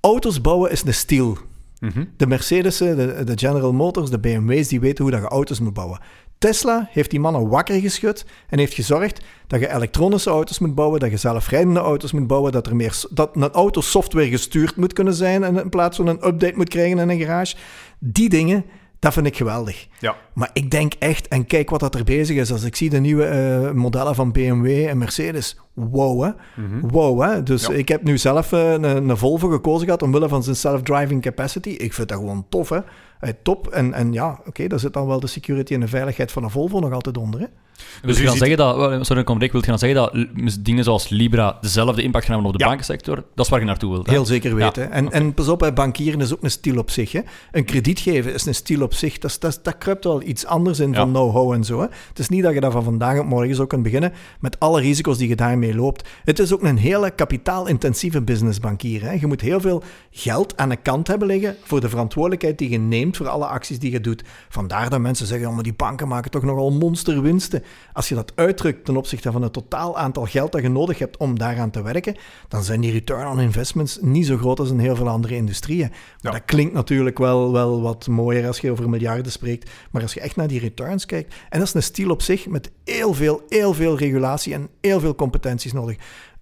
Auto's 0.01 0.41
bouwen 0.41 0.71
is 0.71 0.83
een 0.85 0.93
stil. 0.93 1.37
Mhm. 1.79 2.05
De 2.17 2.27
Mercedes, 2.27 2.77
de, 2.77 3.23
de, 3.25 3.33
General 3.35 3.73
Motors, 3.73 4.09
de 4.09 4.19
BMW's, 4.19 4.67
die 4.67 4.79
weten 4.79 5.03
hoe 5.03 5.13
dat 5.13 5.21
je 5.21 5.27
auto's 5.27 5.59
moet 5.59 5.73
bouwen. 5.73 5.99
Tesla 6.37 6.87
heeft 6.91 7.09
die 7.09 7.19
mannen 7.19 7.49
wakker 7.49 7.79
geschud 7.79 8.25
en 8.49 8.59
heeft 8.59 8.73
gezorgd 8.73 9.21
dat 9.47 9.59
je 9.59 9.73
elektronische 9.73 10.29
auto's 10.29 10.59
moet 10.59 10.75
bouwen, 10.75 10.99
dat 10.99 11.09
je 11.09 11.17
zelfrijdende 11.17 11.79
auto's 11.79 12.11
moet 12.11 12.27
bouwen, 12.27 12.51
dat, 12.51 12.67
er 12.67 12.75
meer, 12.75 13.03
dat 13.09 13.35
een 13.35 13.51
auto 13.51 13.81
software 13.81 14.29
gestuurd 14.29 14.75
moet 14.75 14.93
kunnen 14.93 15.13
zijn 15.13 15.43
in 15.43 15.69
plaats 15.69 15.97
van 15.97 16.07
een 16.07 16.27
update 16.27 16.55
moet 16.55 16.69
krijgen 16.69 16.99
in 16.99 17.09
een 17.09 17.19
garage. 17.19 17.55
Die 17.99 18.29
dingen, 18.29 18.65
dat 18.99 19.13
vind 19.13 19.25
ik 19.25 19.37
geweldig. 19.37 19.87
Ja. 19.99 20.15
Maar 20.37 20.49
ik 20.53 20.71
denk 20.71 20.93
echt, 20.93 21.27
en 21.27 21.45
kijk 21.45 21.69
wat 21.69 21.79
dat 21.79 21.95
er 21.95 22.03
bezig 22.03 22.37
is. 22.37 22.51
Als 22.51 22.63
ik 22.63 22.75
zie 22.75 22.89
de 22.89 22.99
nieuwe 22.99 23.61
uh, 23.65 23.71
modellen 23.71 24.15
van 24.15 24.31
BMW 24.31 24.87
en 24.87 24.97
Mercedes, 24.97 25.57
wow 25.73 26.23
hè. 26.23 26.31
Wow 26.81 27.21
hè. 27.21 27.43
Dus 27.43 27.69
ik 27.69 27.87
heb 27.87 28.03
nu 28.03 28.17
zelf 28.17 28.51
uh, 28.51 28.71
een, 28.71 28.83
een, 28.83 29.17
Volvo 29.17 29.49
gekozen 29.49 29.85
gehad 29.85 30.01
omwille 30.01 30.29
van 30.29 30.43
zijn 30.43 30.55
self-driving 30.55 31.21
capacity. 31.21 31.69
Ik 31.69 31.93
vind 31.93 32.09
dat 32.09 32.17
gewoon 32.17 32.45
tof 32.49 32.69
hè. 32.69 32.77
Uh, 33.21 33.29
top. 33.43 33.67
En, 33.67 33.93
en 33.93 34.13
ja, 34.13 34.39
oké, 34.45 34.67
daar 34.67 34.79
zit 34.79 34.93
dan 34.93 35.07
wel 35.07 35.19
de 35.19 35.27
security 35.27 35.73
en 35.73 35.79
de 35.79 35.87
veiligheid 35.87 36.31
van 36.31 36.43
een 36.43 36.49
Volvo 36.49 36.79
nog 36.79 36.91
altijd 36.91 37.17
onder 37.17 37.39
hè. 37.39 37.47
Dus, 37.77 38.01
dus 38.01 38.19
je 38.19 38.27
gaan 38.27 38.37
zeggen 38.37 38.57
dat, 38.57 39.05
sorry, 39.05 39.21
ik 39.39 39.51
wil 39.51 39.61
gaan 39.61 39.79
zeggen 39.79 39.97
dat 39.97 40.57
dingen 40.59 40.83
zoals 40.83 41.09
Libra 41.09 41.57
dezelfde 41.61 42.01
impact 42.01 42.25
gaan 42.25 42.33
hebben 42.33 42.51
op 42.51 42.59
de 42.59 42.65
bankensector? 42.65 43.15
Dat 43.35 43.45
is 43.45 43.51
waar 43.51 43.59
je 43.59 43.65
naartoe 43.65 43.91
wilt. 43.91 44.05
Hè? 44.05 44.11
Heel 44.11 44.25
zeker 44.25 44.55
weten. 44.55 44.91
En, 44.91 45.11
en 45.11 45.33
pas 45.33 45.47
op, 45.47 45.71
bankieren 45.73 46.21
is 46.21 46.33
ook 46.33 46.43
een 46.43 46.51
stil 46.51 46.77
op 46.77 46.89
zich. 46.89 47.11
Hè. 47.11 47.21
Een 47.51 47.65
krediet 47.65 47.99
geven 47.99 48.33
is 48.33 48.45
een 48.45 48.55
stil 48.55 48.81
op 48.81 48.93
zich. 48.93 49.17
Dat, 49.17 49.37
dat, 49.39 49.59
dat 49.63 49.77
kruipt 49.77 50.03
wel 50.03 50.21
iets 50.27 50.45
anders 50.45 50.79
in 50.79 50.95
van 50.95 51.09
know-how 51.09 51.51
en 51.51 51.63
zo. 51.63 51.79
Hè. 51.79 51.87
Het 52.09 52.19
is 52.19 52.29
niet 52.29 52.43
dat 52.43 52.53
je 52.53 52.59
dat 52.59 52.71
van 52.71 52.83
vandaag 52.83 53.19
op 53.19 53.25
morgen 53.25 53.55
zo 53.55 53.65
kunt 53.65 53.83
beginnen 53.83 54.13
met 54.39 54.59
alle 54.59 54.81
risico's 54.81 55.17
die 55.17 55.27
je 55.27 55.35
daarmee 55.35 55.75
loopt. 55.75 56.07
Het 56.23 56.39
is 56.39 56.53
ook 56.53 56.63
een 56.63 56.77
hele 56.77 57.11
kapitaalintensieve 57.11 58.21
business 58.21 58.59
bankieren. 58.59 59.09
Hè. 59.09 59.17
Je 59.19 59.27
moet 59.27 59.41
heel 59.41 59.59
veel 59.59 59.83
geld 60.11 60.57
aan 60.57 60.69
de 60.69 60.75
kant 60.75 61.07
hebben 61.07 61.27
liggen 61.27 61.55
voor 61.63 61.81
de 61.81 61.89
verantwoordelijkheid 61.89 62.57
die 62.57 62.69
je 62.69 62.79
neemt 62.79 63.17
voor 63.17 63.27
alle 63.27 63.45
acties 63.45 63.79
die 63.79 63.91
je 63.91 64.01
doet. 64.01 64.23
Vandaar 64.49 64.89
dat 64.89 64.99
mensen 64.99 65.27
zeggen, 65.27 65.47
oh, 65.47 65.53
maar 65.53 65.63
die 65.63 65.73
banken 65.73 66.07
maken 66.07 66.31
toch 66.31 66.43
nogal 66.43 66.71
monsterwinsten. 66.71 67.63
Als 67.93 68.09
je 68.09 68.15
dat 68.15 68.31
uitdrukt 68.35 68.85
ten 68.85 68.97
opzichte 68.97 69.31
van 69.31 69.41
het 69.41 69.53
totaal 69.53 69.97
aantal 69.97 70.25
geld 70.25 70.51
dat 70.51 70.61
je 70.61 70.69
nodig 70.69 70.99
hebt 70.99 71.17
om 71.17 71.39
daaraan 71.39 71.71
te 71.71 71.81
werken, 71.81 72.15
dan 72.47 72.63
zijn 72.63 72.81
die 72.81 72.91
return 72.91 73.27
on 73.27 73.39
investments 73.39 73.99
niet 74.01 74.25
zo 74.25 74.37
groot 74.37 74.59
als 74.59 74.69
in 74.69 74.79
heel 74.79 74.95
veel 74.95 75.07
andere 75.07 75.35
industrieën. 75.35 75.91
Dat 76.21 76.45
klinkt 76.45 76.73
natuurlijk 76.73 77.17
wel, 77.17 77.51
wel 77.51 77.81
wat 77.81 78.07
mooier 78.07 78.47
als 78.47 78.59
je 78.59 78.71
over 78.71 78.89
miljarden 78.89 79.31
spreekt, 79.31 79.69
maar 79.91 80.01
als 80.01 80.13
je 80.13 80.16
echt 80.19 80.35
naar 80.35 80.47
die 80.47 80.59
returns 80.59 81.05
kijkt, 81.05 81.35
en 81.49 81.59
dat 81.59 81.67
is 81.67 81.73
een 81.73 81.83
stil 81.83 82.09
op 82.09 82.21
zich 82.21 82.47
met 82.47 82.71
heel 82.83 83.13
veel, 83.13 83.41
heel 83.49 83.73
veel 83.73 83.97
regulatie 83.97 84.53
en 84.53 84.69
heel 84.81 84.99
veel 84.99 85.15
competenties 85.15 85.73
nodig. 85.73 85.97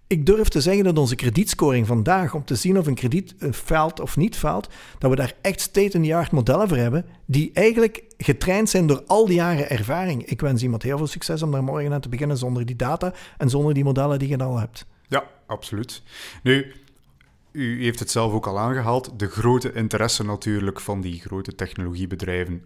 Ik 0.07 0.25
durf 0.25 0.47
te 0.47 0.61
zeggen 0.61 0.83
dat 0.83 0.97
onze 0.97 1.15
kredietscoring 1.15 1.87
vandaag, 1.87 2.33
om 2.33 2.45
te 2.45 2.55
zien 2.55 2.77
of 2.77 2.87
een 2.87 2.95
krediet 2.95 3.35
eh, 3.39 3.51
faalt 3.51 3.99
of 3.99 4.17
niet 4.17 4.35
faalt, 4.35 4.69
dat 4.97 5.09
we 5.09 5.15
daar 5.15 5.33
echt 5.41 5.61
state-in-the-art 5.61 6.31
modellen 6.31 6.67
voor 6.67 6.77
hebben, 6.77 7.05
die 7.25 7.51
eigenlijk 7.53 8.03
getraind 8.17 8.69
zijn 8.69 8.87
door 8.87 9.03
al 9.05 9.25
die 9.25 9.35
jaren 9.35 9.69
ervaring. 9.69 10.25
Ik 10.25 10.41
wens 10.41 10.63
iemand 10.63 10.83
heel 10.83 10.97
veel 10.97 11.07
succes 11.07 11.41
om 11.41 11.51
daar 11.51 11.63
morgen 11.63 11.93
aan 11.93 12.01
te 12.01 12.09
beginnen 12.09 12.37
zonder 12.37 12.65
die 12.65 12.75
data 12.75 13.13
en 13.37 13.49
zonder 13.49 13.73
die 13.73 13.83
modellen 13.83 14.19
die 14.19 14.29
je 14.29 14.37
al 14.37 14.59
hebt. 14.59 14.85
Ja, 15.07 15.23
absoluut. 15.47 16.01
Nu, 16.43 16.73
u 17.51 17.83
heeft 17.83 17.99
het 17.99 18.11
zelf 18.11 18.33
ook 18.33 18.47
al 18.47 18.59
aangehaald, 18.59 19.19
de 19.19 19.27
grote 19.27 19.73
interesse 19.73 20.23
natuurlijk 20.23 20.79
van 20.79 21.01
die 21.01 21.19
grote 21.19 21.55
technologiebedrijven 21.55 22.61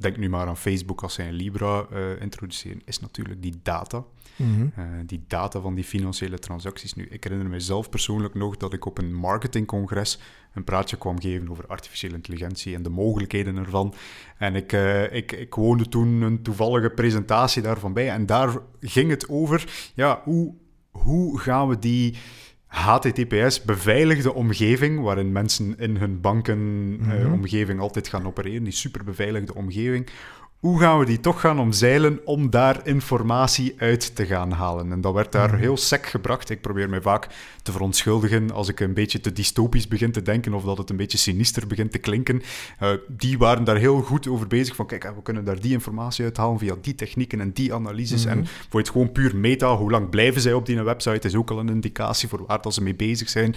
denk 0.00 0.16
nu 0.16 0.28
maar 0.28 0.46
aan 0.46 0.56
Facebook 0.56 1.02
als 1.02 1.14
zij 1.14 1.28
een 1.28 1.34
Libra 1.34 1.86
uh, 1.92 2.20
introduceren, 2.20 2.82
is 2.84 3.00
natuurlijk 3.00 3.42
die 3.42 3.60
data. 3.62 4.04
Mhm. 4.36 4.66
Eh, 4.74 4.84
die 5.06 5.24
data 5.26 5.60
van 5.60 5.74
die 5.74 5.84
financiële 5.84 6.38
transacties. 6.38 6.94
Nu, 6.94 7.06
ik 7.10 7.24
herinner 7.24 7.48
mezelf 7.48 7.88
persoonlijk 7.88 8.34
nog 8.34 8.56
dat 8.56 8.72
ik 8.72 8.84
op 8.86 8.98
een 8.98 9.14
marketingcongres 9.14 10.18
een 10.54 10.64
praatje 10.64 10.96
kwam 10.96 11.20
geven 11.20 11.50
over 11.50 11.66
artificiële 11.66 12.14
intelligentie 12.14 12.74
en 12.74 12.82
de 12.82 12.88
mogelijkheden 12.88 13.56
ervan. 13.56 13.94
En 14.38 14.54
ik, 14.54 14.72
uh, 14.72 15.12
ik, 15.12 15.32
ik 15.32 15.54
woonde 15.54 15.88
toen 15.88 16.22
een 16.22 16.42
toevallige 16.42 16.90
presentatie 16.90 17.62
daarvan 17.62 17.92
bij. 17.92 18.10
En 18.10 18.26
daar 18.26 18.58
ging 18.80 19.10
het 19.10 19.28
over, 19.28 19.90
ja, 19.94 20.20
hoe, 20.24 20.54
hoe 20.90 21.38
gaan 21.38 21.68
we 21.68 21.78
die 21.78 22.16
HTTPS 22.70 23.62
beveiligde 23.62 24.34
omgeving, 24.34 25.00
waarin 25.00 25.32
mensen 25.32 25.78
in 25.78 25.96
hun 25.96 26.20
bankenomgeving 26.20 27.68
mm 27.68 27.76
-hmm. 27.76 27.80
altijd 27.80 28.08
gaan 28.08 28.26
opereren, 28.26 28.64
die 28.64 28.72
super 28.72 29.04
beveiligde 29.04 29.54
omgeving, 29.54 30.08
hoe 30.60 30.80
gaan 30.80 30.98
we 30.98 31.04
die 31.04 31.20
toch 31.20 31.40
gaan 31.40 31.58
omzeilen 31.58 32.20
om 32.24 32.50
daar 32.50 32.86
informatie 32.86 33.74
uit 33.78 34.16
te 34.16 34.26
gaan 34.26 34.52
halen? 34.52 34.92
En 34.92 35.00
dat 35.00 35.14
werd 35.14 35.32
daar 35.32 35.48
mhm. 35.48 35.58
heel 35.58 35.76
sec 35.76 36.06
gebracht. 36.06 36.50
Ik 36.50 36.60
probeer 36.60 36.88
mij 36.88 37.00
vaak 37.00 37.28
te 37.62 37.72
verontschuldigen 37.72 38.50
als 38.50 38.68
ik 38.68 38.80
een 38.80 38.94
beetje 38.94 39.20
te 39.20 39.32
dystopisch 39.32 39.88
begin 39.88 40.12
te 40.12 40.22
denken 40.22 40.54
of 40.54 40.64
dat 40.64 40.78
het 40.78 40.90
een 40.90 40.96
beetje 40.96 41.18
sinister 41.18 41.66
begint 41.66 41.92
te 41.92 41.98
klinken. 41.98 42.42
Uh, 42.82 42.90
die 43.08 43.38
waren 43.38 43.64
daar 43.64 43.76
heel 43.76 44.00
goed 44.00 44.28
over 44.28 44.46
bezig 44.46 44.74
van 44.76 44.86
kijk, 44.86 45.02
we 45.14 45.22
kunnen 45.22 45.44
daar 45.44 45.60
die 45.60 45.72
informatie 45.72 46.24
uithalen 46.24 46.58
via 46.58 46.74
die 46.80 46.94
technieken 46.94 47.40
en 47.40 47.52
die 47.52 47.74
analyses. 47.74 48.24
En 48.24 48.38
mhm. 48.38 48.46
voor 48.68 48.80
het 48.80 48.90
gewoon 48.90 49.12
puur 49.12 49.36
meta, 49.36 49.76
hoe 49.76 49.90
lang 49.90 50.10
blijven 50.10 50.40
zij 50.40 50.52
op 50.52 50.66
die 50.66 50.82
website, 50.82 51.26
is 51.26 51.34
ook 51.34 51.50
al 51.50 51.58
een 51.58 51.68
indicatie 51.68 52.28
voor 52.28 52.46
waar 52.46 52.62
dat 52.62 52.74
ze 52.74 52.82
mee 52.82 52.94
bezig 52.94 53.28
zijn. 53.28 53.54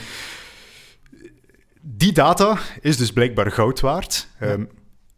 Die 1.81 2.13
data 2.13 2.59
is 2.81 2.97
dus 2.97 3.13
blijkbaar 3.13 3.51
goud 3.51 3.79
waard. 3.79 4.27
Um, 4.41 4.69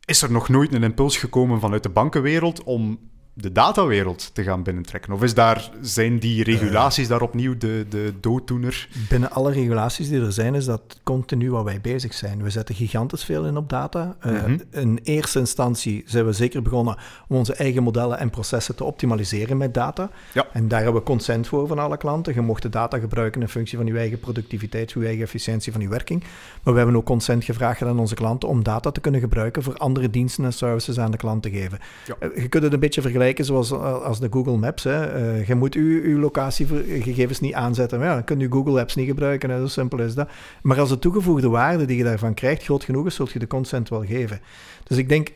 is 0.06 0.22
er 0.22 0.32
nog 0.32 0.49
nooit 0.49 0.74
een 0.74 0.84
impuls 0.84 1.18
gekomen 1.18 1.60
vanuit 1.60 1.84
de 1.84 1.89
bankenwereld 1.89 2.64
om 2.64 2.99
de 3.38 3.52
datawereld 3.52 4.30
te 4.34 4.44
gaan 4.44 4.64
binnentrekken? 4.64 5.14
Of 5.14 5.24
is 5.24 5.34
daar, 5.34 5.70
zijn 5.82 6.20
die 6.20 6.44
regulaties 6.44 7.08
daar 7.08 7.22
opnieuw 7.22 7.58
de, 7.58 7.86
de 7.90 8.14
dooddoener? 8.20 8.88
Binnen 9.10 9.32
alle 9.32 9.52
regulaties 9.52 10.10
die 10.10 10.22
er 10.22 10.34
zijn, 10.34 10.56
is 10.56 10.66
dat 10.66 11.00
continu 11.04 11.52
waar 11.52 11.64
wij 11.64 11.82
bezig 11.82 12.14
zijn. 12.14 12.44
We 12.44 12.50
zetten 12.50 12.76
gigantisch 12.76 13.24
veel 13.24 13.46
in 13.46 13.58
op 13.58 13.70
data. 13.70 14.16
Uh, 14.26 14.44
In 14.72 15.00
eerste 15.04 15.40
instantie 15.40 16.04
zijn 16.06 16.26
we 16.26 16.32
zeker 16.32 16.62
begonnen 16.62 16.98
om 17.28 17.38
onze 17.38 17.54
eigen 17.54 17.84
modellen 17.84 18.18
en 18.20 18.30
processen 18.30 18.76
te 18.76 18.84
optimaliseren 18.84 19.58
met 19.58 19.74
data. 19.74 20.10
Ja. 20.34 20.48
En 20.54 20.68
daar 20.68 20.84
hebben 20.84 21.02
we 21.02 21.08
consent 21.08 21.48
voor 21.48 21.68
van 21.68 21.80
alle 21.80 21.98
klanten. 21.98 22.34
Je 22.34 22.42
mocht 22.42 22.62
de 22.62 22.70
data 22.70 22.98
gebruiken 23.00 23.42
in 23.42 23.50
functie 23.50 23.78
van 23.78 23.88
je 23.88 23.98
eigen 23.98 24.20
productiviteit, 24.20 24.92
je 24.92 25.06
eigen 25.06 25.24
efficiëntie 25.24 25.72
van 25.72 25.82
je 25.82 25.90
werking. 25.90 26.24
Maar 26.64 26.74
we 26.74 26.80
hebben 26.80 26.98
ook 26.98 27.06
consent 27.06 27.44
gevraagd 27.44 27.82
aan 27.82 28.00
onze 28.00 28.16
klanten 28.16 28.50
om 28.50 28.64
data 28.64 28.92
te 28.92 29.00
kunnen 29.00 29.22
gebruiken 29.22 29.64
voor 29.64 29.78
andere 29.78 30.10
diensten 30.10 30.46
en 30.46 30.54
services 30.54 31.00
aan 31.00 31.12
de 31.12 31.18
klant 31.18 31.44
te 31.44 31.50
geven. 31.50 31.80
Ja. 32.06 32.16
Eh, 32.20 32.42
je 32.42 32.48
kunt 32.48 32.64
het 32.64 32.74
een 32.74 32.80
beetje 32.80 33.02
vergelijken 33.02 33.24
zoals 33.34 33.72
eh, 33.72 34.02
als 34.02 34.20
de 34.20 34.28
Google 34.32 34.58
Maps. 34.58 34.84
Hè. 34.84 35.24
Uh, 35.38 35.48
je 35.48 35.56
moet 35.56 35.76
uw, 35.76 36.02
uw 36.04 36.20
locatiegegevens 36.20 37.40
niet 37.40 37.54
aanzetten. 37.54 38.00
Maar 38.00 38.08
ja, 38.08 38.14
dan 38.14 38.24
kun 38.24 38.40
je 38.40 38.52
Google 38.52 38.80
Apps 38.80 38.96
niet 38.96 39.08
gebruiken. 39.08 39.50
Hè. 39.50 39.60
Zo 39.60 39.68
simpel 39.68 40.00
is 40.00 40.16
dat. 40.16 40.30
Maar 40.62 40.80
als 40.80 40.90
de 40.90 41.00
toegevoegde 41.00 41.50
waarde 41.50 41.86
die 41.86 41.98
je 41.98 42.04
daarvan 42.04 42.34
krijgt 42.34 42.64
groot 42.64 42.84
genoeg 42.84 43.06
is, 43.06 43.16
zult 43.16 43.32
je 43.32 43.40
de 43.40 43.48
consent 43.48 43.90
wel 43.90 44.06
geven. 44.06 44.40
Dus 44.84 44.98
ik 44.98 45.10
denk, 45.10 45.30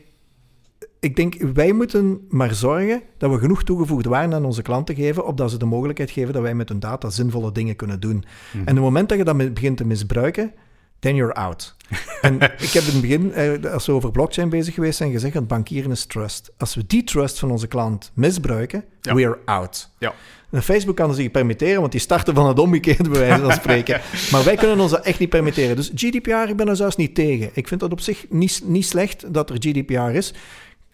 ik 1.00 1.16
denk, 1.16 1.36
wij 1.54 1.72
moeten 1.72 2.22
maar 2.30 2.54
zorgen 2.54 3.02
dat 3.18 3.32
we 3.32 3.38
genoeg 3.38 3.64
toegevoegde 3.64 4.10
waarde 4.10 4.36
aan 4.36 4.46
onze 4.46 4.62
klanten 4.62 4.96
geven, 4.96 5.26
opdat 5.26 5.52
ze 5.52 5.58
de 5.58 5.66
mogelijkheid 5.66 6.12
geven 6.12 6.34
dat 6.34 6.42
wij 6.42 6.56
met 6.56 6.70
hun 6.70 6.80
data 6.80 7.10
zinvolle 7.10 7.52
dingen 7.52 7.76
kunnen 7.76 8.00
doen. 8.00 8.18
Mhm. 8.52 8.58
En 8.58 8.62
op 8.62 8.68
het 8.68 8.76
moment 8.76 9.10
dat 9.10 9.18
je 9.18 9.24
dat 9.24 9.54
begint 9.54 9.78
te 9.78 9.86
misbruiken, 9.86 10.54
then 11.00 11.16
you're 11.16 11.34
out. 11.34 11.76
en 12.22 12.42
ik 12.42 12.70
heb 12.72 12.84
in 12.84 12.92
het 12.92 13.02
begin, 13.02 13.34
eh, 13.34 13.74
als 13.74 13.86
we 13.86 13.92
over 13.92 14.12
blockchain 14.12 14.50
bezig 14.50 14.74
geweest 14.74 14.98
zijn, 14.98 15.12
gezegd 15.12 15.34
dat 15.34 15.48
bankieren 15.48 15.92
is 15.92 16.06
trust. 16.06 16.52
Als 16.58 16.76
we 16.76 16.84
die 16.88 17.04
trust 17.04 17.40
van 17.40 17.52
onze 17.52 17.68
klant 17.68 18.12
misbruiken, 18.14 18.84
ja. 19.02 19.14
we're 19.14 19.38
out. 19.46 19.90
Ja. 19.98 20.14
En 20.52 20.64
Facebook 20.64 20.96
kan 20.96 21.14
zich 21.14 21.32
permitteren, 21.32 21.80
want 21.80 21.92
die 21.92 22.02
starten 22.02 22.36
van 22.36 22.48
het 22.48 22.60
omgekeerde, 22.60 23.10
bij 23.10 23.20
wijze 23.20 23.42
van 23.42 23.52
spreken. 23.52 24.02
maar 24.32 24.44
wij 24.44 24.56
kunnen 24.56 24.80
ons 24.80 24.92
dat 24.92 25.06
echt 25.06 25.20
niet 25.20 25.30
permitteren. 25.30 25.76
Dus 25.76 25.92
GDPR, 25.96 26.50
ik 26.50 26.56
ben 26.56 26.68
er 26.68 26.76
zelfs 26.76 26.96
niet 26.96 27.16
tegen. 27.16 27.50
Ik 27.54 27.68
vind 27.68 27.80
dat 27.80 27.92
op 27.92 28.00
zich 28.00 28.26
niet, 28.30 28.62
niet 28.64 28.86
slecht 28.86 29.34
dat 29.34 29.50
er 29.50 29.56
GDPR 29.60 30.16
is. 30.16 30.34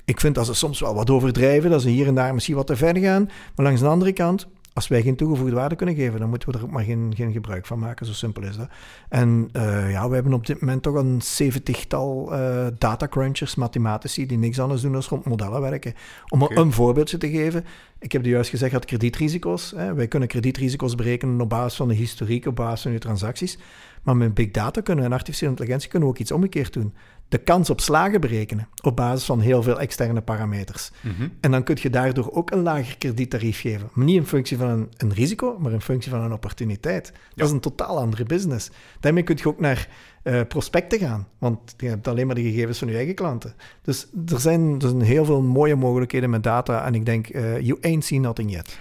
Ik 0.06 0.20
vind 0.20 0.36
dat 0.36 0.46
ze 0.46 0.54
soms 0.54 0.80
wel 0.80 0.96
wat 0.96 1.10
overdrijven, 1.10 1.70
dat 1.70 1.82
ze 1.82 1.90
hier 1.90 2.08
en 2.08 2.16
daar 2.16 2.34
misschien 2.34 2.56
wat 2.56 2.68
te 2.68 2.76
ver 2.76 2.98
gaan. 2.98 3.30
Maar 3.56 3.66
langs 3.66 3.82
de 3.82 3.88
andere 3.88 4.14
kant, 4.14 4.48
als 4.76 4.88
wij 4.88 5.02
geen 5.02 5.16
toegevoegde 5.16 5.56
waarde 5.56 5.76
kunnen 5.76 5.96
geven, 5.96 6.20
dan 6.20 6.30
moeten 6.30 6.52
we 6.52 6.58
er 6.58 6.64
ook 6.64 6.72
maar 6.72 6.84
geen, 6.84 7.14
geen 7.16 7.32
gebruik 7.32 7.66
van 7.66 7.80
maken. 7.80 8.06
Zo 8.06 8.14
simpel 8.14 8.44
is 8.44 8.58
dat. 8.58 8.70
En 9.10 9.50
uh, 9.54 9.92
ja, 9.92 10.08
we 10.10 10.14
hebben 10.16 10.34
op 10.34 10.46
dit 10.46 10.60
moment 10.60 10.84
toch 10.84 10.96
een 10.96 11.22
zeventigtal 11.22 12.34
uh, 12.34 12.68
data 12.78 13.08
crunchers, 13.08 13.56
mathematici, 13.56 14.26
die 14.26 14.38
niks 14.38 14.60
anders 14.60 14.82
doen 14.82 14.92
dan 14.92 15.04
rond 15.10 15.26
modellen 15.26 15.62
werken. 15.62 15.94
Om 16.28 16.42
een 16.42 16.72
voorbeeldje 16.72 17.18
te 17.18 17.30
geven, 17.30 17.66
ik 18.00 18.12
heb 18.12 18.26
juist 18.26 18.50
gezegd 18.50 18.72
dat 18.72 18.86
kredietrisico's, 18.86 19.74
hè, 19.76 19.94
wij 19.94 20.08
kunnen 20.08 20.28
kredietrisico's 20.28 20.96
berekenen 20.96 21.42
op 21.42 21.50
basis 21.50 21.78
van 21.78 21.88
de 21.88 21.94
historiek, 21.94 22.46
op 22.46 22.56
basis 22.56 22.82
van 22.82 22.92
je 22.92 23.00
transacties. 23.00 23.58
Maar 24.06 24.18
met 24.18 24.34
big 24.34 24.52
data 24.52 24.82
kunnen 24.82 25.04
we 25.04 25.10
en 25.10 25.16
artificiële 25.16 25.52
intelligentie 25.52 25.90
kunnen 25.90 26.08
we 26.08 26.14
ook 26.14 26.20
iets 26.20 26.32
omgekeerd 26.32 26.74
doen 26.74 26.94
de 27.30 27.38
kans 27.38 27.70
op 27.70 27.82
slagen 27.82 28.22
berekenen 28.22 28.68
op 28.82 28.96
basis 28.96 29.26
van 29.26 29.40
heel 29.40 29.64
veel 29.64 29.80
externe 29.80 30.22
parameters. 30.22 30.92
Mhm. 31.02 31.28
En 31.40 31.52
dan 31.52 31.64
kun 31.64 31.78
je 31.82 31.90
daardoor 31.90 32.32
ook 32.32 32.52
een 32.52 32.62
lager 32.62 32.98
krediettarief 32.98 33.62
geven. 33.62 33.90
Maar 33.94 34.06
niet 34.06 34.16
in 34.16 34.26
functie 34.26 34.58
van 34.58 34.70
een, 34.70 34.90
een 34.98 35.14
risico, 35.14 35.58
maar 35.60 35.72
in 35.72 35.82
functie 35.82 36.12
van 36.12 36.22
een 36.22 36.34
opportuniteit. 36.34 37.14
Dat 37.36 37.48
is 37.48 37.54
een 37.54 37.60
totaal 37.60 38.00
andere 38.00 38.24
business. 38.24 38.70
Daarmee 39.00 39.24
kun 39.24 39.38
je 39.38 39.48
ook 39.48 39.60
naar 39.60 39.90
uh, 40.24 40.42
prospecten 40.48 41.00
gaan, 41.00 41.28
want 41.38 41.74
je 41.78 41.88
hebt 41.88 42.08
alleen 42.08 42.26
maar 42.26 42.36
de 42.36 42.42
gegevens 42.42 42.78
van 42.78 42.88
je 42.88 42.96
eigen 42.96 43.16
klanten. 43.16 43.56
Dus 43.82 44.08
er 44.28 44.40
zijn, 44.40 44.82
zijn 44.82 45.02
heel 45.02 45.26
veel 45.26 45.42
mooie 45.42 45.76
mogelijkheden 45.76 46.30
met 46.30 46.44
data 46.44 46.86
en 46.86 46.96
ik 46.96 47.06
denk, 47.06 47.34
uh, 47.34 47.60
you 47.60 47.78
ain't 47.82 48.06
seen 48.06 48.22
nothing 48.22 48.52
yet. 48.52 48.78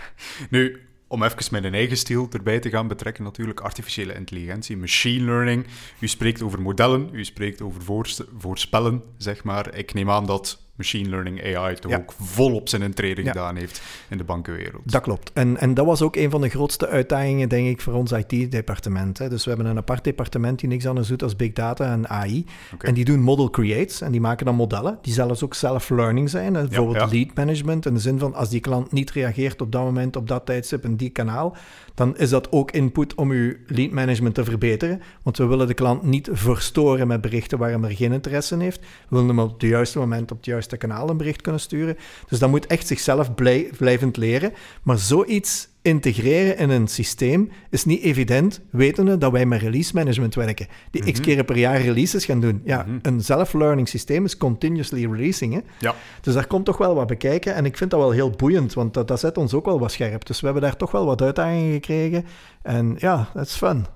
Nu, 0.51 0.81
om 1.15 1.23
even 1.23 1.47
mijn 1.51 1.75
eigen 1.75 1.97
stil 1.97 2.29
erbij 2.33 2.61
te 2.61 2.71
gaan 2.71 2.89
betrekken, 2.89 3.25
natuurlijk 3.25 3.61
artificiële 3.61 4.15
intelligentie, 4.15 4.77
machine 4.77 5.25
learning. 5.25 5.67
U 5.99 6.09
spreekt 6.09 6.43
over 6.43 6.61
modellen, 6.61 7.09
u 7.13 7.25
spreekt 7.25 7.63
over 7.63 8.07
voorspellen, 8.39 9.03
zeg 9.17 9.45
maar. 9.45 9.75
Ik 9.75 9.95
neem 9.95 10.11
aan 10.11 10.27
dat 10.27 10.64
machine 10.77 11.09
learning 11.09 11.57
AI 11.57 11.75
toch 11.75 11.93
ook 11.93 12.13
volop 12.21 12.69
zijn 12.69 12.83
intrede 12.83 13.23
gedaan 13.23 13.57
heeft 13.57 13.83
in 14.09 14.19
de 14.19 14.25
bankenwereld. 14.25 14.93
Dat 14.93 15.03
klopt. 15.03 15.33
En, 15.33 15.57
en 15.57 15.75
dat 15.75 15.87
was 15.87 16.03
ook 16.03 16.17
een 16.17 16.31
van 16.31 16.41
de 16.41 16.49
grootste 16.49 16.89
uitdagingen, 16.89 17.49
denk 17.49 17.69
ik, 17.69 17.81
voor 17.81 17.93
ons 17.93 18.13
IT-departement. 18.13 19.31
Dus 19.31 19.45
we 19.45 19.51
hebben 19.51 19.69
een 19.69 19.77
apart 19.77 20.05
departement 20.05 20.59
die 20.59 20.69
niks 20.69 20.87
anders 20.87 21.09
doet 21.09 21.23
als 21.23 21.37
big 21.37 21.53
data 21.53 21.93
en 21.93 22.09
AI. 22.09 22.45
En 22.79 22.95
die 22.95 23.05
doen 23.05 23.21
model 23.21 23.51
creates 23.51 24.01
en 24.01 24.13
die 24.13 24.21
maken 24.21 24.47
dan 24.47 24.55
modellen 24.55 24.99
die 25.03 25.13
zelfs 25.13 25.45
ook 25.45 25.55
self-learning 25.55 26.31
zijn. 26.31 26.53
Bijvoorbeeld 26.53 27.13
lead 27.13 27.35
management 27.35 27.87
in 27.87 27.95
de 27.95 28.01
zin 28.01 28.19
van 28.19 28.35
als 28.35 28.49
die 28.49 28.61
klant 28.61 28.93
niet 28.93 29.11
reageert 29.11 29.61
op 29.61 29.73
dat 29.73 29.83
moment, 29.83 30.17
op 30.17 30.29
dat 30.29 30.47
tijdstip 30.47 30.85
in 30.85 30.97
die 30.97 31.11
kanaal, 31.11 31.57
dan 31.95 32.17
is 32.17 32.31
dat 32.31 32.53
ook 32.53 32.71
input 32.71 33.15
om 33.15 33.31
uw 33.31 33.55
lead 33.67 33.91
management 33.91 34.35
te 34.35 34.45
verbeteren. 34.45 35.03
Want 35.23 35.37
we 35.37 35.47
willen 35.47 35.67
de 35.67 35.75
klant 35.75 36.03
niet 36.03 36.29
verstoren 36.33 37.07
met 37.07 37.21
berichten 37.21 37.59
waar 37.59 37.71
hij 37.71 37.83
er 37.83 37.97
geen 37.97 38.13
interesse 38.13 38.55
in 38.55 38.61
heeft. 38.61 38.81
We 38.81 38.87
willen 39.09 39.29
hem 39.29 39.39
op 39.39 39.53
het 39.53 39.63
juiste 39.63 39.99
moment 39.99 40.31
op 40.31 40.37
het 40.37 40.47
juiste 40.47 40.77
kanaal 40.77 41.09
een 41.09 41.17
bericht 41.17 41.41
kunnen 41.41 41.61
sturen. 41.61 41.97
Dus 42.29 42.39
dat 42.39 42.51
moet 42.51 42.67
echt 42.67 42.87
zichzelf 42.87 43.35
blij, 43.35 43.71
blijvend 43.79 44.17
leren. 44.17 44.53
Maar 44.83 44.99
zoiets 44.99 45.69
integreren 45.85 46.57
in 46.57 46.71
een 46.71 46.89
systeem 46.89 47.51
is 47.71 47.85
niet 47.85 48.03
evident, 48.03 48.61
wetende 48.71 49.19
dat 49.19 49.33
wij 49.33 49.47
met 49.47 49.61
release 49.61 49.95
management 49.95 50.35
werken. 50.35 50.67
Die 50.91 51.03
x 51.03 51.19
mhm. 51.19 51.23
keren 51.23 51.45
per 51.45 51.59
jaar 51.59 51.81
releases 51.81 52.25
gaan 52.25 52.41
doen. 52.41 52.61
Ja, 52.65 52.83
mhm. 52.83 52.99
een 53.03 53.21
self-learning 53.21 53.89
systeem 53.89 54.25
is 54.25 54.37
continuously 54.37 55.07
releasing. 55.07 55.53
Hè? 55.53 55.61
Ja. 55.79 55.95
Dus 56.21 56.35
daar 56.35 56.47
komt 56.47 56.65
toch 56.65 56.77
wel 56.77 56.95
wat 56.95 57.07
bekijken. 57.07 57.55
En 57.55 57.65
ik 57.65 57.77
vind 57.77 57.91
dat 57.91 58.01
wel 58.01 58.11
heel 58.11 58.31
boeiend, 58.31 58.75
want 58.75 58.95
dat, 58.95 59.09
dat 59.09 59.21
zet 59.21 59.39
ons 59.39 59.55
ook 59.55 59.65
wel 59.65 59.79
wat 59.79 59.93
scherp. 59.93 60.27
Dus 60.27 60.41
we 60.41 60.45
hebben 60.45 60.63
daar 60.63 60.77
toch 60.77 60.91
wel 60.91 61.07
wat 61.07 61.23
uitdagingen 61.23 61.73
gekregen. 61.73 62.27
En 62.63 62.95
ja, 62.99 63.29
dat 63.35 63.47
is 63.47 63.55
fun. 63.55 63.87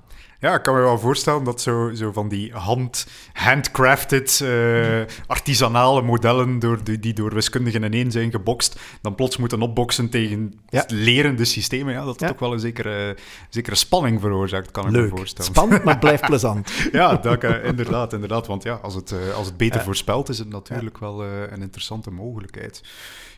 Ja, 0.41 0.55
ik 0.55 0.62
kan 0.62 0.74
me 0.74 0.80
wel 0.80 0.99
voorstellen 0.99 1.45
dat 1.45 1.61
zo, 1.61 1.91
zo 1.95 2.12
van 2.12 2.28
die 2.28 2.53
hand, 2.53 3.07
handcrafted, 3.32 4.41
uh, 4.43 5.01
artisanale 5.26 6.03
modellen 6.03 6.59
door, 6.59 6.84
die, 6.84 6.99
die 6.99 7.12
door 7.12 7.34
wiskundigen 7.34 7.82
ineen 7.82 8.11
zijn 8.11 8.30
gebokst, 8.30 8.80
dan 9.01 9.14
plots 9.14 9.36
moeten 9.36 9.62
opboksen 9.62 10.11
tegen 10.11 10.61
lerende 10.86 11.45
systemen. 11.45 11.93
Ja, 11.93 12.05
dat 12.05 12.20
het 12.20 12.30
ook 12.30 12.41
wel 12.41 12.53
een 12.53 12.61
zekere, 12.61 13.16
zekere 13.49 13.76
spanning 13.76 14.20
veroorzaakt, 14.20 14.70
kan 14.70 14.86
ik 14.86 14.93
me 14.93 15.09
voorstellen. 15.09 15.51
Spannend, 15.51 15.84
maar 15.84 15.99
blijft 15.99 16.26
plezant. 16.32 16.70
ja, 16.93 17.16
dat, 17.16 17.45
uh, 17.45 17.64
inderdaad, 17.64 18.12
inderdaad. 18.12 18.47
Want 18.47 18.62
ja, 18.62 18.74
als 18.74 18.95
het, 18.95 19.11
uh, 19.11 19.34
als 19.34 19.47
het 19.47 19.57
beter 19.57 19.80
voorspelt, 19.80 20.28
is 20.28 20.39
het 20.39 20.49
natuurlijk 20.49 20.99
wel 20.99 21.24
een 21.24 21.62
interessante 21.62 22.11
mogelijkheid. 22.11 22.82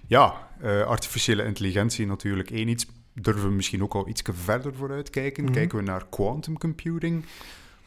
Ja, 0.06 0.48
artificiële 0.86 1.44
intelligentie 1.44 2.06
natuurlijk 2.06 2.50
één 2.50 2.68
iets 2.68 2.86
durven 3.14 3.48
we 3.48 3.54
misschien 3.54 3.82
ook 3.82 3.94
al 3.94 4.08
iets 4.08 4.22
verder 4.24 4.74
vooruit 4.74 5.10
kijken. 5.10 5.44
Mhm. 5.44 5.52
Kijken 5.52 5.78
we 5.78 5.84
naar 5.84 6.06
quantum 6.10 6.58
computing. 6.58 7.24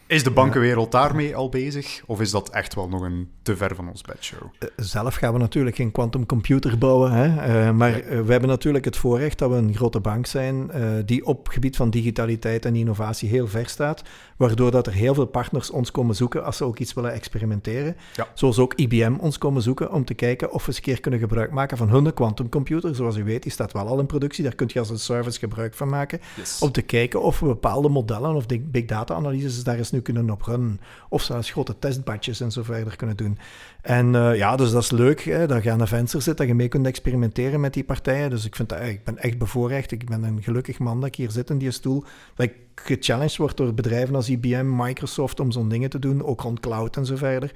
Is 0.08 0.24
de 0.24 0.32
bankenwereld 0.32 0.92
daarmee 0.92 1.36
al 1.36 1.50
bezig? 1.50 2.02
Of 2.06 2.22
is 2.22 2.32
dat 2.32 2.50
echt 2.50 2.76
wel 2.76 2.90
nog 2.90 3.02
een 3.02 3.30
te 3.42 3.56
ver 3.56 3.76
van 3.76 3.90
ons 3.90 4.02
bedshow? 4.02 4.42
Eh, 4.60 4.68
zelf 4.76 5.16
gaan 5.16 5.34
we 5.34 5.40
natuurlijk 5.40 5.76
geen 5.76 5.92
quantum 5.92 6.26
computer 6.26 6.78
bouwen. 6.78 7.12
Hè? 7.12 7.26
Eh, 7.26 7.72
maar 7.72 8.00
eh, 8.00 8.22
we 8.22 8.32
hebben 8.32 8.50
natuurlijk 8.50 8.86
het 8.86 8.98
voorrecht 8.98 9.40
dat 9.40 9.50
we 9.50 9.56
een 9.56 9.76
grote 9.76 10.00
bank 10.00 10.26
zijn 10.26 10.72
die 11.06 11.26
op 11.26 11.48
gebied 11.48 11.76
van 11.76 11.90
digitaliteit 11.90 12.66
en 12.66 12.76
innovatie 12.76 13.30
heel 13.30 13.48
ver 13.48 13.68
staat. 13.68 14.04
Waardoor 14.38 14.72
dat 14.72 14.88
er 14.88 14.94
heel 14.94 15.14
veel 15.14 15.26
partners 15.26 15.72
ons 15.72 15.92
komen 15.92 16.16
zoeken 16.16 16.46
als 16.46 16.58
ze 16.58 16.64
ook 16.64 16.80
iets 16.80 16.94
willen 16.94 17.14
experimenteren. 17.14 17.96
Zoals 18.34 18.60
ook 18.60 18.74
IBM 18.74 19.16
ons 19.20 19.38
komen 19.38 19.62
zoeken 19.62 19.92
om 19.92 20.06
te 20.06 20.14
kijken 20.14 20.52
of 20.52 20.62
we 20.62 20.68
eens 20.68 20.78
een 20.78 20.84
keer 20.84 21.00
kunnen 21.00 21.20
gebruik 21.20 21.52
maken 21.52 21.78
van 21.78 21.90
hun 21.90 22.14
quantumcomputer. 22.14 22.96
Zoals 22.96 23.16
u 23.16 23.24
weet, 23.24 23.44
die 23.44 23.52
staat 23.52 23.72
wel 23.72 23.88
al 23.88 24.00
in 24.00 24.06
productie. 24.06 24.44
Daar 24.44 24.56
kunt 24.56 24.72
je 24.72 24.80
als 24.80 24.90
een 24.90 25.00
service 25.00 25.40
gebruik 25.40 25.74
van 25.74 25.90
maken. 25.90 26.20
Om 26.60 26.72
te 26.72 26.82
kijken 26.82 27.22
of 27.22 27.40
we 27.40 27.46
bepaalde 27.46 27.90
modellen 27.90 28.36
of 28.36 28.46
big 28.46 28.86
data 28.86 29.14
analyses 29.14 29.64
daar 29.64 29.78
eens 29.78 29.92
nu 29.94 30.02
kunnen 30.02 30.30
op 30.30 30.42
runnen. 30.42 30.80
Of 31.10 31.22
zelfs 31.22 31.52
grote 31.52 31.80
testbadjes 31.80 32.42
en 32.42 32.52
zo 32.52 32.64
verder 32.64 32.96
kunnen 32.96 33.18
doen. 33.18 33.38
En 33.82 34.14
uh, 34.14 34.36
ja, 34.36 34.56
dus 34.56 34.72
dat 34.72 34.84
is 34.84 34.92
leuk. 34.92 35.22
Hè, 35.22 35.48
dat 35.48 35.64
je 35.64 35.72
aan 35.72 35.78
de 35.78 35.88
venster 35.88 36.22
zit, 36.22 36.38
dat 36.38 36.48
je 36.48 36.56
mee 36.56 36.68
kunt 36.68 36.86
experimenteren 36.86 37.60
met 37.60 37.74
die 37.74 37.84
partijen. 37.84 38.30
Dus 38.30 38.46
ik, 38.46 38.56
vind 38.56 38.70
dat, 38.70 38.82
ik 38.82 39.04
ben 39.04 39.18
echt 39.18 39.38
bevoorrecht. 39.38 39.92
Ik 39.92 40.10
ben 40.10 40.24
een 40.24 40.44
gelukkig 40.44 40.80
man 40.80 41.00
dat 41.00 41.08
ik 41.08 41.16
hier 41.16 41.32
zit 41.32 41.50
in 41.50 41.58
die 41.58 41.72
stoel. 41.72 42.04
Dat 42.36 42.46
ik 42.46 42.54
gechallenged 42.76 43.38
word 43.38 43.58
door 43.58 43.74
bedrijven 43.74 44.16
als 44.16 44.30
IBM, 44.30 44.76
Microsoft 44.76 45.40
om 45.40 45.52
zo'n 45.52 45.70
dingen 45.70 45.90
te 45.90 46.00
doen. 46.00 46.24
Ook 46.24 46.42
rond 46.42 46.60
cloud 46.60 46.98
en 46.98 47.06
zo 47.06 47.16
verder. 47.16 47.52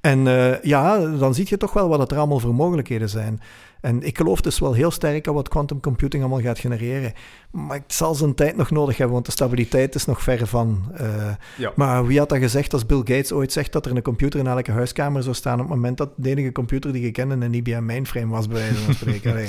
En 0.00 0.26
uh, 0.26 0.62
ja, 0.62 0.98
dan 0.98 1.34
zie 1.34 1.46
je 1.48 1.56
toch 1.56 1.72
wel 1.72 1.88
wat 1.88 2.10
er 2.10 2.18
allemaal 2.18 2.38
voor 2.38 2.54
mogelijkheden 2.54 3.08
zijn. 3.08 3.40
En 3.80 4.02
ik 4.02 4.16
geloof 4.16 4.40
dus 4.40 4.58
wel 4.58 4.72
heel 4.72 4.90
sterk 4.90 5.28
aan 5.28 5.34
wat 5.34 5.48
quantum 5.48 5.80
computing 5.80 6.22
allemaal 6.22 6.42
gaat 6.42 6.58
genereren. 6.58 7.12
Maar 7.50 7.76
het 7.76 7.92
zal 7.92 8.14
zijn 8.14 8.34
tijd 8.34 8.56
nog 8.56 8.70
nodig 8.70 8.96
hebben, 8.96 9.14
want 9.14 9.26
de 9.26 9.32
stabiliteit 9.32 9.94
is 9.94 10.04
nog 10.04 10.22
ver 10.22 10.46
van. 10.46 10.92
Uh, 11.00 11.70
Maar 11.74 12.06
wie 12.06 12.18
had 12.18 12.28
dat 12.28 12.38
gezegd 12.38 12.72
als 12.72 12.86
Bill 12.86 12.98
Gates 12.98 13.32
ooit 13.32 13.52
zegt 13.52 13.72
dat 13.72 13.86
er 13.86 13.96
een 13.96 14.02
computer 14.02 14.40
in 14.40 14.46
elke 14.46 14.72
huiskamer 14.72 15.22
zou 15.22 15.34
staan 15.34 15.60
op 15.60 15.66
het 15.66 15.68
moment 15.68 15.96
dat 15.96 16.10
de 16.16 16.30
enige 16.30 16.52
computer 16.52 16.92
die 16.92 17.02
je 17.02 17.10
kende 17.10 17.46
een 17.46 17.54
IBM 17.54 17.84
mainframe 17.84 18.26
was, 18.26 18.48
bij 18.48 18.60
wijze 18.60 18.84
van 18.84 18.94
spreken. 18.94 19.48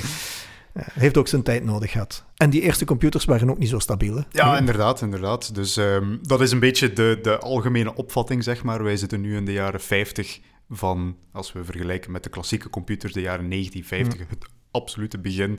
heeft 0.74 1.16
ook 1.16 1.28
zijn 1.28 1.42
tijd 1.42 1.64
nodig 1.64 1.90
gehad. 1.90 2.24
En 2.36 2.50
die 2.50 2.60
eerste 2.60 2.84
computers 2.84 3.24
waren 3.24 3.50
ook 3.50 3.58
niet 3.58 3.68
zo 3.68 3.78
stabiel. 3.78 4.24
Ja, 4.30 4.58
inderdaad, 4.58 5.00
inderdaad. 5.00 5.54
Dus 5.54 5.76
um, 5.76 6.18
dat 6.22 6.40
is 6.40 6.50
een 6.50 6.58
beetje 6.58 6.92
de, 6.92 7.18
de 7.22 7.38
algemene 7.38 7.94
opvatting, 7.94 8.44
zeg 8.44 8.62
maar. 8.62 8.82
Wij 8.82 8.96
zitten 8.96 9.20
nu 9.20 9.36
in 9.36 9.44
de 9.44 9.52
jaren 9.52 9.80
50 9.80 10.40
van, 10.70 11.16
als 11.32 11.52
we 11.52 11.64
vergelijken 11.64 12.10
met 12.10 12.22
de 12.22 12.30
klassieke 12.30 12.70
computers, 12.70 13.12
de 13.12 13.20
jaren 13.20 13.50
1950, 13.50 14.28
het 14.28 14.50
absolute 14.70 15.18
begin 15.18 15.58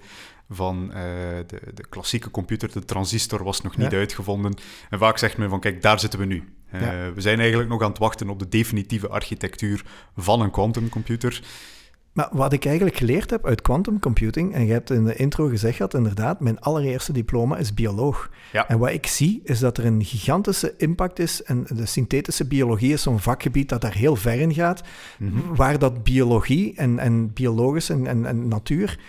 van 0.49 0.83
uh, 0.83 0.93
de, 1.47 1.61
de, 1.73 1.87
klassieke 1.89 2.31
computer. 2.31 2.71
De 2.71 2.85
transistor 2.85 3.43
was 3.43 3.61
nog 3.61 3.77
niet 3.77 3.93
uitgevonden. 3.93 4.53
En 4.89 4.99
vaak 4.99 5.17
zegt 5.17 5.37
men 5.37 5.49
van, 5.49 5.59
kijk, 5.59 5.81
daar 5.81 5.99
zitten 5.99 6.19
we 6.19 6.25
nu. 6.25 6.53
Uh, 6.73 6.79
We 7.13 7.21
zijn 7.21 7.39
eigenlijk 7.39 7.69
nog 7.69 7.81
aan 7.81 7.89
het 7.89 7.97
wachten 7.97 8.29
op 8.29 8.39
de 8.39 8.47
definitieve 8.47 9.07
architectuur 9.07 9.83
van 10.15 10.41
een 10.41 10.51
quantumcomputer. 10.51 11.41
Maar 12.13 12.29
wat 12.31 12.53
ik 12.53 12.65
eigenlijk 12.65 12.95
geleerd 12.95 13.29
heb 13.29 13.45
uit 13.45 13.61
quantum 13.61 13.99
computing, 13.99 14.53
en 14.53 14.65
je 14.65 14.71
hebt 14.71 14.89
in 14.89 15.03
de 15.03 15.15
intro 15.15 15.47
gezegd 15.47 15.77
dat 15.77 15.93
inderdaad, 15.93 16.39
mijn 16.39 16.59
allereerste 16.59 17.13
diploma 17.13 17.57
is 17.57 17.73
bioloog. 17.73 18.29
Ja. 18.51 18.67
En 18.67 18.79
wat 18.79 18.89
ik 18.89 19.07
zie, 19.07 19.41
is 19.43 19.59
dat 19.59 19.77
er 19.77 19.85
een 19.85 20.03
gigantische 20.03 20.73
impact 20.77 21.19
is, 21.19 21.43
en 21.43 21.65
de 21.67 21.85
synthetische 21.85 22.47
biologie 22.47 22.93
is 22.93 23.01
zo'n 23.01 23.19
vakgebied 23.19 23.69
dat 23.69 23.81
daar 23.81 23.93
heel 23.93 24.15
ver 24.15 24.39
in 24.39 24.53
gaat, 24.53 24.83
mhm. 25.17 25.55
waar 25.55 25.79
dat 25.79 26.03
biologie 26.03 26.75
en, 26.75 26.99
en 26.99 27.33
biologisch 27.33 27.89
en, 27.89 28.07
en, 28.07 28.25
en 28.25 28.47
natuur 28.47 28.99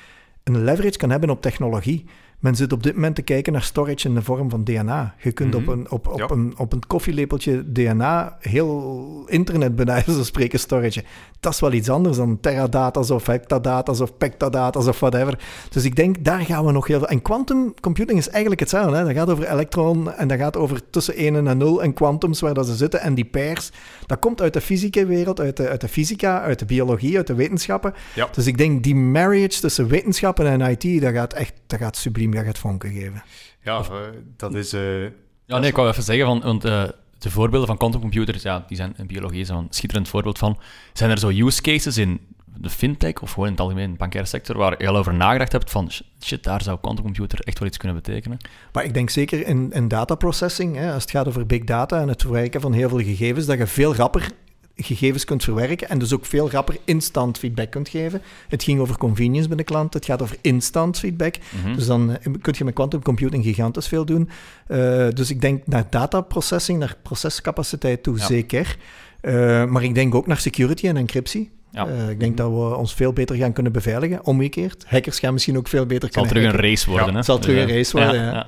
een 0.44 0.64
leverage 0.64 0.98
kan 0.98 1.10
hebben 1.10 1.30
op 1.30 1.42
technologie. 1.42 2.04
Men 2.42 2.56
zit 2.56 2.72
op 2.72 2.82
dit 2.82 2.94
moment 2.94 3.14
te 3.14 3.22
kijken 3.22 3.52
naar 3.52 3.62
storage 3.62 4.08
in 4.08 4.14
de 4.14 4.22
vorm 4.22 4.50
van 4.50 4.64
DNA. 4.64 5.14
Je 5.18 5.32
kunt 5.32 5.54
op, 5.54 5.62
mhm. 5.62 5.70
een, 5.70 5.90
op, 5.90 6.06
op, 6.08 6.30
een, 6.30 6.54
op 6.56 6.72
een 6.72 6.86
koffielepeltje 6.86 7.72
DNA 7.72 8.36
heel 8.40 9.24
internet 9.26 9.76
bij 9.76 9.84
wijze 9.84 10.24
spreken 10.24 10.58
storage. 10.58 11.04
Dat 11.40 11.52
is 11.52 11.60
wel 11.60 11.72
iets 11.72 11.88
anders 11.88 12.16
dan 12.16 12.40
teradata's 12.40 13.10
of 13.10 13.26
hectadata's 13.26 14.00
of 14.00 14.16
pectadata's 14.16 14.86
of 14.86 15.00
whatever. 15.00 15.38
Dus 15.70 15.84
ik 15.84 15.96
denk, 15.96 16.24
daar 16.24 16.40
gaan 16.40 16.64
we 16.64 16.72
nog 16.72 16.86
heel 16.86 16.98
veel... 16.98 17.08
En 17.08 17.22
quantum 17.22 17.74
computing 17.80 18.18
is 18.18 18.28
eigenlijk 18.28 18.60
hetzelfde. 18.60 18.96
Hè? 18.96 19.04
Dat 19.04 19.14
gaat 19.14 19.30
over 19.30 19.50
elektron 19.50 20.12
en 20.12 20.28
dat 20.28 20.38
gaat 20.38 20.56
over 20.56 20.90
tussen 20.90 21.14
1 21.14 21.46
en 21.46 21.58
0 21.58 21.82
en 21.82 21.92
quantums 21.92 22.40
waar 22.40 22.54
dat 22.54 22.66
ze 22.66 22.74
zitten. 22.74 23.00
En 23.00 23.14
die 23.14 23.24
pairs, 23.24 23.70
dat 24.06 24.18
komt 24.18 24.40
uit 24.40 24.52
de 24.52 24.60
fysieke 24.60 25.06
wereld, 25.06 25.40
uit 25.40 25.56
de, 25.56 25.68
uit 25.68 25.80
de 25.80 25.88
fysica, 25.88 26.40
uit 26.40 26.58
de 26.58 26.64
biologie, 26.64 27.16
uit 27.16 27.26
de 27.26 27.34
wetenschappen. 27.34 27.94
Dus 28.32 28.46
ik 28.46 28.58
denk, 28.58 28.82
die 28.82 28.96
marriage 28.96 29.60
tussen 29.60 29.88
wetenschappen 29.88 30.46
en 30.46 30.60
IT, 30.60 31.02
dat 31.02 31.12
gaat 31.12 31.32
echt 31.32 31.52
dat 31.66 31.78
gaat 31.80 31.96
subliem 31.96 32.31
dat 32.34 32.44
gaat 32.44 32.58
vonken 32.58 32.92
geven. 32.92 33.22
Ja, 33.62 33.78
uh, 33.78 33.98
dat 34.36 34.54
is... 34.54 34.74
Uh, 34.74 35.02
ja, 35.44 35.58
nee, 35.58 35.70
ik 35.70 35.76
wou 35.76 35.88
even 35.88 36.02
zeggen, 36.02 36.26
van, 36.26 36.40
want 36.40 36.64
uh, 36.64 36.84
de 37.18 37.30
voorbeelden 37.30 37.68
van 37.68 37.76
quantumcomputers, 37.76 38.42
ja, 38.42 38.64
die 38.66 38.76
zijn 38.76 38.94
in 38.96 39.06
biologie 39.06 39.52
een 39.52 39.66
schitterend 39.70 40.08
voorbeeld 40.08 40.38
van. 40.38 40.58
Zijn 40.92 41.10
er 41.10 41.18
zo 41.18 41.28
use 41.28 41.62
cases 41.62 41.96
in 41.96 42.20
de 42.56 42.70
fintech 42.70 43.22
of 43.22 43.30
gewoon 43.30 43.46
in 43.46 43.52
het 43.52 43.60
algemeen 43.60 43.96
bankaire 43.96 44.28
sector 44.28 44.56
waar 44.56 44.82
je 44.82 44.88
al 44.88 44.96
over 44.96 45.14
nagedacht 45.14 45.52
hebt 45.52 45.70
van 45.70 45.90
shit, 46.20 46.44
daar 46.44 46.62
zou 46.62 46.78
quantumcomputer 46.80 47.40
echt 47.40 47.58
wel 47.58 47.68
iets 47.68 47.76
kunnen 47.76 47.96
betekenen? 48.02 48.38
Maar 48.72 48.84
ik 48.84 48.94
denk 48.94 49.10
zeker 49.10 49.46
in, 49.46 49.72
in 49.72 49.88
dataprocessing, 49.88 50.76
hè, 50.76 50.92
als 50.92 51.02
het 51.02 51.10
gaat 51.10 51.28
over 51.28 51.46
big 51.46 51.64
data 51.64 52.00
en 52.00 52.08
het 52.08 52.22
verwerken 52.22 52.60
van 52.60 52.72
heel 52.72 52.88
veel 52.88 52.98
gegevens, 52.98 53.46
dat 53.46 53.58
je 53.58 53.66
veel 53.66 53.94
rapper 53.94 54.30
gegevens 54.76 55.24
kunt 55.24 55.44
verwerken 55.44 55.88
en 55.88 55.98
dus 55.98 56.14
ook 56.14 56.26
veel 56.26 56.50
rapper 56.50 56.76
instant 56.84 57.38
feedback 57.38 57.70
kunt 57.70 57.88
geven. 57.88 58.22
Het 58.48 58.62
ging 58.62 58.80
over 58.80 58.96
convenience 58.98 59.48
bij 59.48 59.56
de 59.56 59.64
klant, 59.64 59.94
het 59.94 60.04
gaat 60.04 60.22
over 60.22 60.36
instant 60.40 60.98
feedback. 60.98 61.34
Mhm. 61.62 61.74
Dus 61.74 61.86
dan 61.86 62.10
eh, 62.10 62.32
kun 62.40 62.54
je 62.56 62.64
met 62.64 62.74
quantum 62.74 63.02
computing 63.02 63.44
gigantisch 63.44 63.88
veel 63.88 64.04
doen. 64.04 64.28
Uh, 64.68 65.08
dus 65.08 65.30
ik 65.30 65.40
denk 65.40 65.66
naar 65.66 65.86
dataprocessing, 65.90 66.78
naar 66.78 66.96
procescapaciteit 67.02 68.02
toe, 68.02 68.18
zeker. 68.18 68.76
Uh, 69.22 69.64
maar 69.64 69.82
ik 69.82 69.94
denk 69.94 70.14
ook 70.14 70.26
naar 70.26 70.38
security 70.38 70.86
en 70.88 70.96
encryptie. 70.96 71.50
Ja. 71.70 71.86
Uh, 71.86 72.08
ik 72.08 72.20
denk 72.20 72.36
dat 72.36 72.50
we 72.50 72.76
ons 72.76 72.94
veel 72.94 73.12
beter 73.12 73.36
gaan 73.36 73.52
kunnen 73.52 73.72
beveiligen, 73.72 74.24
omgekeerd. 74.24 74.84
Hackers 74.86 75.18
gaan 75.18 75.32
misschien 75.32 75.56
ook 75.56 75.68
veel 75.68 75.86
beter 75.86 76.08
kunnen 76.08 76.30
Het 76.30 76.38
zal 76.38 76.42
terug 76.42 76.62
een 76.62 76.68
race 76.68 76.90
worden, 76.90 77.08
hè? 77.08 77.16
Het 77.16 77.24
zal 77.24 77.38
terug 77.38 77.62
een 77.62 77.76
race 77.76 77.96
worden, 77.96 78.22
ja. 78.22 78.46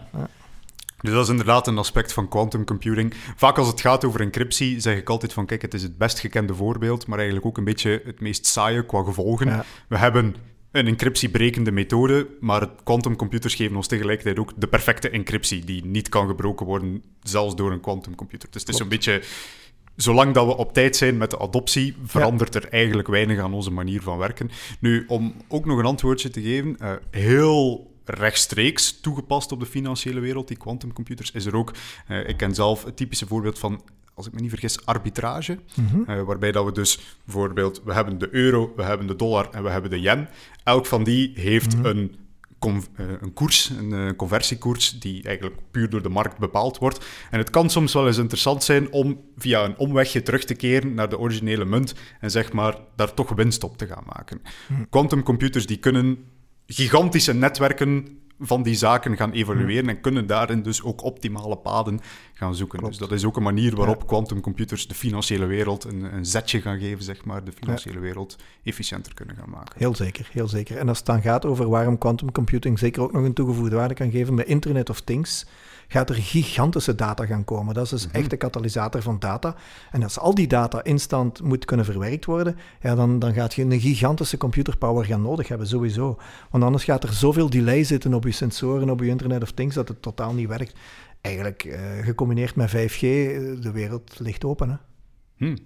Dus 1.05 1.13
dat 1.13 1.23
is 1.23 1.29
inderdaad 1.29 1.67
een 1.67 1.79
aspect 1.79 2.13
van 2.13 2.29
quantum 2.29 2.65
computing. 2.65 3.15
Vaak 3.37 3.59
als 3.59 3.69
het 3.69 3.81
gaat 3.81 4.05
over 4.05 4.21
encryptie, 4.21 4.81
zeg 4.81 4.99
ik 4.99 5.11
altijd 5.11 5.33
van 5.33 5.47
kijk, 5.47 5.63
het 5.63 5.75
is 5.75 5.83
het 5.83 5.99
best 5.99 6.19
gekende 6.19 6.55
voorbeeld, 6.55 7.07
maar 7.07 7.17
eigenlijk 7.17 7.47
ook 7.47 7.59
een 7.59 7.65
beetje 7.65 8.03
het 8.05 8.21
meest 8.21 8.47
saaie 8.47 8.87
qua 8.87 9.03
gevolgen. 9.03 9.65
We 9.89 9.99
hebben 9.99 10.37
een 10.71 10.87
encryptiebrekende 10.87 11.71
methode, 11.73 12.29
maar 12.41 12.69
quantumcomputers 12.85 13.55
geven 13.55 13.77
ons 13.77 13.87
tegelijkertijd 13.87 14.39
ook 14.39 14.53
de 14.57 14.67
perfecte 14.67 15.11
encryptie, 15.11 15.65
die 15.65 15.85
niet 15.85 16.09
kan 16.09 16.27
gebroken 16.27 16.67
worden, 16.67 17.03
zelfs 17.23 17.57
door 17.57 17.73
een 17.73 17.81
quantumcomputer. 17.81 18.49
Dus 18.51 18.61
het 18.61 18.75
is 18.75 18.81
een 18.81 18.89
beetje 18.89 19.23
zolang 19.97 20.35
dat 20.35 20.47
we 20.47 20.57
op 20.57 20.73
tijd 20.73 20.97
zijn 20.97 21.17
met 21.17 21.31
de 21.31 21.39
adoptie, 21.39 21.97
verandert 22.05 22.55
er 22.55 22.69
eigenlijk 22.69 23.09
weinig 23.09 23.39
aan 23.39 23.55
onze 23.55 23.71
manier 23.71 24.03
van 24.03 24.19
werken. 24.19 24.51
Nu, 24.81 25.05
om 25.07 25.35
ook 25.49 25.65
nog 25.65 25.79
een 25.79 25.85
antwoordje 25.85 26.31
te 26.31 26.43
geven, 26.43 26.77
uh, 26.83 26.93
heel 27.11 27.93
rechtstreeks 28.05 29.01
toegepast 29.01 29.53
op 29.53 29.61
de 29.61 29.67
financiële 29.67 30.21
wereld, 30.21 30.49
die 30.49 30.57
quantumcomputers, 30.57 31.31
is 31.31 31.47
er 31.47 31.57
ook, 31.57 31.75
uh, 32.09 32.29
ik 32.29 32.37
ken 32.37 32.55
zelf 32.55 32.85
het 32.85 32.97
typische 32.97 33.27
voorbeeld 33.27 33.59
van 33.59 33.83
als 34.15 34.27
ik 34.27 34.33
me 34.33 34.41
niet 34.41 34.51
vergis, 34.51 34.87
arbitrage. 34.87 35.59
Mm 35.75 36.25
waarbij 36.25 36.53
dat 36.53 36.65
we 36.65 36.73
dus 36.73 37.19
bijvoorbeeld, 37.25 37.83
we 37.85 37.93
hebben 37.95 38.19
de 38.19 38.29
euro, 38.31 38.73
we 38.77 38.83
hebben 38.83 39.07
de 39.07 39.17
dollar 39.17 39.49
en 39.51 39.63
we 39.63 39.71
hebben 39.71 39.91
de 39.91 40.01
yen. 40.01 40.29
Elk 40.65 40.87
van 40.87 41.05
die 41.05 41.33
heeft 41.35 41.77
mhm. 41.77 41.87
een 41.87 42.17
eh, 42.65 43.07
een 43.21 43.33
koers, 43.33 43.69
een 43.69 43.91
uh, 43.91 44.11
conversiekoers, 44.17 44.99
die 45.01 45.23
eigenlijk 45.23 45.57
puur 45.71 45.91
door 45.91 46.03
de 46.03 46.09
markt 46.09 46.39
bepaald 46.39 46.79
wordt. 46.79 47.05
En 47.31 47.39
het 47.39 47.51
kan 47.51 47.71
soms 47.71 47.93
wel 47.93 48.07
eens 48.07 48.19
interessant 48.19 48.63
zijn 48.63 48.93
om 48.93 49.21
via 49.37 49.65
een 49.65 49.77
omwegje 49.77 50.23
terug 50.23 50.45
te 50.45 50.55
keren 50.55 50.95
naar 50.95 51.09
de 51.09 51.19
originele 51.19 51.65
munt 51.65 51.95
en 52.21 52.31
zeg 52.31 52.53
maar 52.53 52.77
daar 52.97 53.15
toch 53.15 53.31
winst 53.31 53.65
op 53.65 53.79
te 53.79 53.87
gaan 53.87 54.05
maken. 54.07 54.41
Hm. 54.67 54.75
Quantumcomputers 54.91 55.67
die 55.67 55.77
kunnen 55.77 56.25
gigantische 56.67 57.35
netwerken 57.35 58.19
van 58.39 58.63
die 58.63 58.75
zaken 58.75 59.17
gaan 59.17 59.33
evalueren 59.33 59.89
en 59.89 60.01
kunnen 60.01 60.27
daarin 60.27 60.63
dus 60.63 60.83
ook 60.83 61.03
optimale 61.03 61.57
paden 61.57 62.01
gaan 62.33 62.55
zoeken. 62.55 62.85
Dus 62.85 62.99
dat 62.99 63.13
is 63.13 63.25
ook 63.25 63.37
een 63.37 63.43
manier 63.43 63.77
waarop 63.77 64.07
quantumcomputers 64.07 64.89
de 64.89 64.95
financiële 64.95 65.47
wereld 65.47 65.85
een, 65.85 66.15
een, 66.15 66.27
zetje 66.27 66.61
gaan 66.61 66.79
geven, 66.79 67.05
zeg 67.05 67.25
maar, 67.25 67.45
de 67.45 67.53
financiële 67.53 67.99
wereld 67.99 68.37
efficiënter 68.65 69.15
kunnen 69.15 69.37
gaan 69.37 69.51
maken. 69.51 69.75
Heel 69.79 69.95
zeker, 69.95 70.29
heel 70.33 70.49
zeker. 70.49 70.77
En 70.77 70.89
als 70.89 70.99
het 70.99 71.07
dan 71.07 71.23
gaat 71.23 71.45
over 71.45 71.69
waarom 71.69 71.99
quantumcomputing 71.99 72.79
zeker 72.79 73.03
ook 73.03 73.13
nog 73.13 73.25
een 73.25 73.35
toegevoegde 73.35 73.77
waarde 73.77 73.95
kan 73.95 74.11
geven 74.11 74.35
bij 74.35 74.45
Internet 74.45 74.91
of 74.91 75.01
Things, 75.01 75.47
gaat 75.89 76.11
er 76.11 76.15
gigantische 76.15 76.95
data 76.95 77.27
gaan 77.27 77.45
komen. 77.45 77.75
Dat 77.75 77.85
is 77.85 77.91
dus 77.91 78.09
echt 78.11 78.31
de 78.31 78.37
katalysator 78.37 79.03
van 79.03 79.19
data. 79.19 79.57
En 79.91 80.03
als 80.03 80.19
al 80.19 80.35
die 80.35 80.47
data 80.47 80.85
instant 80.85 81.43
moet 81.43 81.65
kunnen 81.65 81.85
verwerkt 81.85 82.25
worden, 82.25 82.57
ja, 82.81 82.95
dan, 82.95 83.19
dan 83.19 83.33
gaat 83.33 83.55
je 83.55 83.63
een 83.63 83.81
gigantische 83.81 84.37
computerpower 84.37 85.05
gaan 85.05 85.23
nodig 85.23 85.49
hebben, 85.49 85.67
sowieso. 85.67 86.19
Want 86.51 86.65
anders 86.65 86.85
gaat 86.85 87.03
er 87.03 87.13
zoveel 87.13 87.51
delay 87.51 87.85
zitten 87.85 88.15
op 88.15 88.25
je 88.25 88.31
sensoren, 88.31 88.91
op 88.91 89.01
je 89.01 89.09
Internet 89.09 89.43
of 89.43 89.51
Things, 89.51 89.75
dat 89.75 89.89
het 89.89 90.03
totaal 90.03 90.35
niet 90.35 90.49
werkt. 90.49 90.75
Eigenlijk, 91.21 91.65
uh, 91.65 91.79
gecombineerd 92.03 92.57
met 92.57 92.71
5G, 92.71 93.01
de 93.61 93.71
wereld 93.73 94.19
ligt 94.19 94.45
open. 94.45 94.71
Hè? 94.71 94.77
Hmm. 95.37 95.57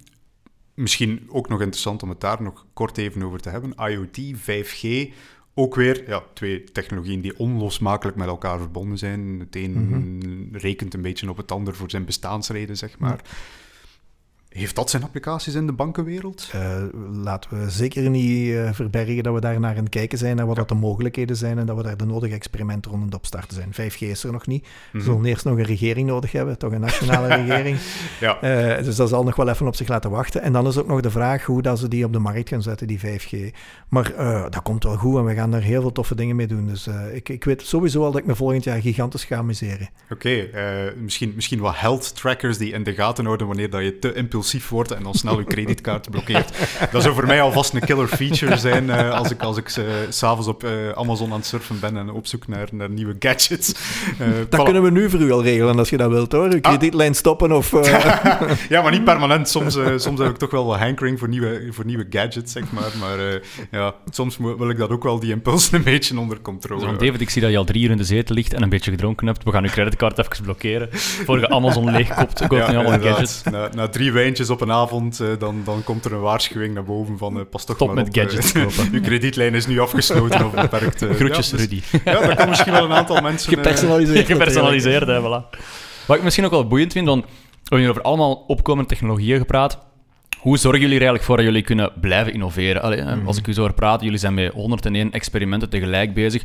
Misschien 0.74 1.26
ook 1.28 1.48
nog 1.48 1.60
interessant 1.60 2.02
om 2.02 2.08
het 2.08 2.20
daar 2.20 2.42
nog 2.42 2.66
kort 2.72 2.98
even 2.98 3.22
over 3.22 3.40
te 3.40 3.48
hebben. 3.48 3.74
IoT, 3.76 4.18
5G, 4.36 5.12
ook 5.58 5.74
weer 5.74 6.08
ja, 6.08 6.22
twee 6.32 6.64
technologieën 6.64 7.20
die 7.20 7.38
onlosmakelijk 7.38 8.16
met 8.16 8.28
elkaar 8.28 8.58
verbonden 8.58 8.98
zijn. 8.98 9.40
Het 9.40 9.56
een 9.56 9.72
mhm. 9.72 10.56
rekent 10.56 10.94
een 10.94 11.02
beetje 11.02 11.30
op 11.30 11.36
het 11.36 11.52
ander 11.52 11.74
voor 11.74 11.90
zijn 11.90 12.04
bestaansreden, 12.04 12.76
zeg 12.76 12.98
maar. 12.98 13.20
Heeft 14.48 14.76
dat 14.76 14.90
zijn 14.90 15.02
applicaties 15.02 15.54
in 15.54 15.66
de 15.66 15.72
bankenwereld? 15.72 16.50
Uh, 16.54 16.82
laten 17.12 17.50
we 17.50 17.70
zeker 17.70 18.10
niet 18.10 18.46
uh, 18.46 18.72
verbergen 18.72 19.22
dat 19.22 19.34
we 19.34 19.40
daar 19.40 19.60
naar 19.60 19.76
aan 19.76 19.82
het 19.82 19.88
kijken 19.88 20.18
zijn, 20.18 20.36
naar 20.36 20.46
wat 20.46 20.56
dat 20.56 20.68
de 20.68 20.74
mogelijkheden 20.74 21.36
zijn 21.36 21.58
en 21.58 21.66
dat 21.66 21.76
we 21.76 21.82
daar 21.82 21.96
de 21.96 22.04
nodige 22.04 22.34
experimenten 22.34 22.90
rond 22.90 23.14
op 23.14 23.26
starten 23.26 23.54
zijn. 23.54 23.90
5G 23.90 23.98
is 23.98 24.24
er 24.24 24.32
nog 24.32 24.46
niet. 24.46 24.62
We 24.62 24.98
mhm. 24.98 25.06
zullen 25.06 25.24
eerst 25.24 25.44
nog 25.44 25.58
een 25.58 25.64
regering 25.64 26.08
nodig 26.08 26.32
hebben, 26.32 26.58
toch 26.58 26.72
een 26.72 26.80
nationale 26.80 27.34
regering. 27.42 27.78
ja. 28.20 28.42
Uh, 28.78 28.84
dus 28.84 28.96
dat 28.96 29.08
zal 29.08 29.24
nog 29.24 29.36
wel 29.36 29.48
even 29.48 29.66
op 29.66 29.76
zich 29.76 29.88
laten 29.88 30.10
wachten. 30.10 30.42
En 30.42 30.52
dan 30.52 30.66
is 30.66 30.78
ook 30.78 30.86
nog 30.86 31.00
de 31.00 31.10
vraag 31.10 31.44
hoe 31.44 31.62
dat 31.62 31.78
ze 31.78 31.88
die 31.88 32.04
op 32.04 32.12
de 32.12 32.18
markt 32.18 32.48
gaan 32.48 32.62
zetten, 32.62 32.86
die 32.86 33.00
5G. 33.00 33.54
Maar 33.88 34.12
dat 34.50 34.62
komt 34.62 34.84
wel 34.84 34.96
goed 34.96 35.16
en 35.16 35.24
we 35.24 35.34
gaan 35.34 35.50
daar 35.50 35.62
heel 35.62 35.80
veel 35.80 35.92
toffe 35.92 36.14
dingen 36.14 36.36
mee 36.36 36.46
doen. 36.46 36.66
Dus 36.66 36.88
ik, 37.12 37.28
ik 37.28 37.44
weet 37.44 37.62
sowieso 37.62 38.04
al 38.04 38.10
dat 38.10 38.20
ik 38.20 38.26
me 38.26 38.34
volgend 38.34 38.64
jaar 38.64 38.80
gigantisch 38.80 39.24
ga 39.24 39.36
amuseren. 39.36 39.88
Oké, 40.10 40.48
misschien, 41.02 41.32
misschien 41.34 41.60
wat 41.60 41.76
health 41.76 42.14
trackers 42.14 42.58
die 42.58 42.72
in 42.72 42.82
de 42.82 42.94
gaten 42.94 43.24
houden 43.24 43.46
wanneer 43.46 43.70
dat 43.70 43.82
je 43.82 43.98
te 43.98 44.12
impulsief 44.12 44.37
wordt 44.68 44.90
en 44.90 45.02
dan 45.02 45.14
snel 45.14 45.38
je 45.38 45.44
creditcard 45.44 46.10
blokkeert. 46.10 46.52
Dat 46.92 47.02
zou 47.02 47.14
voor 47.14 47.26
mij 47.26 47.42
alvast 47.42 47.74
een 47.74 47.80
killer 47.80 48.08
feature 48.08 48.56
zijn 48.56 48.84
uh, 48.84 49.10
als 49.18 49.30
ik, 49.30 49.42
als 49.42 49.56
ik 49.56 49.76
uh, 49.76 49.84
s'avonds 50.08 50.48
op 50.48 50.64
uh, 50.64 50.70
Amazon 50.94 51.30
aan 51.32 51.38
het 51.38 51.46
surfen 51.46 51.80
ben 51.80 51.96
en 51.96 52.10
op 52.10 52.26
zoek 52.26 52.46
naar, 52.46 52.68
naar 52.72 52.90
nieuwe 52.90 53.16
gadgets. 53.18 53.74
dat 54.48 54.62
kunnen 54.62 54.82
we 54.82 54.90
nu 54.90 55.10
voor 55.10 55.20
u 55.20 55.32
al 55.32 55.42
regelen 55.42 55.78
als 55.78 55.90
je 55.90 55.96
dat 55.96 56.10
wilt 56.10 56.32
hoor. 56.32 56.50
Je 56.50 56.62
ah. 56.62 56.70
kredietlijn 56.70 57.14
stoppen 57.14 57.52
of... 57.52 57.70
ja, 58.68 58.82
maar 58.82 58.92
niet 58.92 59.04
permanent. 59.04 59.48
Soms, 59.48 59.78
soms 59.96 60.18
heb 60.18 60.28
ik 60.28 60.36
toch 60.36 60.50
wel 60.50 60.66
wat 60.66 60.78
hankering 60.78 61.18
voor 61.18 61.28
nieuwe, 61.28 61.66
voor 61.70 61.84
nieuwe 61.84 62.06
gadgets, 62.10 62.52
zeg 62.52 62.72
maar. 62.72 62.90
Maar 63.00 63.40
ja, 63.70 63.94
soms 64.10 64.36
wil 64.36 64.70
ik 64.70 64.78
dat 64.78 64.90
ook 64.90 65.02
wel, 65.02 65.18
die 65.18 65.30
impuls 65.30 65.72
een 65.72 65.82
beetje 65.82 66.18
onder 66.18 66.40
controle. 66.40 66.80
Zo, 66.80 66.96
David, 66.96 67.20
ik 67.20 67.30
zie 67.30 67.42
dat 67.42 67.50
je 67.50 67.56
al 67.56 67.64
drie 67.64 67.84
uur 67.84 67.90
in 67.90 67.96
de 67.96 68.04
zetel 68.04 68.34
ligt 68.34 68.52
en 68.52 68.62
een 68.62 68.68
beetje 68.68 68.90
gedronken 68.90 69.26
hebt. 69.26 69.44
We 69.44 69.50
gaan 69.50 69.62
uw 69.62 69.70
creditcard 69.70 70.18
even 70.18 70.42
blokkeren. 70.42 70.88
Voor 70.92 71.38
je 71.38 71.48
Amazon 71.48 71.90
leegkopt, 71.90 72.46
koop 72.46 72.58
ja, 72.58 72.70
nu 72.70 72.76
allemaal 72.76 73.00
gadgets. 73.00 73.42
Na, 73.42 73.68
na 73.74 73.88
drie 73.88 74.12
wijntjes 74.28 74.50
op 74.50 74.60
een 74.60 74.72
avond, 74.72 75.20
uh, 75.20 75.28
dan, 75.38 75.62
dan 75.64 75.84
komt 75.84 76.04
er 76.04 76.12
een 76.12 76.20
waarschuwing 76.20 76.74
naar 76.74 76.84
boven 76.84 77.18
van 77.18 77.36
uh, 77.36 77.42
pas 77.50 77.64
toch 77.64 77.76
Stop 77.76 77.94
met 77.94 78.08
gadgets 78.12 78.54
uh, 78.54 78.66
Uw 78.92 79.00
kredietlijn 79.08 79.54
is 79.54 79.66
nu 79.66 79.80
afgesloten 79.80 80.46
of 80.46 80.52
beperkt. 80.52 81.04
Groetjes, 81.04 81.50
ja, 81.50 81.56
dus, 81.56 81.66
Rudy. 81.66 81.82
Ja, 82.04 82.26
dat 82.26 82.34
kan 82.34 82.48
misschien 82.48 82.72
wel 82.72 82.84
een 82.84 82.92
aantal 82.92 83.20
mensen... 83.20 83.52
Gepersonaliseerd. 83.52 84.26
Gepersonaliseerd, 84.26 85.06
hè, 85.06 85.20
voilà. 85.20 85.58
Wat 86.06 86.16
ik 86.16 86.22
misschien 86.22 86.44
ook 86.44 86.50
wel 86.50 86.66
boeiend 86.66 86.92
vind, 86.92 87.06
want 87.06 87.24
we 87.24 87.30
hebben 87.62 87.78
hier 87.78 87.90
over 87.90 88.02
allemaal 88.02 88.44
opkomende 88.46 88.88
technologieën 88.88 89.38
gepraat. 89.38 89.78
Hoe 90.38 90.58
zorgen 90.58 90.80
jullie 90.80 90.96
er 90.96 91.02
eigenlijk 91.02 91.24
voor 91.24 91.36
dat 91.36 91.46
jullie 91.46 91.62
kunnen 91.62 91.92
blijven 92.00 92.32
innoveren? 92.32 92.82
Allee, 92.82 93.02
mm 93.02 93.08
-hmm. 93.08 93.26
Als 93.26 93.36
ik 93.36 93.46
u 93.46 93.52
zo 93.52 93.60
hoor 93.60 93.72
praten, 93.72 94.04
jullie 94.04 94.20
zijn 94.20 94.34
met 94.34 94.52
101 94.52 95.12
experimenten 95.12 95.68
tegelijk 95.68 96.14
bezig. 96.14 96.44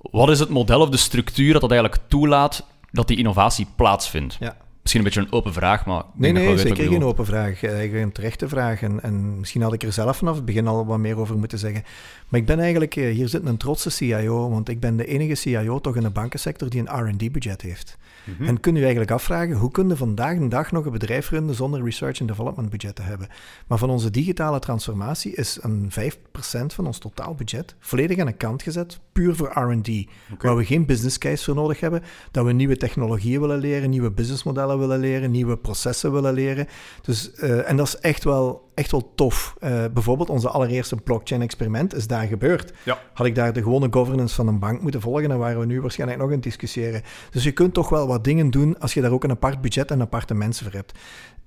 Wat 0.00 0.30
is 0.30 0.38
het 0.38 0.48
model 0.48 0.80
of 0.80 0.88
de 0.88 0.96
structuur 0.96 1.52
dat 1.52 1.60
dat 1.60 1.70
eigenlijk 1.70 2.02
toelaat 2.08 2.66
dat 2.90 3.08
die 3.08 3.16
innovatie 3.16 3.66
plaatsvindt? 3.76 4.36
Ja. 4.40 4.56
Misschien 4.84 5.04
een 5.04 5.12
beetje 5.12 5.28
een 5.28 5.38
open 5.38 5.52
vraag, 5.52 5.86
maar... 5.86 6.02
Nee, 6.14 6.32
nee, 6.32 6.58
zeker 6.58 6.88
geen 6.88 7.04
open 7.04 7.26
vraag. 7.26 7.64
Eigenlijk 7.64 8.04
een 8.04 8.12
terechte 8.12 8.48
vraag. 8.48 8.82
En, 8.82 9.02
en, 9.02 9.38
misschien 9.38 9.62
had 9.62 9.72
ik 9.72 9.82
er 9.82 9.92
zelf 9.92 10.16
vanaf 10.16 10.36
het 10.36 10.44
begin 10.44 10.66
al 10.66 10.86
wat 10.86 10.98
meer 10.98 11.18
over 11.18 11.38
moeten 11.38 11.58
zeggen. 11.58 11.82
Maar 12.28 12.40
ik 12.40 12.46
ben 12.46 12.58
eigenlijk... 12.58 12.96
Eh, 12.96 13.12
hier 13.12 13.28
zit 13.28 13.46
een 13.46 13.56
trotse 13.56 13.90
CIO, 13.90 14.50
want 14.50 14.68
ik 14.68 14.80
ben 14.80 14.96
de 14.96 15.06
enige 15.06 15.34
CIO 15.34 15.80
toch 15.80 15.96
in 15.96 16.02
de 16.02 16.10
bankensector 16.10 16.68
die 16.68 16.82
een 16.86 17.08
R&D-budget 17.08 17.62
heeft. 17.62 17.96
Mhm. 18.24 18.44
En 18.44 18.60
kun 18.60 18.74
je 18.74 18.80
eigenlijk 18.80 19.10
afvragen, 19.10 19.56
hoe 19.56 19.70
kun 19.70 19.88
je 19.88 19.96
vandaag 19.96 20.38
de 20.38 20.48
dag 20.48 20.72
nog 20.72 20.84
een 20.84 20.92
bedrijf 20.92 21.30
runnen 21.30 21.54
zonder 21.54 21.84
research 21.84 22.20
and 22.20 22.28
development 22.28 22.70
budget 22.70 22.94
te 22.94 23.02
hebben? 23.02 23.28
Maar 23.66 23.78
van 23.78 23.90
onze 23.90 24.10
digitale 24.10 24.58
transformatie 24.58 25.34
is 25.34 25.58
een 25.60 25.90
5% 25.90 26.74
van 26.74 26.86
ons 26.86 26.98
totaal 26.98 27.34
budget 27.34 27.74
volledig 27.78 28.18
aan 28.18 28.26
de 28.26 28.32
kant 28.32 28.62
gezet, 28.62 29.00
puur 29.12 29.34
voor 29.34 29.52
R&D. 29.54 30.08
Waar 30.38 30.56
we 30.56 30.64
geen 30.64 30.86
business 30.86 31.18
case 31.18 31.44
voor 31.44 31.54
nodig 31.54 31.80
hebben, 31.80 32.02
dat 32.30 32.44
we 32.44 32.52
nieuwe 32.52 32.76
technologieën 32.76 33.40
willen 33.40 33.58
leren, 33.58 33.90
nieuwe 33.90 34.10
businessmodellen 34.10 34.73
willen 34.78 34.98
leren, 34.98 35.30
nieuwe 35.30 35.56
processen 35.56 36.12
willen 36.12 36.34
leren. 36.34 36.66
Dus, 37.02 37.30
uh, 37.36 37.70
en 37.70 37.76
dat 37.76 37.86
is 37.86 37.96
echt 37.96 38.24
wel, 38.24 38.70
echt 38.74 38.90
wel 38.90 39.12
tof. 39.14 39.54
Uh, 39.60 39.84
bijvoorbeeld 39.92 40.30
onze 40.30 40.48
allereerste 40.48 40.96
blockchain-experiment 40.96 41.94
is 41.94 42.06
daar 42.06 42.26
gebeurd. 42.26 42.72
Ja. 42.82 42.98
Had 43.12 43.26
ik 43.26 43.34
daar 43.34 43.52
de 43.52 43.62
gewone 43.62 43.88
governance 43.90 44.34
van 44.34 44.48
een 44.48 44.58
bank 44.58 44.82
moeten 44.82 45.00
volgen, 45.00 45.28
dan 45.28 45.38
waren 45.38 45.60
we 45.60 45.66
nu 45.66 45.80
waarschijnlijk 45.80 46.20
nog 46.20 46.28
aan 46.28 46.34
het 46.34 46.42
discussiëren. 46.42 47.02
Dus 47.30 47.44
je 47.44 47.52
kunt 47.52 47.74
toch 47.74 47.88
wel 47.88 48.06
wat 48.06 48.24
dingen 48.24 48.50
doen 48.50 48.78
als 48.78 48.94
je 48.94 49.00
daar 49.00 49.12
ook 49.12 49.24
een 49.24 49.30
apart 49.30 49.60
budget 49.60 49.90
en 49.90 50.00
aparte 50.00 50.34
mensen 50.34 50.64
voor 50.64 50.74
hebt. 50.74 50.92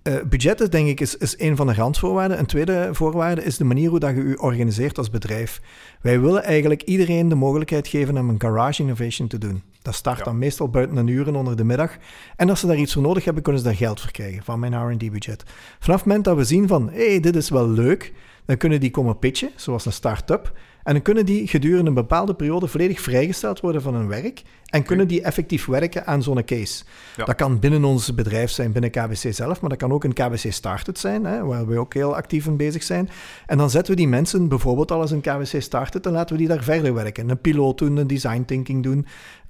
Uh, 0.07 0.15
budget 0.29 0.71
denk 0.71 0.87
ik, 0.87 0.99
is, 0.99 1.17
is 1.17 1.39
een 1.39 1.55
van 1.55 1.67
de 1.67 1.73
randvoorwaarden. 1.73 2.39
Een 2.39 2.45
tweede 2.45 2.89
voorwaarde 2.91 3.43
is 3.43 3.57
de 3.57 3.63
manier 3.63 3.89
hoe 3.89 3.99
dat 3.99 4.15
je 4.15 4.27
je 4.27 4.41
organiseert 4.41 4.97
als 4.97 5.09
bedrijf. 5.09 5.61
Wij 6.01 6.21
willen 6.21 6.43
eigenlijk 6.43 6.81
iedereen 6.81 7.29
de 7.29 7.35
mogelijkheid 7.35 7.87
geven 7.87 8.17
om 8.17 8.29
een 8.29 8.41
garage 8.41 8.81
innovation 8.81 9.27
te 9.27 9.37
doen. 9.37 9.63
Dat 9.81 9.95
start 9.95 10.23
dan 10.23 10.37
meestal 10.37 10.69
buiten 10.69 10.97
een 10.97 11.07
uren 11.07 11.35
onder 11.35 11.55
de 11.55 11.63
middag. 11.63 11.97
En 12.35 12.49
als 12.49 12.59
ze 12.59 12.67
daar 12.67 12.77
iets 12.77 12.93
voor 12.93 13.01
nodig 13.01 13.25
hebben, 13.25 13.43
kunnen 13.43 13.61
ze 13.61 13.67
daar 13.67 13.77
geld 13.77 14.01
voor 14.01 14.11
krijgen 14.11 14.43
van 14.43 14.59
mijn 14.59 14.91
R&D-budget. 14.91 15.43
Vanaf 15.79 15.97
het 15.97 16.05
moment 16.05 16.25
dat 16.25 16.37
we 16.37 16.43
zien 16.43 16.67
van, 16.67 16.89
hé, 16.89 17.09
hey, 17.09 17.19
dit 17.19 17.35
is 17.35 17.49
wel 17.49 17.69
leuk, 17.69 18.13
dan 18.45 18.57
kunnen 18.57 18.79
die 18.79 18.91
komen 18.91 19.19
pitchen, 19.19 19.49
zoals 19.55 19.85
een 19.85 19.91
start-up. 19.91 20.51
En 20.87 20.93
dan 20.93 21.01
kunnen 21.01 21.25
die 21.25 21.47
gedurende 21.47 21.87
een 21.87 21.93
bepaalde 21.93 22.33
periode 22.33 22.67
volledig 22.67 23.01
vrijgesteld 23.01 23.59
worden 23.59 23.81
van 23.81 23.93
hun 23.93 24.07
werk 24.07 24.41
en 24.65 24.83
kunnen 24.83 25.07
die 25.07 25.21
effectief 25.21 25.65
werken 25.65 26.05
aan 26.05 26.23
zo'n 26.23 26.43
case. 26.43 26.83
Dat 27.15 27.35
kan 27.35 27.59
binnen 27.59 27.83
ons 27.83 28.15
bedrijf 28.15 28.49
zijn, 28.51 28.71
binnen 28.71 28.91
KBC 28.91 29.33
zelf, 29.33 29.61
maar 29.61 29.69
dat 29.69 29.79
kan 29.79 29.91
ook 29.91 30.03
een 30.03 30.13
KBC 30.13 30.51
Started 30.51 30.99
zijn, 30.99 31.25
hè, 31.25 31.43
waar 31.43 31.67
we 31.67 31.79
ook 31.79 31.93
heel 31.93 32.15
actief 32.15 32.45
in 32.45 32.57
bezig 32.57 32.83
zijn. 32.83 33.09
En 33.45 33.57
dan 33.57 33.69
zetten 33.69 33.93
we 33.93 33.99
die 33.99 34.07
mensen 34.07 34.47
bijvoorbeeld 34.47 34.91
al 34.91 35.01
als 35.01 35.11
een 35.11 35.21
KBC 35.21 35.61
Started 35.61 36.05
en 36.05 36.11
laten 36.11 36.35
we 36.35 36.41
die 36.41 36.47
daar 36.47 36.63
verder 36.63 36.93
werken. 36.93 37.29
Een 37.29 37.41
piloot 37.41 37.77
doen, 37.77 37.97
een 37.97 38.07
design 38.07 38.43
thinking 38.45 38.83
doen. 38.83 39.05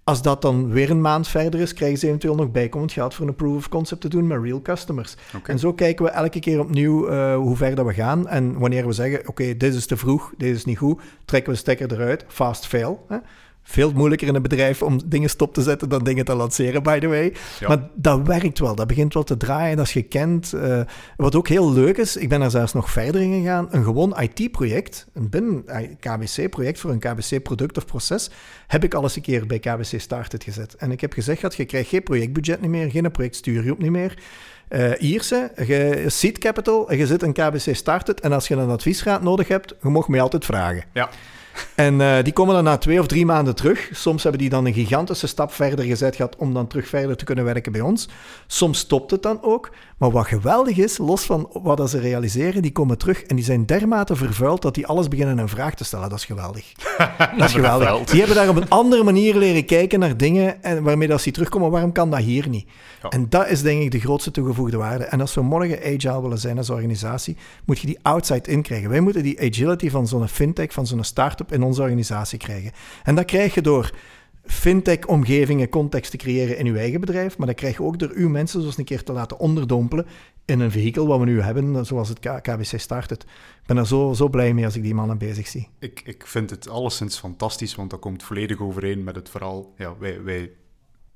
Als 0.07 0.21
dat 0.21 0.41
dan 0.41 0.69
weer 0.69 0.89
een 0.89 1.01
maand 1.01 1.27
verder 1.27 1.59
is, 1.59 1.73
krijgen 1.73 1.97
ze 1.99 2.07
eventueel 2.07 2.35
nog 2.35 2.51
bijkomend 2.51 2.91
geld 2.91 3.13
voor 3.13 3.27
een 3.27 3.35
proof 3.35 3.55
of 3.55 3.69
concept 3.69 4.01
te 4.01 4.07
doen 4.07 4.27
met 4.27 4.41
real 4.41 4.61
customers. 4.61 5.15
En 5.43 5.59
zo 5.59 5.73
kijken 5.73 6.05
we 6.05 6.11
elke 6.11 6.39
keer 6.39 6.59
opnieuw 6.59 7.09
uh, 7.09 7.35
hoe 7.35 7.55
ver 7.55 7.75
dat 7.75 7.85
we 7.85 7.93
gaan. 7.93 8.27
En 8.27 8.59
wanneer 8.59 8.87
we 8.87 8.93
zeggen, 8.93 9.27
oké, 9.27 9.57
dit 9.57 9.73
is 9.73 9.85
te 9.85 9.97
vroeg, 9.97 10.33
dit 10.37 10.55
is 10.55 10.65
niet 10.65 10.77
goed, 10.77 11.01
trekken 11.25 11.51
we 11.51 11.57
stekker 11.57 11.91
eruit, 11.91 12.25
fast 12.27 12.67
fail. 12.67 13.05
Hè? 13.07 13.17
Veel 13.69 13.91
moeilijker 13.91 14.27
in 14.27 14.35
een 14.35 14.41
bedrijf 14.41 14.81
om 14.81 14.99
dingen 15.05 15.29
stop 15.29 15.53
te 15.53 15.61
zetten 15.61 15.89
dan 15.89 16.03
dingen 16.03 16.25
te 16.25 16.35
lanceren, 16.35 16.83
by 16.83 16.99
the 16.99 17.07
way. 17.07 17.33
Maar 17.67 17.89
dat 17.95 18.27
werkt 18.27 18.59
wel, 18.59 18.75
dat 18.75 18.87
begint 18.87 19.13
wel 19.13 19.23
te 19.23 19.37
draaien, 19.37 19.77
dat 19.77 19.85
is 19.85 19.91
gekend. 19.91 20.53
Uh, 20.55 20.81
wat 21.17 21.35
ook 21.35 21.47
heel 21.47 21.73
leuk 21.73 21.97
is, 21.97 22.17
ik 22.17 22.29
ben 22.29 22.41
er 22.41 22.51
zelfs 22.51 22.73
nog 22.73 22.91
verder 22.91 23.21
in 23.21 23.33
gegaan, 23.33 23.67
een 23.71 23.83
gewoon 23.83 24.17
IT-project, 24.19 25.07
een 25.13 25.29
binnen 25.29 25.65
KBC-project 25.99 26.79
voor 26.79 26.91
een 26.91 26.99
KBC-product 26.99 27.77
of 27.77 27.85
proces, 27.85 28.29
heb 28.67 28.83
ik 28.83 28.93
al 28.93 29.03
eens 29.03 29.15
een 29.15 29.21
keer 29.21 29.45
bij 29.45 29.59
KBC 29.59 29.99
Started 29.99 30.43
gezet. 30.43 30.75
En 30.75 30.91
ik 30.91 31.01
heb 31.01 31.13
gezegd, 31.13 31.41
dat 31.41 31.55
je 31.55 31.65
krijgt 31.65 31.89
geen 31.89 32.03
projectbudget 32.03 32.61
niet 32.61 32.69
meer, 32.69 32.91
geen 32.91 33.11
projectstuurgroep 33.11 33.79
niet 33.79 33.91
meer. 33.91 34.17
uh, 34.69 34.91
Ierse, 34.99 35.51
je 35.67 36.03
seed 36.07 36.37
capital, 36.37 36.93
je 36.93 37.07
zit 37.07 37.21
een 37.21 37.33
KBC 37.33 37.75
started 37.75 38.19
en 38.19 38.31
als 38.31 38.47
je 38.47 38.55
een 38.55 38.69
adviesraad 38.69 39.21
nodig 39.21 39.47
hebt, 39.47 39.75
je 39.81 39.89
mag 39.89 40.07
mij 40.07 40.21
altijd 40.21 40.45
vragen. 40.45 40.83
Ja. 40.93 41.09
En 41.75 41.99
uh, 41.99 42.17
die 42.23 42.33
komen 42.33 42.53
dan 42.53 42.63
na 42.63 42.77
twee 42.77 42.99
of 42.99 43.07
drie 43.07 43.25
maanden 43.25 43.55
terug. 43.55 43.89
Soms 43.93 44.23
hebben 44.23 44.41
die 44.41 44.49
dan 44.49 44.65
een 44.65 44.73
gigantische 44.73 45.27
stap 45.27 45.53
verder 45.53 45.85
gezet 45.85 46.15
gehad 46.15 46.35
om 46.35 46.53
dan 46.53 46.67
terug 46.67 46.87
verder 46.87 47.17
te 47.17 47.25
kunnen 47.25 47.45
werken 47.45 47.71
bij 47.71 47.81
ons. 47.81 48.07
Soms 48.47 48.79
stopt 48.79 49.11
het 49.11 49.23
dan 49.23 49.41
ook. 49.41 49.71
Maar 49.97 50.11
wat 50.11 50.27
geweldig 50.27 50.77
is, 50.77 50.97
los 50.97 51.23
van 51.23 51.49
wat 51.53 51.89
ze 51.89 51.99
realiseren, 51.99 52.61
die 52.61 52.71
komen 52.71 52.97
terug 52.97 53.23
en 53.23 53.35
die 53.35 53.45
zijn 53.45 53.65
dermate 53.65 54.15
vervuild 54.15 54.61
dat 54.61 54.75
die 54.75 54.87
alles 54.87 55.07
beginnen 55.07 55.37
een 55.37 55.49
vraag 55.49 55.75
te 55.75 55.83
stellen. 55.83 56.09
Dat 56.09 56.17
is 56.17 56.25
geweldig. 56.25 56.73
dat 57.37 57.47
is 57.47 57.53
geweldig. 57.53 58.03
Die 58.03 58.19
hebben 58.19 58.37
daar 58.37 58.49
op 58.49 58.55
een 58.55 58.69
andere 58.69 59.03
manier 59.03 59.35
leren 59.35 59.65
kijken 59.65 59.99
naar 59.99 60.17
dingen 60.17 60.63
en 60.63 60.83
waarmee 60.83 61.07
dat 61.07 61.21
ze 61.21 61.31
terugkomen, 61.31 61.71
waarom 61.71 61.91
kan 61.91 62.09
dat 62.09 62.19
hier 62.19 62.49
niet? 62.49 62.67
En 63.09 63.29
dat 63.29 63.47
is 63.47 63.61
denk 63.61 63.81
ik 63.81 63.91
de 63.91 63.99
grootste 63.99 64.31
toegevoegde 64.31 64.77
waarde. 64.77 65.03
En 65.03 65.21
als 65.21 65.33
we 65.33 65.41
morgen 65.41 65.79
agile 65.79 66.21
willen 66.21 66.39
zijn 66.39 66.57
als 66.57 66.69
organisatie, 66.69 67.37
moet 67.65 67.79
je 67.79 67.87
die 67.87 67.99
outside 68.01 68.51
in 68.51 68.61
krijgen. 68.61 68.89
Wij 68.89 68.99
moeten 68.99 69.23
die 69.23 69.39
agility 69.39 69.89
van 69.89 70.07
zo'n 70.07 70.27
fintech, 70.27 70.73
van 70.73 70.87
zo'n 70.87 71.03
start-up 71.03 71.51
in 71.51 71.63
onze 71.63 71.81
organisatie 71.81 72.37
krijgen. 72.37 72.71
En 73.03 73.15
dat 73.15 73.25
krijg 73.25 73.53
je 73.53 73.61
door 73.61 73.91
fintech-omgevingen, 74.47 75.69
context 75.69 76.11
te 76.11 76.17
creëren 76.17 76.57
in 76.57 76.65
uw 76.65 76.75
eigen 76.75 76.99
bedrijf, 76.99 77.37
maar 77.37 77.47
dat 77.47 77.55
krijg 77.55 77.77
je 77.77 77.83
ook 77.83 77.99
door 77.99 78.11
uw 78.13 78.29
mensen 78.29 78.61
zoals 78.61 78.77
een 78.77 78.85
keer 78.85 79.03
te 79.03 79.11
laten 79.11 79.39
onderdompelen 79.39 80.05
in 80.45 80.59
een 80.59 80.71
vehikel 80.71 81.07
wat 81.07 81.19
we 81.19 81.25
nu 81.25 81.41
hebben, 81.41 81.85
zoals 81.85 82.09
het 82.09 82.19
KBC 82.19 82.79
Started. 82.79 83.23
Ik 83.23 83.65
ben 83.65 83.77
er 83.77 83.87
zo, 83.87 84.13
zo 84.13 84.29
blij 84.29 84.53
mee 84.53 84.65
als 84.65 84.75
ik 84.75 84.83
die 84.83 84.93
mannen 84.93 85.17
bezig 85.17 85.47
zie. 85.47 85.69
Ik, 85.79 86.01
ik 86.05 86.27
vind 86.27 86.49
het 86.49 86.69
alleszins 86.69 87.19
fantastisch, 87.19 87.75
want 87.75 87.89
dat 87.89 87.99
komt 87.99 88.23
volledig 88.23 88.61
overeen 88.61 89.03
met 89.03 89.15
het 89.15 89.29
verhaal. 89.29 89.73
Ja, 89.77 89.97
wij, 89.97 90.23
wij, 90.23 90.51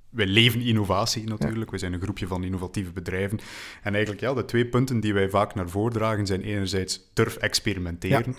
wij 0.10 0.26
leven 0.26 0.62
innovatie 0.62 1.24
natuurlijk. 1.24 1.66
Ja. 1.66 1.72
We 1.72 1.78
zijn 1.78 1.94
een 1.94 2.02
groepje 2.02 2.28
van 2.28 2.44
innovatieve 2.44 2.92
bedrijven. 2.92 3.40
En 3.84 3.92
eigenlijk, 3.94 4.22
ja, 4.22 4.34
de 4.34 4.46
twee 4.46 4.66
punten 4.66 5.00
die 5.00 5.14
wij 5.14 5.30
vaak 5.30 5.56
naar 5.56 5.70
voren 5.70 5.94
dragen 5.94 6.26
zijn 6.26 6.42
enerzijds 6.42 7.10
durf 7.14 7.36
experimenteren. 7.36 8.36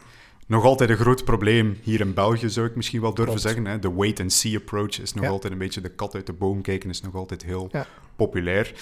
Nog 0.46 0.64
altijd 0.64 0.90
een 0.90 0.96
groot 0.96 1.24
probleem 1.24 1.78
hier 1.82 2.00
in 2.00 2.14
België, 2.14 2.48
zou 2.48 2.66
ik 2.66 2.76
misschien 2.76 3.00
wel 3.00 3.14
durven 3.14 3.40
zeggen. 3.40 3.66
Hè? 3.66 3.78
De 3.78 3.92
wait-and-see 3.92 4.56
approach 4.56 5.00
is 5.00 5.12
nog 5.14 5.26
altijd 5.26 5.52
een 5.52 5.58
beetje 5.58 5.80
de 5.80 5.88
kat 5.88 6.14
uit 6.14 6.26
de 6.26 6.32
boom 6.32 6.62
kijken, 6.62 6.90
is 6.90 7.00
nog 7.00 7.14
altijd 7.14 7.44
heel 7.44 7.70
populair. 8.16 8.74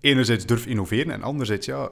Enerzijds 0.00 0.46
durf 0.46 0.66
innoveren 0.66 1.12
en 1.12 1.22
anderzijds, 1.22 1.66
ja, 1.66 1.90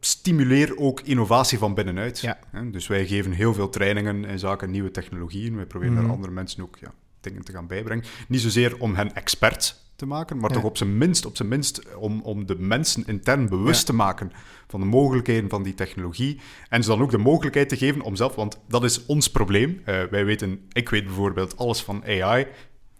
stimuleer 0.00 0.78
ook 0.78 1.00
innovatie 1.00 1.58
van 1.58 1.74
binnenuit. 1.74 2.34
Dus 2.70 2.86
wij 2.86 3.06
geven 3.06 3.32
heel 3.32 3.54
veel 3.54 3.68
trainingen 3.68 4.24
in 4.24 4.38
zaken 4.38 4.70
nieuwe 4.70 4.90
technologieën. 4.90 5.56
Wij 5.56 5.66
proberen 5.66 5.94
mm 5.94 6.10
andere 6.10 6.32
mensen 6.32 6.62
ook 6.62 6.76
ja, 6.80 6.92
dingen 7.20 7.44
te 7.44 7.52
gaan 7.52 7.66
bijbrengen. 7.66 8.04
Niet 8.28 8.40
zozeer 8.40 8.78
om 8.78 8.94
hen 8.94 9.14
expert 9.14 9.82
te 9.96 10.06
maken, 10.06 10.38
maar 10.38 10.50
toch 10.50 10.64
op 10.64 10.76
zijn 10.76 10.98
minst, 10.98 11.26
op 11.26 11.36
zijn 11.36 11.48
minst 11.48 11.94
om, 11.96 12.20
om 12.20 12.46
de 12.46 12.56
mensen 12.58 13.06
intern 13.06 13.48
bewust 13.48 13.86
te 13.86 13.94
maken 13.94 14.32
van 14.66 14.80
de 14.80 14.86
mogelijkheden 14.86 15.50
van 15.50 15.62
die 15.62 15.74
technologie. 15.74 16.40
En 16.68 16.82
ze 16.82 16.88
dan 16.88 17.02
ook 17.02 17.10
de 17.10 17.18
mogelijkheid 17.18 17.68
te 17.68 17.76
geven 17.76 18.00
om 18.00 18.16
zelf, 18.16 18.34
want 18.34 18.60
dat 18.68 18.84
is 18.84 19.06
ons 19.06 19.30
probleem. 19.30 19.70
Uh, 19.70 20.02
wij 20.10 20.24
weten, 20.24 20.60
ik 20.72 20.88
weet 20.88 21.04
bijvoorbeeld 21.04 21.56
alles 21.56 21.82
van 21.82 22.04
AI. 22.04 22.46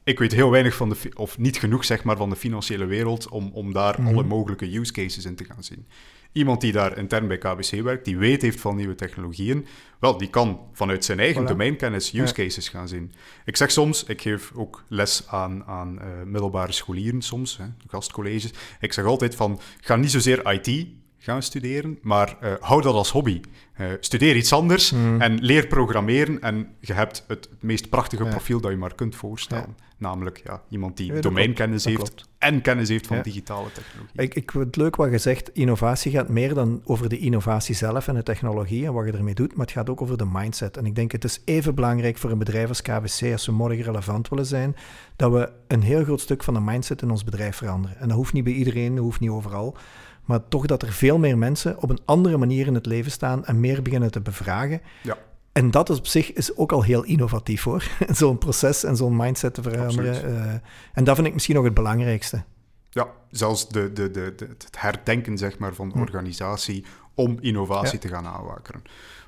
Ik 0.05 0.19
weet 0.19 0.33
heel 0.33 0.51
weinig 0.51 0.75
van 0.75 0.89
de, 0.89 0.97
of 1.15 1.39
niet 1.39 1.57
genoeg 1.57 1.85
zeg 1.85 2.05
maar, 2.05 2.17
van 2.17 2.31
de 2.31 2.37
financiële 2.37 2.85
wereld 2.85 3.29
om, 3.29 3.51
om 3.53 3.73
daar 3.73 4.01
mhm. 4.01 4.13
alle 4.13 4.23
mogelijke 4.23 4.79
use 4.79 4.93
cases 4.93 5.25
in 5.25 5.37
te 5.37 5.45
gaan 5.45 5.65
zien. 5.65 5.87
Iemand 6.35 6.61
die 6.61 6.72
daar 6.72 6.99
intern 6.99 7.26
bij 7.26 7.39
KBC 7.39 7.82
werkt, 7.82 8.05
die 8.05 8.18
weet 8.18 8.43
heeft 8.43 8.61
van 8.61 8.76
nieuwe 8.76 8.95
technologieën, 8.95 9.66
wel, 9.99 10.18
die 10.18 10.30
kan 10.30 10.61
vanuit 10.72 11.05
zijn 11.05 11.20
eigen 11.20 11.47
domeinkennis 11.47 12.12
use 12.12 12.35
cases 12.35 12.68
gaan 12.68 12.89
zien. 12.89 13.12
Ik 13.45 13.57
zeg 13.57 13.70
soms, 13.70 14.05
ik 14.05 14.20
geef 14.20 14.53
ook 14.55 14.85
les 14.89 15.28
aan, 15.28 15.64
aan 15.64 15.99
uh, 15.99 16.22
middelbare 16.24 16.72
scholieren 16.72 17.22
soms, 17.22 17.57
hè, 17.57 17.64
gastcolleges. 17.89 18.53
Ik 18.80 18.93
zeg 18.93 19.05
altijd 19.05 19.35
van, 19.35 19.61
ga 19.80 19.97
niet 19.97 20.11
zozeer 20.11 20.53
IT 20.53 20.87
gaan 21.25 21.43
studeren, 21.43 21.99
maar 22.03 22.37
uh, 22.43 22.53
hou 22.61 22.83
dat 22.83 22.95
als 22.95 23.11
hobby. 23.11 23.41
Uh, 23.81 23.87
studeer 24.01 24.37
iets 24.37 24.53
anders 24.53 24.91
hmm. 24.91 25.20
en 25.20 25.39
leer 25.41 25.66
programmeren 25.66 26.41
en 26.41 26.68
je 26.81 26.93
hebt 26.93 27.25
het, 27.29 27.49
het 27.51 27.62
meest 27.62 27.89
prachtige 27.89 28.25
profiel 28.25 28.61
dat 28.61 28.70
je 28.70 28.77
maar 28.77 28.95
kunt 28.95 29.16
voorstellen. 29.16 29.77
Namelijk 29.99 30.41
ja, 30.45 30.62
iemand 30.68 30.97
die 30.97 31.20
domeinkennis 31.20 31.85
heeft 31.85 32.29
en 32.39 32.61
kennis 32.61 32.89
heeft 32.89 33.07
van 33.07 33.22
digitale 33.22 33.72
technologie. 33.72 34.20
Ik, 34.22 34.35
ik 34.35 34.51
vind 34.51 34.64
het 34.64 34.77
leuk 34.77 34.97
wat 34.97 35.11
je 35.11 35.18
zegt, 35.18 35.55
innovatie 35.55 36.12
gaat 36.12 36.29
meer 36.29 36.55
dan 36.55 36.81
over 36.85 37.09
de 37.09 37.18
innovatie 37.18 37.75
zelf 37.75 38.09
en 38.09 38.14
de 38.14 38.22
technologie 38.22 38.87
en 38.87 38.93
wat 38.93 39.07
je 39.07 39.12
ermee 39.12 39.35
doet, 39.35 39.57
maar 39.57 39.66
het 39.66 39.75
gaat 39.75 39.91
ook 39.91 40.03
over 40.03 40.18
de 40.18 40.29
mindset. 40.33 40.77
En 40.77 40.87
ik 40.87 40.95
denk 40.95 41.12
het 41.12 41.25
is 41.25 41.41
even 41.45 41.75
belangrijk 41.75 42.18
voor 42.18 42.31
een 42.31 42.39
bedrijf 42.39 42.68
als 42.68 42.83
KBC, 42.83 43.33
als 43.33 43.47
we 43.47 43.53
morgen 43.53 43.83
relevant 43.83 44.29
willen 44.29 44.47
zijn, 44.47 44.77
dat 45.16 45.33
we 45.33 45.53
een 45.68 45.83
heel 45.83 46.05
groot 46.05 46.20
stuk 46.20 46.43
van 46.43 46.55
de 46.55 46.61
mindset 46.61 47.03
in 47.03 47.11
ons 47.11 47.25
bedrijf 47.25 47.57
veranderen. 47.57 47.99
En 47.99 48.09
dat 48.09 48.16
hoeft 48.16 48.33
niet 48.33 48.45
bij 48.45 48.53
iedereen, 48.53 48.95
dat 48.95 49.05
hoeft 49.05 49.20
niet 49.20 49.31
overal. 49.31 49.77
Maar 50.25 50.49
toch 50.49 50.66
dat 50.66 50.83
er 50.83 50.93
veel 50.93 51.18
meer 51.18 51.39
mensen 51.39 51.83
op 51.83 51.91
een 51.91 52.01
andere 52.05 52.37
manier 52.37 52.66
in 52.66 52.75
het 52.75 52.87
leven 52.87 53.11
staan 53.11 53.45
en 53.45 53.61
meer 53.61 53.83
beginnen 53.83 54.11
te 54.11 54.20
bevragen. 54.20 54.81
Ja. 55.03 55.18
En 55.53 55.70
dat 55.70 55.91
is 55.91 55.99
op 55.99 56.07
zich 56.07 56.33
is 56.33 56.57
ook 56.57 56.72
al 56.72 56.83
heel 56.83 57.05
innovatief 57.05 57.62
hoor. 57.62 57.89
zo'n 58.09 58.39
proces 58.39 58.85
en 58.85 58.97
zo'n 58.97 59.16
mindset 59.16 59.55
te 59.55 59.62
veranderen. 59.62 60.31
Uh, 60.31 60.53
en 60.93 61.05
dat 61.05 61.14
vind 61.14 61.27
ik 61.27 61.33
misschien 61.33 61.55
nog 61.55 61.64
het 61.64 61.75
belangrijkste. 61.75 62.45
Ja, 62.91 63.09
zelfs 63.31 63.68
de, 63.68 63.93
de, 63.93 64.11
de, 64.11 64.35
het 64.39 64.68
herdenken 64.79 65.39
zeg 65.39 65.59
maar, 65.59 65.75
van 65.75 65.89
de 65.89 65.95
hm. 65.95 66.01
organisatie 66.01 66.85
om 67.14 67.39
innovatie 67.41 67.99
te 67.99 68.09
gaan 68.09 68.27
aanwakeren. 68.27 68.83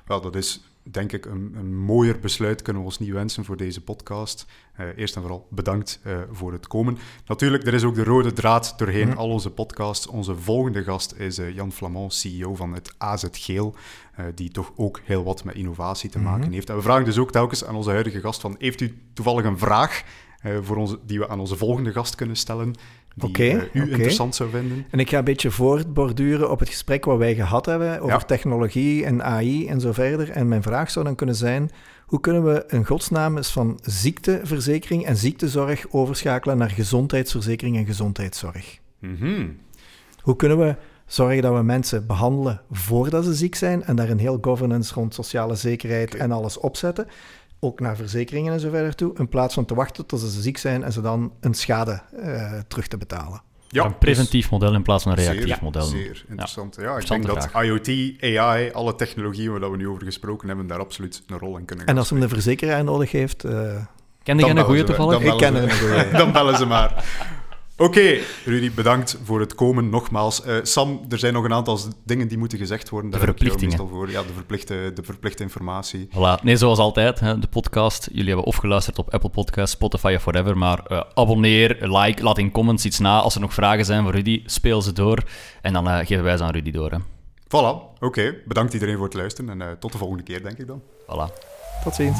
Wel, 0.05 0.21
dat 0.21 0.35
is 0.35 0.66
denk 0.91 1.11
ik, 1.11 1.25
een, 1.25 1.53
een, 1.57 1.75
mooier 1.75 2.19
besluit 2.19 2.61
kunnen 2.61 2.81
we 2.81 2.87
ons 2.87 2.99
niet 2.99 3.11
wensen 3.11 3.45
voor 3.45 3.57
deze 3.57 3.83
podcast. 3.83 4.45
Uh, 4.79 4.85
eerst 4.95 5.15
en 5.15 5.21
vooral 5.21 5.47
bedankt 5.49 5.99
uh, 6.07 6.17
voor 6.31 6.51
het 6.51 6.67
komen. 6.67 6.97
Natuurlijk, 7.25 7.65
er 7.65 7.73
is 7.73 7.83
ook 7.83 7.95
de 7.95 8.03
rode 8.03 8.33
draad 8.33 8.73
doorheen 8.77 9.07
mhm. 9.07 9.17
al 9.17 9.29
onze 9.29 9.51
podcasts. 9.51 10.07
Onze 10.07 10.35
volgende 10.35 10.83
gast 10.83 11.13
is 11.13 11.39
uh, 11.39 11.55
Jan 11.55 11.71
Flamand, 11.71 12.13
CEO 12.13 12.55
van 12.55 12.73
het 12.73 12.95
AZ 12.97 13.25
Geel, 13.31 13.75
die 14.35 14.51
toch 14.51 14.71
ook 14.75 15.01
heel 15.03 15.23
wat 15.23 15.43
met 15.43 15.55
innovatie 15.55 16.09
te 16.09 16.19
maken 16.19 16.41
mhm. 16.45 16.51
heeft. 16.51 16.69
En 16.69 16.75
we 16.75 16.81
vragen 16.81 17.05
dus 17.05 17.17
ook 17.17 17.31
telkens 17.31 17.65
aan 17.65 17.75
onze 17.75 17.89
huidige 17.89 18.19
gast 18.19 18.41
van, 18.41 18.55
heeft 18.59 18.81
u 18.81 18.97
toevallig 19.13 19.45
een 19.45 19.57
vraag 19.57 20.03
voor 20.61 20.75
onze, 20.75 20.99
die 21.05 21.19
we 21.19 21.29
aan 21.29 21.39
onze 21.39 21.57
volgende 21.57 21.91
gast 21.91 22.15
kunnen 22.15 22.35
stellen? 22.35 22.75
Die 23.17 23.29
okay, 23.29 23.69
u 23.73 23.91
interessant 23.91 24.35
zou 24.35 24.49
vinden. 24.49 24.85
En 24.89 24.99
ik 24.99 25.09
ga 25.09 25.17
een 25.17 25.23
beetje 25.23 25.51
voortborduren 25.51 26.51
op 26.51 26.59
het 26.59 26.69
gesprek 26.69 27.05
wat 27.05 27.17
wij 27.17 27.35
gehad 27.35 27.65
hebben 27.65 28.01
over 28.01 28.25
technologie 28.25 29.05
en 29.05 29.23
AI 29.23 29.67
en 29.67 29.81
zo 29.81 29.91
verder. 29.91 30.29
En 30.29 30.47
mijn 30.47 30.61
vraag 30.61 30.91
zou 30.91 31.05
dan 31.05 31.15
kunnen 31.15 31.35
zijn, 31.35 31.71
hoe 32.05 32.19
kunnen 32.19 32.43
we 32.43 32.63
een 32.67 32.85
godsnaam 32.85 33.43
van 33.43 33.79
ziekteverzekering 33.83 35.05
en 35.05 35.17
ziektezorg 35.17 35.85
overschakelen 35.89 36.57
naar 36.57 36.69
gezondheidsverzekering 36.69 37.77
en 37.77 37.85
gezondheidszorg? 37.85 38.79
Mm 38.99 39.57
Hoe 40.21 40.35
kunnen 40.35 40.57
we 40.57 40.75
zorgen 41.05 41.41
dat 41.41 41.53
we 41.53 41.63
mensen 41.63 42.07
behandelen 42.07 42.61
voordat 42.71 43.25
ze 43.25 43.33
ziek 43.33 43.55
zijn 43.55 43.83
en 43.83 43.95
daar 43.95 44.09
een 44.09 44.19
heel 44.19 44.37
governance 44.41 44.93
rond 44.93 45.13
sociale 45.13 45.55
zekerheid 45.55 46.15
en 46.15 46.31
alles 46.31 46.57
opzetten? 46.57 47.07
Ook 47.59 47.79
naar 47.79 47.95
verzekeringen 47.95 48.53
en 48.53 48.59
zo 48.59 48.69
verder 48.69 48.95
toe, 48.95 49.13
in 49.17 49.29
plaats 49.29 49.53
van 49.53 49.65
te 49.65 49.75
wachten 49.75 50.05
tot 50.05 50.19
ze 50.19 50.41
ziek 50.41 50.57
zijn 50.57 50.83
en 50.83 50.93
ze 50.93 51.01
dan 51.01 51.33
een 51.39 51.53
schade 51.53 52.01
uh, 52.19 52.59
terug 52.67 52.87
te 52.87 52.97
betalen. 52.97 53.41
Ja, 53.69 53.85
een 53.85 53.97
preventief 53.97 54.41
dus 54.41 54.49
model 54.49 54.73
in 54.73 54.81
plaats 54.81 55.03
van 55.03 55.11
een 55.11 55.17
reactief 55.17 55.47
zeer, 55.47 55.57
model. 55.61 55.81
Zeer 55.81 56.25
interessant. 56.27 56.75
Ja, 56.75 56.83
ja 56.83 56.97
ik 56.97 57.07
denk 57.07 57.25
dat 57.25 57.49
IoT, 57.61 58.21
AI, 58.21 58.71
alle 58.71 58.95
technologieën 58.95 59.59
waar 59.59 59.71
we 59.71 59.77
nu 59.77 59.87
over 59.87 60.03
gesproken 60.03 60.47
hebben, 60.47 60.67
daar 60.67 60.79
absoluut 60.79 61.23
een 61.27 61.37
rol 61.37 61.57
in 61.57 61.65
kunnen 61.65 61.85
En 61.85 61.97
als 61.97 62.09
hem 62.09 62.19
de 62.19 62.29
verzekeraar 62.29 62.83
nodig 62.83 63.11
heeft... 63.11 63.45
Uh, 63.45 63.75
Ken 64.23 64.37
je 64.37 64.45
een 64.45 64.63
goede 64.63 64.83
toevallig? 64.83 65.21
Ik 65.33 65.37
ken 65.37 65.55
er 65.55 65.63
een 65.63 65.71
goede. 65.71 66.07
dan 66.11 66.31
bellen 66.31 66.57
ze 66.57 66.65
maar. 66.65 67.05
Oké, 67.79 68.17
Rudy, 68.45 68.71
bedankt 68.71 69.17
voor 69.23 69.39
het 69.39 69.55
komen 69.55 69.89
nogmaals. 69.89 70.45
Uh, 70.45 70.55
Sam, 70.63 71.05
er 71.09 71.19
zijn 71.19 71.33
nog 71.33 71.43
een 71.43 71.53
aantal 71.53 71.79
dingen 72.05 72.27
die 72.27 72.37
moeten 72.37 72.57
gezegd 72.57 72.89
worden. 72.89 73.11
Daar 73.11 73.19
de 73.19 73.25
verplichtingen. 73.25 73.77
Voor. 73.77 74.11
Ja, 74.11 74.21
de 74.21 74.33
verplichte, 74.33 74.91
de 74.95 75.03
verplichte 75.03 75.43
informatie. 75.43 76.09
Voilà. 76.09 76.43
Nee, 76.43 76.55
zoals 76.55 76.79
altijd, 76.79 77.19
hè, 77.19 77.39
de 77.39 77.47
podcast. 77.47 78.07
Jullie 78.11 78.27
hebben 78.27 78.45
opgeluisterd 78.45 78.99
op 78.99 79.13
Apple 79.13 79.29
Podcasts, 79.29 79.71
Spotify 79.71 80.13
of 80.15 80.23
whatever. 80.23 80.57
Maar 80.57 80.83
uh, 80.91 81.01
abonneer, 81.13 81.77
like, 81.79 82.23
laat 82.23 82.37
in 82.37 82.51
comments 82.51 82.85
iets 82.85 82.99
na. 82.99 83.19
Als 83.19 83.35
er 83.35 83.41
nog 83.41 83.53
vragen 83.53 83.85
zijn 83.85 84.03
voor 84.03 84.11
Rudy, 84.11 84.43
speel 84.45 84.81
ze 84.81 84.93
door. 84.93 85.23
En 85.61 85.73
dan 85.73 85.87
uh, 85.87 85.97
geven 85.97 86.23
wij 86.23 86.37
ze 86.37 86.43
aan 86.43 86.51
Rudy 86.51 86.71
door. 86.71 86.91
Hè. 86.91 86.97
Voilà, 87.43 87.99
oké. 87.99 88.35
Bedankt 88.45 88.73
iedereen 88.73 88.95
voor 88.95 89.05
het 89.05 89.13
luisteren. 89.13 89.61
En 89.61 89.77
tot 89.79 89.91
de 89.91 89.97
volgende 89.97 90.23
keer, 90.23 90.43
denk 90.43 90.57
ik 90.57 90.67
dan. 90.67 90.81
Voilà. 91.01 91.33
Tot 91.83 91.95
ziens. 91.95 92.17